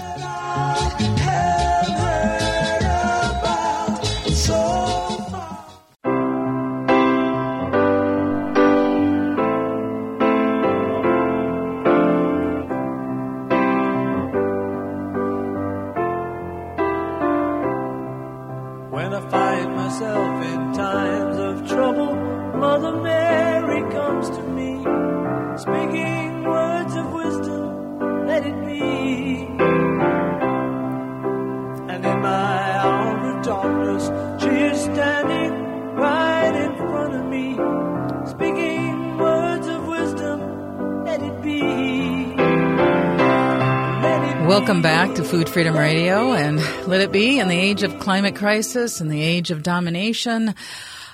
Welcome 44.57 44.81
back 44.81 45.13
to 45.13 45.23
Food 45.23 45.47
Freedom 45.49 45.77
Radio 45.77 46.33
and 46.33 46.57
let 46.87 46.99
it 46.99 47.11
be 47.11 47.37
in 47.37 47.47
the 47.47 47.55
age 47.55 47.83
of 47.83 47.99
climate 47.99 48.35
crisis 48.35 48.99
and 48.99 49.11
the 49.11 49.21
age 49.21 49.51
of 49.51 49.61
domination. 49.61 50.55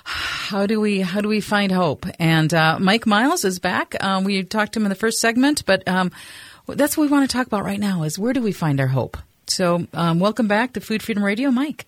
How 0.04 0.64
do 0.64 0.80
we 0.80 1.02
how 1.02 1.20
do 1.20 1.28
we 1.28 1.42
find 1.42 1.70
hope? 1.70 2.06
And 2.18 2.54
uh, 2.54 2.78
Mike 2.80 3.06
Miles 3.06 3.44
is 3.44 3.58
back. 3.58 4.02
Um, 4.02 4.24
we 4.24 4.44
talked 4.44 4.72
to 4.72 4.80
him 4.80 4.86
in 4.86 4.88
the 4.88 4.94
first 4.94 5.20
segment, 5.20 5.66
but 5.66 5.86
um, 5.86 6.10
that's 6.68 6.96
what 6.96 7.02
we 7.02 7.12
want 7.12 7.28
to 7.30 7.36
talk 7.36 7.46
about 7.46 7.64
right 7.64 7.78
now: 7.78 8.04
is 8.04 8.18
where 8.18 8.32
do 8.32 8.40
we 8.40 8.50
find 8.50 8.80
our 8.80 8.86
hope? 8.86 9.18
So, 9.46 9.86
um, 9.92 10.20
welcome 10.20 10.48
back 10.48 10.72
to 10.72 10.80
Food 10.80 11.02
Freedom 11.02 11.22
Radio, 11.22 11.50
Mike. 11.50 11.84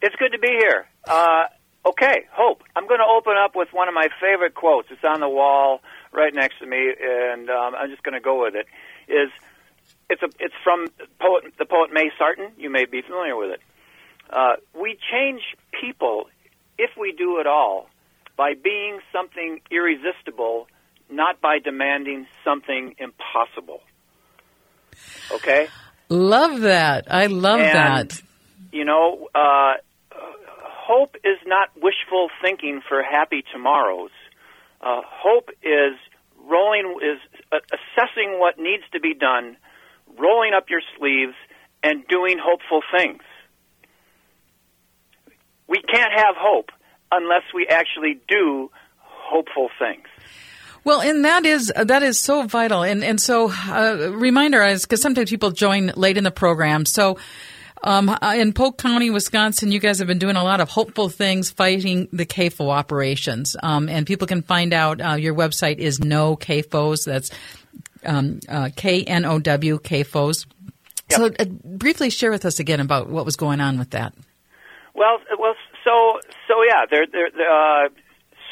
It's 0.00 0.14
good 0.14 0.30
to 0.30 0.38
be 0.38 0.56
here. 0.60 0.86
Uh, 1.08 1.46
okay, 1.86 2.26
hope. 2.30 2.62
I'm 2.76 2.86
going 2.86 3.00
to 3.00 3.06
open 3.18 3.34
up 3.36 3.56
with 3.56 3.72
one 3.72 3.88
of 3.88 3.94
my 3.94 4.06
favorite 4.20 4.54
quotes. 4.54 4.86
It's 4.92 5.02
on 5.02 5.18
the 5.18 5.28
wall 5.28 5.80
right 6.12 6.32
next 6.32 6.60
to 6.60 6.66
me, 6.66 6.94
and 7.02 7.50
um, 7.50 7.74
I'm 7.74 7.90
just 7.90 8.04
going 8.04 8.14
to 8.14 8.20
go 8.20 8.42
with 8.42 8.54
it. 8.54 8.66
Is 9.08 9.30
it's 10.10 10.22
a 10.22 10.28
it's 10.38 10.54
from 10.62 10.86
poet 11.20 11.44
the 11.58 11.64
poet 11.64 11.90
May 11.92 12.10
Sarton. 12.18 12.52
You 12.56 12.70
may 12.70 12.84
be 12.84 13.02
familiar 13.02 13.36
with 13.36 13.50
it. 13.50 13.60
Uh, 14.30 14.56
we 14.78 14.98
change 15.12 15.42
people 15.80 16.26
if 16.78 16.90
we 16.98 17.12
do 17.12 17.38
it 17.40 17.46
all 17.46 17.88
by 18.36 18.54
being 18.54 19.00
something 19.12 19.60
irresistible, 19.70 20.66
not 21.10 21.40
by 21.40 21.58
demanding 21.58 22.26
something 22.44 22.96
impossible. 22.98 23.80
Okay. 25.32 25.68
Love 26.08 26.60
that. 26.62 27.06
I 27.12 27.26
love 27.26 27.60
And, 27.60 28.10
that. 28.10 28.22
You 28.72 28.84
know, 28.84 29.28
uh, 29.34 29.74
hope 30.86 31.16
is 31.24 31.38
not 31.46 31.70
wishful 31.76 32.28
thinking 32.42 32.80
for 32.88 33.02
happy 33.02 33.44
tomorrows. 33.52 34.10
Uh, 34.80 35.00
hope 35.04 35.48
is 35.62 35.96
rolling 36.46 36.98
is 37.02 37.18
uh, 37.52 37.58
assessing 37.72 38.38
what 38.38 38.58
needs 38.58 38.82
to 38.92 39.00
be 39.00 39.14
done, 39.14 39.56
rolling 40.18 40.52
up 40.54 40.70
your 40.70 40.82
sleeves, 40.98 41.34
and 41.82 42.06
doing 42.08 42.38
hopeful 42.42 42.80
things. 42.96 43.22
We 45.68 45.80
can't 45.82 46.12
have 46.12 46.34
hope 46.36 46.70
unless 47.12 47.42
we 47.54 47.66
actually 47.68 48.20
do 48.28 48.70
hopeful 48.98 49.68
things. 49.78 50.06
Well, 50.84 51.00
and 51.00 51.24
that 51.24 51.46
is 51.46 51.72
that 51.74 52.02
is 52.02 52.20
so 52.20 52.42
vital, 52.42 52.82
and 52.82 53.02
and 53.02 53.18
so 53.18 53.50
uh, 53.50 54.10
reminder 54.12 54.62
is 54.62 54.82
because 54.82 55.00
sometimes 55.00 55.30
people 55.30 55.50
join 55.50 55.92
late 55.96 56.18
in 56.18 56.24
the 56.24 56.30
program. 56.30 56.84
So, 56.84 57.16
um, 57.82 58.10
uh, 58.10 58.34
in 58.36 58.52
Polk 58.52 58.76
County, 58.76 59.08
Wisconsin, 59.08 59.72
you 59.72 59.78
guys 59.78 59.98
have 59.98 60.08
been 60.08 60.18
doing 60.18 60.36
a 60.36 60.44
lot 60.44 60.60
of 60.60 60.68
hopeful 60.68 61.08
things 61.08 61.50
fighting 61.50 62.08
the 62.12 62.26
CAFO 62.26 62.68
operations, 62.68 63.56
um, 63.62 63.88
and 63.88 64.06
people 64.06 64.26
can 64.26 64.42
find 64.42 64.74
out. 64.74 65.00
Uh, 65.00 65.14
your 65.14 65.34
website 65.34 65.78
is 65.78 66.00
No 66.00 66.36
CAFOs. 66.36 67.06
That's 67.06 67.30
um, 68.04 68.40
uh, 68.48 68.70
K 68.74 69.04
N 69.04 69.24
O 69.24 69.38
W 69.38 69.78
CAFOs. 69.78 70.46
So, 71.10 71.26
uh, 71.26 71.44
briefly 71.44 72.10
share 72.10 72.30
with 72.30 72.44
us 72.44 72.58
again 72.58 72.80
about 72.80 73.08
what 73.08 73.24
was 73.24 73.36
going 73.36 73.60
on 73.60 73.78
with 73.78 73.90
that. 73.90 74.14
Well, 74.94 75.18
well, 75.38 75.54
so 75.84 76.20
so 76.48 76.62
yeah, 76.66 76.86
they're, 76.90 77.06
they're, 77.10 77.26
uh, 77.26 77.88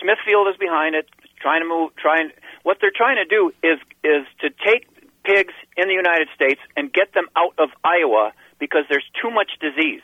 Smithfield 0.00 0.48
is 0.48 0.57
behind 0.59 0.94
it, 0.94 1.09
trying 1.40 1.62
to 1.62 1.68
move, 1.68 1.94
trying. 1.96 2.30
What 2.62 2.78
they're 2.80 2.92
trying 2.94 3.16
to 3.16 3.24
do 3.24 3.53
is 3.62 3.78
is 4.05 4.26
to 4.40 4.50
take 4.64 4.86
pigs 5.24 5.55
in 5.76 5.88
the 5.88 5.94
United 5.94 6.28
States 6.34 6.61
and 6.76 6.92
get 6.92 7.14
them 7.14 7.26
out 7.36 7.55
of 7.59 7.70
Iowa 7.84 8.32
because 8.59 8.84
there's 8.88 9.09
too 9.20 9.30
much 9.30 9.53
disease. 9.61 10.03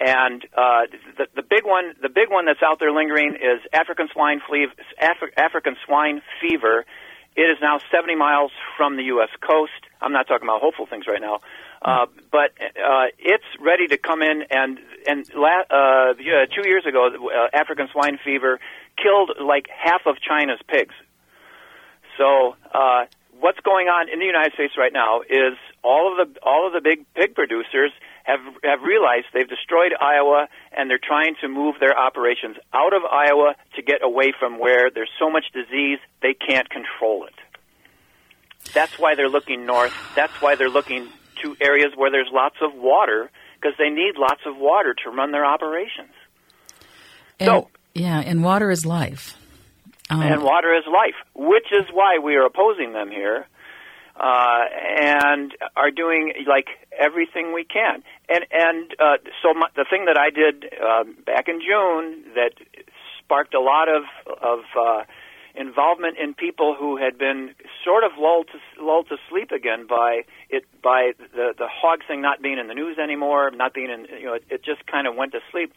And 0.00 0.44
uh, 0.56 0.88
the 1.18 1.26
the 1.36 1.42
big 1.42 1.64
one, 1.64 1.94
the 2.00 2.08
big 2.08 2.30
one 2.30 2.46
that's 2.46 2.62
out 2.62 2.80
there 2.80 2.92
lingering 2.92 3.34
is 3.34 3.60
African 3.72 4.08
swine 4.12 4.40
Afri- 4.50 5.36
African 5.36 5.76
swine 5.84 6.22
fever. 6.40 6.86
It 7.36 7.42
is 7.42 7.58
now 7.60 7.80
70 7.92 8.16
miles 8.16 8.50
from 8.76 8.96
the 8.96 9.04
U.S. 9.04 9.28
coast. 9.40 9.72
I'm 10.00 10.12
not 10.12 10.26
talking 10.26 10.48
about 10.48 10.60
hopeful 10.60 10.86
things 10.86 11.06
right 11.06 11.20
now, 11.20 11.38
uh, 11.82 12.06
but 12.32 12.50
uh, 12.60 13.06
it's 13.18 13.44
ready 13.60 13.86
to 13.88 13.98
come 13.98 14.22
in. 14.22 14.44
And 14.50 14.78
and 15.06 15.26
la- 15.34 15.64
uh, 15.70 16.14
two 16.14 16.68
years 16.68 16.84
ago, 16.86 17.08
uh, 17.08 17.56
African 17.56 17.88
swine 17.92 18.18
fever 18.24 18.58
killed 19.00 19.32
like 19.40 19.68
half 19.68 20.02
of 20.06 20.16
China's 20.20 20.60
pigs. 20.66 20.94
So 22.18 22.56
uh, 22.74 23.04
what's 23.40 23.60
going 23.60 23.88
on 23.88 24.08
in 24.12 24.18
the 24.20 24.26
United 24.26 24.52
States 24.54 24.74
right 24.78 24.92
now 24.92 25.22
is 25.22 25.56
all 25.82 26.12
of 26.12 26.16
the 26.32 26.40
all 26.40 26.66
of 26.66 26.72
the 26.72 26.80
big 26.80 27.04
pig 27.14 27.34
producers 27.34 27.90
have 28.24 28.40
have 28.62 28.82
realized 28.82 29.26
they've 29.32 29.48
destroyed 29.48 29.92
Iowa 30.00 30.46
and 30.76 30.88
they're 30.90 31.00
trying 31.02 31.34
to 31.40 31.48
move 31.48 31.76
their 31.80 31.96
operations 31.98 32.56
out 32.72 32.92
of 32.92 33.02
Iowa 33.04 33.54
to 33.76 33.82
get 33.82 34.02
away 34.02 34.32
from 34.38 34.58
where 34.58 34.90
there's 34.90 35.10
so 35.18 35.30
much 35.30 35.46
disease 35.52 35.98
they 36.22 36.34
can't 36.34 36.68
control 36.68 37.24
it. 37.26 37.34
That's 38.74 38.98
why 38.98 39.14
they're 39.14 39.28
looking 39.28 39.66
north. 39.66 39.94
That's 40.14 40.34
why 40.40 40.54
they're 40.54 40.68
looking 40.70 41.08
to 41.42 41.56
areas 41.60 41.92
where 41.96 42.10
there's 42.10 42.28
lots 42.30 42.56
of 42.60 42.74
water 42.74 43.30
because 43.54 43.76
they 43.78 43.88
need 43.88 44.16
lots 44.16 44.42
of 44.46 44.56
water 44.56 44.94
to 45.04 45.10
run 45.10 45.32
their 45.32 45.44
operations. 45.46 46.12
And, 47.38 47.46
So- 47.48 47.70
yeah, 47.94 48.20
and 48.20 48.44
water 48.44 48.70
is 48.70 48.84
life. 48.84 49.36
Um, 50.10 50.22
and 50.22 50.42
water 50.42 50.74
is 50.74 50.84
life, 50.86 51.14
which 51.34 51.72
is 51.72 51.86
why 51.92 52.18
we 52.18 52.34
are 52.34 52.44
opposing 52.44 52.92
them 52.92 53.10
here, 53.10 53.46
uh, 54.16 54.64
and 54.98 55.56
are 55.76 55.90
doing 55.90 56.32
like 56.46 56.66
everything 56.98 57.52
we 57.54 57.64
can. 57.64 58.02
And 58.28 58.44
and 58.50 58.94
uh, 58.98 59.16
so 59.42 59.54
my, 59.54 59.68
the 59.76 59.86
thing 59.88 60.06
that 60.06 60.18
I 60.18 60.30
did 60.30 60.64
uh, 60.74 61.04
back 61.24 61.48
in 61.48 61.60
June 61.60 62.24
that 62.34 62.52
sparked 63.18 63.54
a 63.54 63.60
lot 63.60 63.88
of 63.88 64.02
of 64.42 64.60
uh, 64.76 65.04
involvement 65.54 66.18
in 66.18 66.34
people 66.34 66.74
who 66.78 66.96
had 66.96 67.16
been 67.16 67.54
sort 67.84 68.04
of 68.04 68.12
lulled 68.18 68.48
to 68.48 68.84
lulled 68.84 69.08
to 69.08 69.16
sleep 69.28 69.52
again 69.52 69.86
by 69.86 70.22
it 70.48 70.64
by 70.82 71.12
the 71.34 71.54
the 71.56 71.68
hog 71.68 72.00
thing 72.06 72.20
not 72.20 72.42
being 72.42 72.58
in 72.58 72.66
the 72.66 72.74
news 72.74 72.98
anymore, 72.98 73.50
not 73.52 73.74
being 73.74 73.90
in 73.90 74.06
you 74.18 74.26
know 74.26 74.34
it, 74.34 74.44
it 74.50 74.64
just 74.64 74.86
kind 74.86 75.06
of 75.06 75.14
went 75.14 75.32
to 75.32 75.40
sleep. 75.50 75.72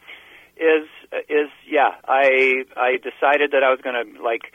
Is 0.56 0.88
is 1.28 1.50
yeah 1.68 1.94
I 2.06 2.64
I 2.76 2.96
decided 2.96 3.50
that 3.52 3.62
I 3.64 3.70
was 3.70 3.80
going 3.82 3.96
to 4.14 4.22
like 4.22 4.52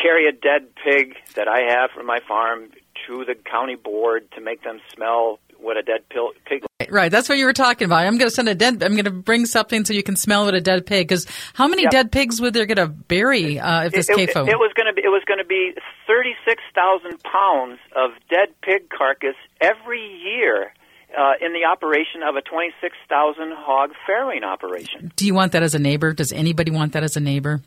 carry 0.00 0.28
a 0.28 0.32
dead 0.32 0.68
pig 0.84 1.14
that 1.34 1.48
I 1.48 1.72
have 1.72 1.90
from 1.90 2.06
my 2.06 2.20
farm 2.26 2.70
to 3.06 3.24
the 3.24 3.34
county 3.34 3.76
board 3.76 4.30
to 4.32 4.40
make 4.40 4.62
them 4.62 4.80
smell 4.94 5.38
what 5.58 5.76
a 5.76 5.82
dead 5.82 6.08
pil- 6.08 6.32
pig. 6.46 6.64
Right, 6.88 7.10
that's 7.10 7.28
what 7.28 7.38
you 7.38 7.44
were 7.44 7.52
talking 7.52 7.84
about. 7.84 8.06
I'm 8.06 8.16
going 8.18 8.28
to 8.30 8.34
send 8.34 8.48
a 8.48 8.54
dead. 8.54 8.82
I'm 8.82 8.92
going 8.92 9.04
to 9.04 9.10
bring 9.10 9.46
something 9.46 9.84
so 9.84 9.92
you 9.92 10.02
can 10.02 10.16
smell 10.16 10.44
what 10.46 10.54
a 10.54 10.60
dead 10.60 10.86
pig. 10.86 11.06
Because 11.08 11.26
how 11.54 11.68
many 11.68 11.82
Yeah. 11.82 11.90
dead 11.90 12.12
pigs 12.12 12.40
would 12.40 12.54
they 12.54 12.64
going 12.66 12.76
to 12.76 12.86
bury 12.88 13.58
uh, 13.60 13.84
if 13.84 13.92
this 13.92 14.08
it, 14.08 14.18
it, 14.18 14.28
it 14.30 14.58
was 14.58 14.72
going 14.74 14.86
to 14.86 14.92
be 14.94 15.02
it 15.02 15.08
was 15.08 15.22
going 15.26 15.38
to 15.38 15.44
be 15.44 15.74
thirty 16.06 16.34
six 16.46 16.62
thousand 16.74 17.22
pounds 17.22 17.78
of 17.94 18.12
dead 18.28 18.48
pig 18.62 18.88
carcass 18.90 19.36
every 19.60 20.02
year. 20.02 20.72
Uh, 21.16 21.32
in 21.44 21.52
the 21.52 21.64
operation 21.64 22.22
of 22.22 22.36
a 22.36 22.40
26,000 22.40 23.52
hog 23.56 23.90
farrowing 24.08 24.44
operation. 24.44 25.10
Do 25.16 25.26
you 25.26 25.34
want 25.34 25.52
that 25.52 25.62
as 25.64 25.74
a 25.74 25.78
neighbor? 25.80 26.12
Does 26.12 26.30
anybody 26.32 26.70
want 26.70 26.92
that 26.92 27.02
as 27.02 27.16
a 27.16 27.20
neighbor? 27.20 27.60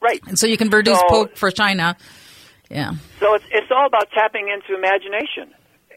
Right. 0.00 0.20
And 0.26 0.36
so 0.36 0.48
you 0.48 0.56
can 0.56 0.68
produce 0.68 0.98
So- 0.98 1.06
poke 1.08 1.36
for 1.36 1.52
China. 1.52 1.96
Yeah. 2.68 2.92
So 3.20 3.34
it's 3.34 3.44
it's 3.52 3.70
all 3.70 3.86
about 3.86 4.10
tapping 4.10 4.48
into 4.48 4.74
imagination, 4.76 5.54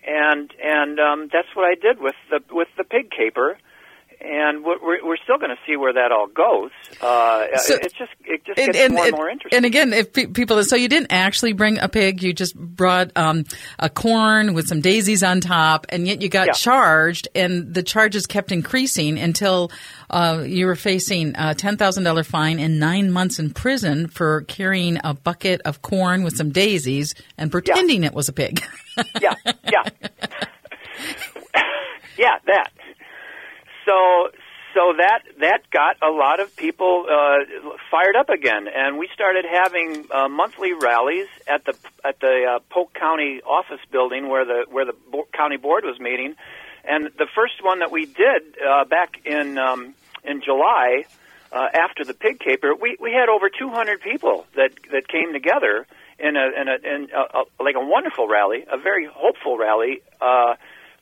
and 0.08 0.54
and 0.64 1.00
um, 1.00 1.30
that's 1.34 1.48
what 1.56 1.66
I 1.66 1.74
did 1.76 2.00
with 2.00 2.16
the 2.30 2.40
with 2.54 2.68
the 2.78 2.84
pig 2.84 3.10
caper, 3.12 3.58
and 4.24 4.64
we're 4.64 4.80
we're 4.82 5.06
we're 5.06 5.18
still 5.18 5.38
going 5.38 5.50
to 5.50 5.58
see 5.68 5.76
where 5.76 5.94
that 5.94 6.12
all 6.12 6.28
goes. 6.28 6.72
Uh, 7.02 7.48
So- 7.58 7.76
it's 7.82 7.94
just 7.94 8.12
it 8.26 8.44
just 8.46 8.58
gets 8.58 8.92
more 8.92 9.06
and 9.06 9.16
more 9.16 9.30
interesting. 9.30 9.58
and 9.58 9.66
again, 9.66 9.94
if 9.94 10.14
pe- 10.14 10.28
people, 10.28 10.64
so 10.64 10.76
you 10.76 10.88
didn't 10.88 11.12
actually 11.12 11.54
bring 11.54 11.80
a 11.80 11.90
pig, 11.90 12.22
you 12.24 12.34
just 12.34 12.56
brought 12.56 13.12
um, 13.16 13.46
a 13.80 13.90
corn 13.90 14.54
with 14.54 14.68
some 14.68 14.82
daisies 14.82 15.24
on 15.24 15.42
top, 15.42 15.86
and 15.90 16.08
yet 16.08 16.22
you 16.22 16.30
got 16.30 16.48
Yeah. 16.48 16.54
charged, 16.54 17.28
and 17.36 17.74
the 17.74 17.84
charges 17.84 18.26
kept 18.28 18.52
increasing 18.52 19.18
until 19.20 19.72
uh, 20.10 20.44
you 20.46 20.66
were 20.66 20.76
facing 20.76 21.34
a 21.38 21.56
ten 21.56 21.78
thousand 21.78 22.04
dollar 22.04 22.24
fine 22.24 22.60
and 22.60 22.80
nine 22.80 23.12
months 23.12 23.40
in 23.40 23.50
prison 23.52 24.08
for 24.08 24.42
carrying 24.44 25.00
a 25.04 25.14
bucket 25.14 25.62
of 25.66 25.82
corn 25.82 26.24
with 26.24 26.36
some 26.38 26.50
daisies 26.52 27.16
and 27.38 27.52
pretending 27.52 28.04
it 28.04 28.14
was 28.14 28.30
a 28.30 28.34
pig. 28.34 28.62
yeah, 29.22 29.34
yeah, 29.72 29.84
yeah. 32.18 32.38
That. 32.46 32.72
So 33.92 34.30
so 34.74 34.94
that 34.98 35.24
that 35.42 35.70
got 35.70 35.98
a 36.02 36.10
lot 36.10 36.40
of 36.40 36.56
people 36.56 37.06
uh, 37.10 37.76
fired 37.90 38.16
up 38.16 38.30
again, 38.30 38.68
and 38.74 38.98
we 38.98 39.10
started 39.14 39.44
having 39.46 40.06
uh, 40.12 40.30
monthly 40.30 40.72
rallies 40.74 41.28
at 41.46 41.66
the 41.66 41.76
at 42.06 42.20
the 42.22 42.56
uh, 42.56 42.60
Polk 42.70 42.94
County 42.94 43.42
office 43.42 43.82
building 43.92 44.30
where 44.30 44.46
the 44.46 44.66
where 44.70 44.86
the 44.86 44.96
bo- 45.12 45.28
county 45.34 45.58
board 45.58 45.84
was 45.84 46.00
meeting, 46.00 46.36
and 46.86 47.08
the 47.18 47.28
first 47.36 47.62
one 47.62 47.80
that 47.80 47.92
we 47.92 48.06
did 48.06 48.56
uh, 48.66 48.86
back 48.86 49.26
in 49.26 49.58
um, 49.58 49.94
in 50.24 50.42
July. 50.42 51.06
Uh, 51.54 51.68
after 51.74 52.06
the 52.06 52.14
pig 52.14 52.40
caper, 52.40 52.74
we, 52.74 52.96
we 53.02 53.12
had 53.12 53.28
over 53.28 53.50
200 53.50 54.00
people 54.00 54.46
that 54.56 54.72
that 54.90 55.06
came 55.10 55.34
together 55.34 55.86
in 56.18 56.38
a 56.38 56.62
in 56.62 56.68
a 56.70 56.96
in 56.96 57.10
a, 57.12 57.40
a, 57.40 57.44
like 57.62 57.76
a 57.76 57.86
wonderful 57.86 58.26
rally, 58.26 58.64
a 58.72 58.78
very 58.78 59.06
hopeful 59.06 59.58
rally. 59.58 60.02
Uh, 60.22 60.56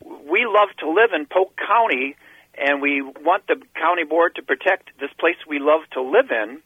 we 0.04 0.48
love 0.48 0.70
to 0.80 0.90
live 0.90 1.12
in 1.14 1.28
Polk 1.28 1.54
County, 1.56 2.16
and 2.60 2.82
we 2.82 3.02
want 3.02 3.48
the 3.48 3.56
county 3.76 4.04
board 4.04 4.36
to 4.36 4.42
protect 4.42 4.90
this 5.00 5.10
place 5.20 5.36
we 5.48 5.60
love 5.60 5.82
to 5.94 6.02
live 6.02 6.32
in. 6.32 6.62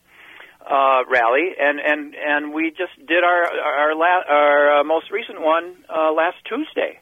Uh, 0.66 1.04
rally, 1.12 1.50
and 1.60 1.78
and 1.78 2.16
and 2.16 2.54
we 2.54 2.70
just 2.70 2.96
did 3.06 3.22
our 3.22 3.44
our 3.52 3.96
la- 3.96 4.24
our 4.30 4.80
uh, 4.80 4.84
most 4.86 5.12
recent 5.12 5.42
one 5.42 5.76
uh, 5.90 6.14
last 6.14 6.38
Tuesday. 6.48 7.02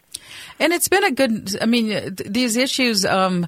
And 0.60 0.74
it's 0.74 0.88
been 0.88 1.04
a 1.04 1.12
good. 1.12 1.56
I 1.62 1.68
mean, 1.68 1.90
th- 1.90 2.16
these 2.28 2.58
issues. 2.58 3.06
Um, 3.06 3.46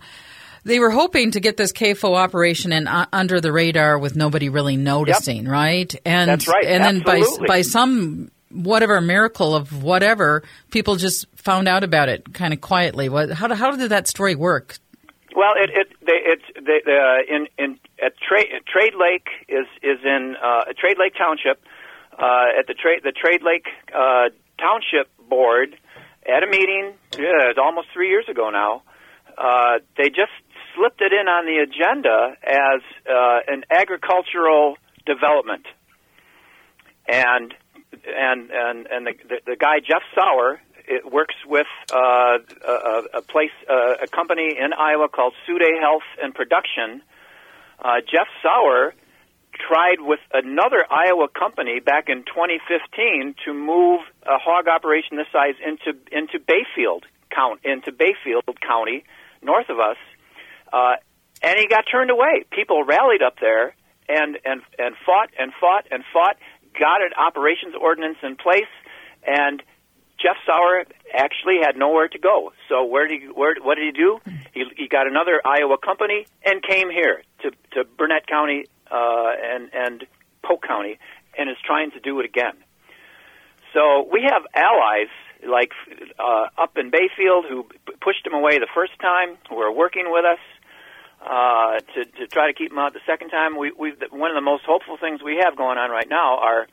they 0.65 0.79
were 0.79 0.91
hoping 0.91 1.31
to 1.31 1.39
get 1.39 1.57
this 1.57 1.73
CAFO 1.73 2.15
operation 2.15 2.71
in 2.71 2.87
uh, 2.87 3.07
under 3.11 3.41
the 3.41 3.51
radar 3.51 3.97
with 3.97 4.15
nobody 4.15 4.49
really 4.49 4.77
noticing, 4.77 5.45
right? 5.45 5.93
And 6.05 6.29
That's 6.29 6.47
right. 6.47 6.65
And 6.65 6.83
then 6.83 6.99
by 6.99 7.23
by 7.47 7.63
some 7.63 8.31
whatever 8.53 9.01
miracle 9.01 9.55
of 9.55 9.83
whatever, 9.83 10.43
people 10.71 10.95
just 10.95 11.25
found 11.35 11.67
out 11.67 11.83
about 11.83 12.09
it 12.09 12.33
kind 12.33 12.53
of 12.53 12.61
quietly. 12.61 13.09
What? 13.09 13.31
How, 13.31 13.53
how 13.53 13.75
did 13.75 13.89
that 13.89 14.07
story 14.07 14.35
work? 14.35 14.77
Well, 15.35 15.53
it 15.55 15.69
it 15.73 15.87
they, 16.05 16.19
it's 16.23 16.43
they, 16.55 16.79
uh, 16.85 17.35
in 17.35 17.47
in 17.57 17.79
at 18.03 18.13
Trade 18.17 18.49
Trade 18.67 18.93
Lake 18.95 19.27
is 19.47 19.67
is 19.81 19.99
in 20.03 20.35
uh, 20.41 20.65
Trade 20.77 20.97
Lake 20.99 21.13
Township 21.17 21.63
uh, 22.17 22.59
at 22.59 22.67
the 22.67 22.73
trade 22.73 23.01
the 23.03 23.11
Trade 23.11 23.41
Lake 23.41 23.65
uh, 23.93 24.29
Township 24.59 25.09
Board 25.29 25.75
at 26.25 26.43
a 26.43 26.47
meeting. 26.47 26.93
Yeah, 27.17 27.49
it's 27.49 27.59
almost 27.61 27.87
three 27.93 28.09
years 28.09 28.25
ago 28.29 28.49
now. 28.49 28.83
Uh, 29.37 29.79
they 29.97 30.09
just 30.09 30.31
slipped 30.75 31.01
it 31.01 31.13
in 31.13 31.27
on 31.27 31.45
the 31.45 31.57
agenda 31.61 32.35
as 32.43 32.81
uh, 33.09 33.39
an 33.47 33.63
agricultural 33.71 34.77
development, 35.05 35.65
and 37.07 37.53
and 38.05 38.51
and 38.51 38.87
and 38.87 39.07
the 39.07 39.13
the, 39.27 39.37
the 39.45 39.55
guy 39.55 39.79
Jeff 39.79 40.03
Sauer 40.15 40.61
it 40.87 41.11
works 41.11 41.35
with 41.45 41.67
uh, 41.93 42.37
a, 42.67 43.03
a 43.15 43.21
place, 43.21 43.51
uh, 43.69 44.03
a 44.03 44.07
company 44.07 44.55
in 44.57 44.73
Iowa 44.73 45.07
called 45.09 45.33
Suidae 45.47 45.79
Health 45.79 46.03
and 46.21 46.33
Production. 46.33 47.01
Uh, 47.79 48.01
Jeff 48.01 48.27
Sauer 48.41 48.93
tried 49.53 49.99
with 49.99 50.19
another 50.33 50.85
Iowa 50.89 51.27
company 51.27 51.79
back 51.79 52.09
in 52.09 52.23
2015 52.23 53.35
to 53.45 53.53
move 53.53 54.01
a 54.23 54.37
hog 54.37 54.67
operation 54.67 55.17
this 55.17 55.27
size 55.31 55.55
into 55.63 55.97
into 56.11 56.39
Bayfield 56.39 57.05
count 57.33 57.61
into 57.63 57.91
Bayfield 57.91 58.43
County, 58.65 59.03
north 59.41 59.69
of 59.69 59.79
us, 59.79 59.97
uh, 60.71 60.95
and 61.41 61.57
he 61.57 61.67
got 61.67 61.85
turned 61.89 62.09
away. 62.09 62.45
People 62.51 62.83
rallied 62.83 63.21
up 63.21 63.35
there 63.39 63.75
and 64.07 64.37
and 64.45 64.61
and 64.77 64.95
fought 65.05 65.29
and 65.39 65.51
fought 65.59 65.85
and 65.91 66.03
fought, 66.11 66.37
got 66.79 67.01
an 67.01 67.13
operations 67.17 67.75
ordinance 67.79 68.17
in 68.23 68.35
place, 68.35 68.71
and 69.25 69.61
Jeff 70.23 70.37
Sauer 70.45 70.85
actually 71.13 71.57
had 71.61 71.75
nowhere 71.75 72.07
to 72.07 72.17
go. 72.17 72.53
So 72.69 72.85
where 72.85 73.07
did 73.07 73.21
he, 73.21 73.27
where 73.27 73.55
what 73.61 73.75
did 73.75 73.85
he 73.85 73.91
do? 73.91 74.19
He, 74.53 74.63
he 74.77 74.87
got 74.87 75.05
another 75.05 75.41
Iowa 75.45 75.77
company 75.77 76.25
and 76.45 76.63
came 76.63 76.89
here 76.89 77.23
to 77.41 77.51
to 77.73 77.83
Burnett 77.83 78.25
County 78.25 78.65
uh, 78.89 79.33
and 79.43 79.69
and 79.73 80.05
Polk 80.41 80.65
County, 80.65 80.97
and 81.37 81.49
is 81.49 81.57
trying 81.65 81.91
to 81.91 81.99
do 81.99 82.19
it 82.21 82.25
again. 82.25 82.55
So 83.73 84.07
we 84.09 84.21
have 84.31 84.43
allies 84.55 85.11
like 85.45 85.71
uh, 86.17 86.45
up 86.57 86.77
in 86.77 86.89
Bayfield 86.89 87.45
who 87.49 87.67
pushed 87.99 88.25
him 88.25 88.33
away 88.33 88.59
the 88.59 88.73
first 88.73 88.93
time, 89.01 89.37
who 89.49 89.57
are 89.59 89.73
working 89.73 90.05
with 90.09 90.25
us 90.25 90.39
uh, 91.21 91.79
to 91.95 92.05
to 92.05 92.27
try 92.27 92.47
to 92.47 92.53
keep 92.53 92.71
him 92.71 92.79
out 92.79 92.93
the 92.93 93.05
second 93.05 93.29
time. 93.29 93.57
We 93.57 93.71
we 93.71 93.93
one 94.11 94.31
of 94.31 94.35
the 94.35 94.41
most 94.41 94.63
hopeful 94.65 94.97
things 94.97 95.21
we 95.21 95.41
have 95.43 95.57
going 95.57 95.77
on 95.77 95.89
right 95.89 96.09
now 96.09 96.37
are 96.37 96.67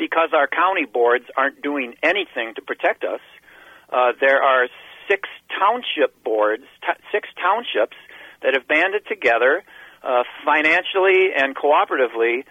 because 0.00 0.30
our 0.34 0.48
county 0.48 0.86
boards 0.86 1.26
aren't 1.36 1.62
doing 1.62 1.94
anything 2.02 2.54
to 2.56 2.62
protect 2.62 3.04
us. 3.04 3.20
Uh, 3.92 4.12
there 4.18 4.42
are 4.42 4.66
six 5.06 5.28
township 5.60 6.24
boards, 6.24 6.64
t- 6.80 7.02
six 7.12 7.28
townships 7.36 7.96
that 8.42 8.54
have 8.54 8.66
banded 8.66 9.06
together 9.06 9.62
uh, 10.02 10.22
financially 10.44 11.28
and 11.36 11.54
cooperatively 11.54 12.44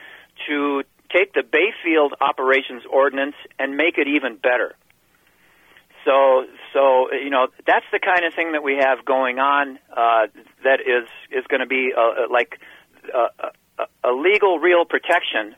to 0.47 0.83
take 1.11 1.33
the 1.33 1.41
Bayfield 1.43 2.13
operations 2.21 2.83
ordinance 2.89 3.35
and 3.57 3.75
make 3.75 3.97
it 3.97 4.07
even 4.07 4.37
better. 4.37 4.75
So, 6.05 6.45
so 6.71 7.11
you 7.11 7.31
know, 7.31 7.47
that's 7.65 7.85
the 7.91 7.99
kind 7.99 8.25
of 8.25 8.33
thing 8.33 8.53
that 8.53 8.63
we 8.63 8.77
have 8.77 9.03
going 9.03 9.39
on 9.39 9.79
uh, 9.91 10.27
that 10.63 10.79
is 10.81 11.09
is 11.31 11.45
going 11.49 11.61
to 11.61 11.67
be 11.67 11.91
uh, 11.97 12.31
like 12.31 12.59
uh, 13.13 13.49
a, 14.03 14.11
legal, 14.11 14.59
real 14.59 14.85
protection 14.85 15.55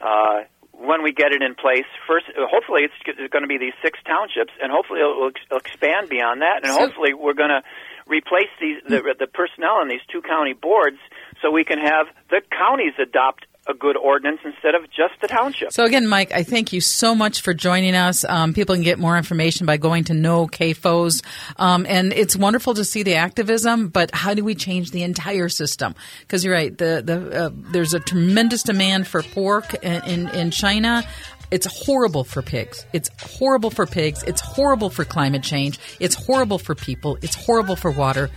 uh, 0.00 0.40
when 0.80 1.02
we 1.02 1.12
get 1.12 1.32
it 1.32 1.42
in 1.42 1.54
place. 1.54 1.84
First, 2.08 2.26
uh, 2.32 2.48
hopefully, 2.48 2.88
it's 2.88 3.30
going 3.30 3.42
to 3.44 3.48
be 3.48 3.58
these 3.58 3.76
six 3.84 3.98
townships, 4.06 4.52
and 4.62 4.72
hopefully, 4.72 5.00
it 5.00 5.04
will 5.04 5.28
ex- 5.28 5.44
expand 5.52 6.08
beyond 6.08 6.40
that, 6.40 6.64
and 6.64 6.72
So- 6.72 6.80
hopefully, 6.80 7.12
we're 7.12 7.36
going 7.36 7.50
to 7.52 7.62
replace 8.06 8.50
these 8.60 8.82
the, 8.88 8.98
hmm. 8.98 9.18
the 9.18 9.28
personnel 9.28 9.76
on 9.76 9.88
these 9.88 10.00
two 10.10 10.22
county 10.22 10.54
boards 10.54 10.98
so 11.40 11.50
we 11.50 11.64
can 11.64 11.78
have 11.78 12.08
the 12.30 12.42
counties 12.50 12.94
adopt 12.98 13.46
a 13.70 13.74
good 13.74 13.96
ordinance 13.96 14.40
instead 14.44 14.74
of 14.74 14.82
just 14.90 15.14
the 15.20 15.28
township. 15.28 15.72
So 15.72 15.84
again, 15.84 16.06
Mike, 16.06 16.32
I 16.32 16.42
thank 16.42 16.72
you 16.72 16.80
so 16.80 17.14
much 17.14 17.40
for 17.40 17.54
joining 17.54 17.94
us. 17.94 18.24
Um, 18.24 18.52
people 18.52 18.74
can 18.74 18.84
get 18.84 18.98
more 18.98 19.16
information 19.16 19.66
by 19.66 19.76
going 19.76 20.04
to 20.04 20.14
No 20.14 20.46
CAFOs, 20.46 21.24
um, 21.56 21.86
and 21.88 22.12
it's 22.12 22.36
wonderful 22.36 22.74
to 22.74 22.84
see 22.84 23.02
the 23.02 23.14
activism. 23.14 23.88
But 23.88 24.14
how 24.14 24.34
do 24.34 24.44
we 24.44 24.54
change 24.54 24.90
the 24.90 25.02
entire 25.04 25.48
system? 25.48 25.94
Because 26.20 26.44
you're 26.44 26.54
right, 26.54 26.76
the 26.76 27.02
the 27.04 27.46
uh, 27.46 27.50
there's 27.72 27.94
a 27.94 28.00
tremendous 28.00 28.62
demand 28.62 29.06
for 29.06 29.22
pork 29.22 29.74
in 29.82 30.02
in, 30.04 30.28
in 30.28 30.50
China. 30.50 31.04
It's 31.50 31.66
horrible 31.84 32.22
for 32.22 32.42
pigs. 32.42 32.86
It's 32.92 33.10
horrible 33.20 33.70
for 33.70 33.84
pigs. 33.84 34.22
It's 34.22 34.40
horrible 34.40 34.88
for 34.88 35.04
climate 35.04 35.42
change. 35.42 35.80
It's 35.98 36.14
horrible 36.14 36.58
for 36.58 36.76
people. 36.76 37.18
It's 37.22 37.34
horrible 37.34 37.74
for 37.74 37.90
water 37.90 38.30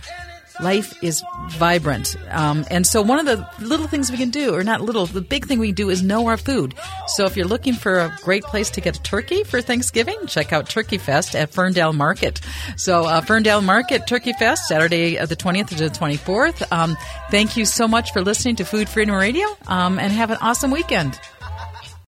life 0.60 1.02
is 1.02 1.22
vibrant. 1.50 2.16
Um, 2.30 2.64
and 2.70 2.86
so 2.86 3.02
one 3.02 3.18
of 3.18 3.26
the 3.26 3.48
little 3.64 3.86
things 3.86 4.10
we 4.10 4.16
can 4.16 4.30
do, 4.30 4.54
or 4.54 4.64
not 4.64 4.80
little, 4.80 5.06
the 5.06 5.20
big 5.20 5.46
thing 5.46 5.58
we 5.58 5.72
do 5.72 5.90
is 5.90 6.02
know 6.02 6.26
our 6.28 6.36
food. 6.36 6.74
So 7.08 7.24
if 7.24 7.36
you're 7.36 7.46
looking 7.46 7.74
for 7.74 8.00
a 8.00 8.16
great 8.22 8.44
place 8.44 8.70
to 8.70 8.80
get 8.80 8.96
a 8.96 9.02
turkey 9.02 9.44
for 9.44 9.60
Thanksgiving, 9.60 10.26
check 10.26 10.52
out 10.52 10.68
Turkey 10.68 10.98
Fest 10.98 11.34
at 11.34 11.50
Ferndale 11.50 11.92
Market. 11.92 12.40
So 12.76 13.04
uh, 13.04 13.20
Ferndale 13.20 13.62
Market 13.62 14.06
Turkey 14.06 14.32
Fest, 14.32 14.68
Saturday 14.68 15.18
uh, 15.18 15.26
the 15.26 15.36
20th 15.36 15.68
to 15.68 15.74
the 15.74 15.90
24th. 15.90 16.70
Um, 16.72 16.96
thank 17.30 17.56
you 17.56 17.64
so 17.64 17.88
much 17.88 18.12
for 18.12 18.22
listening 18.22 18.56
to 18.56 18.64
Food 18.64 18.88
Freedom 18.88 19.14
Radio 19.14 19.46
um, 19.66 19.98
and 19.98 20.12
have 20.12 20.30
an 20.30 20.38
awesome 20.40 20.70
weekend. 20.70 21.18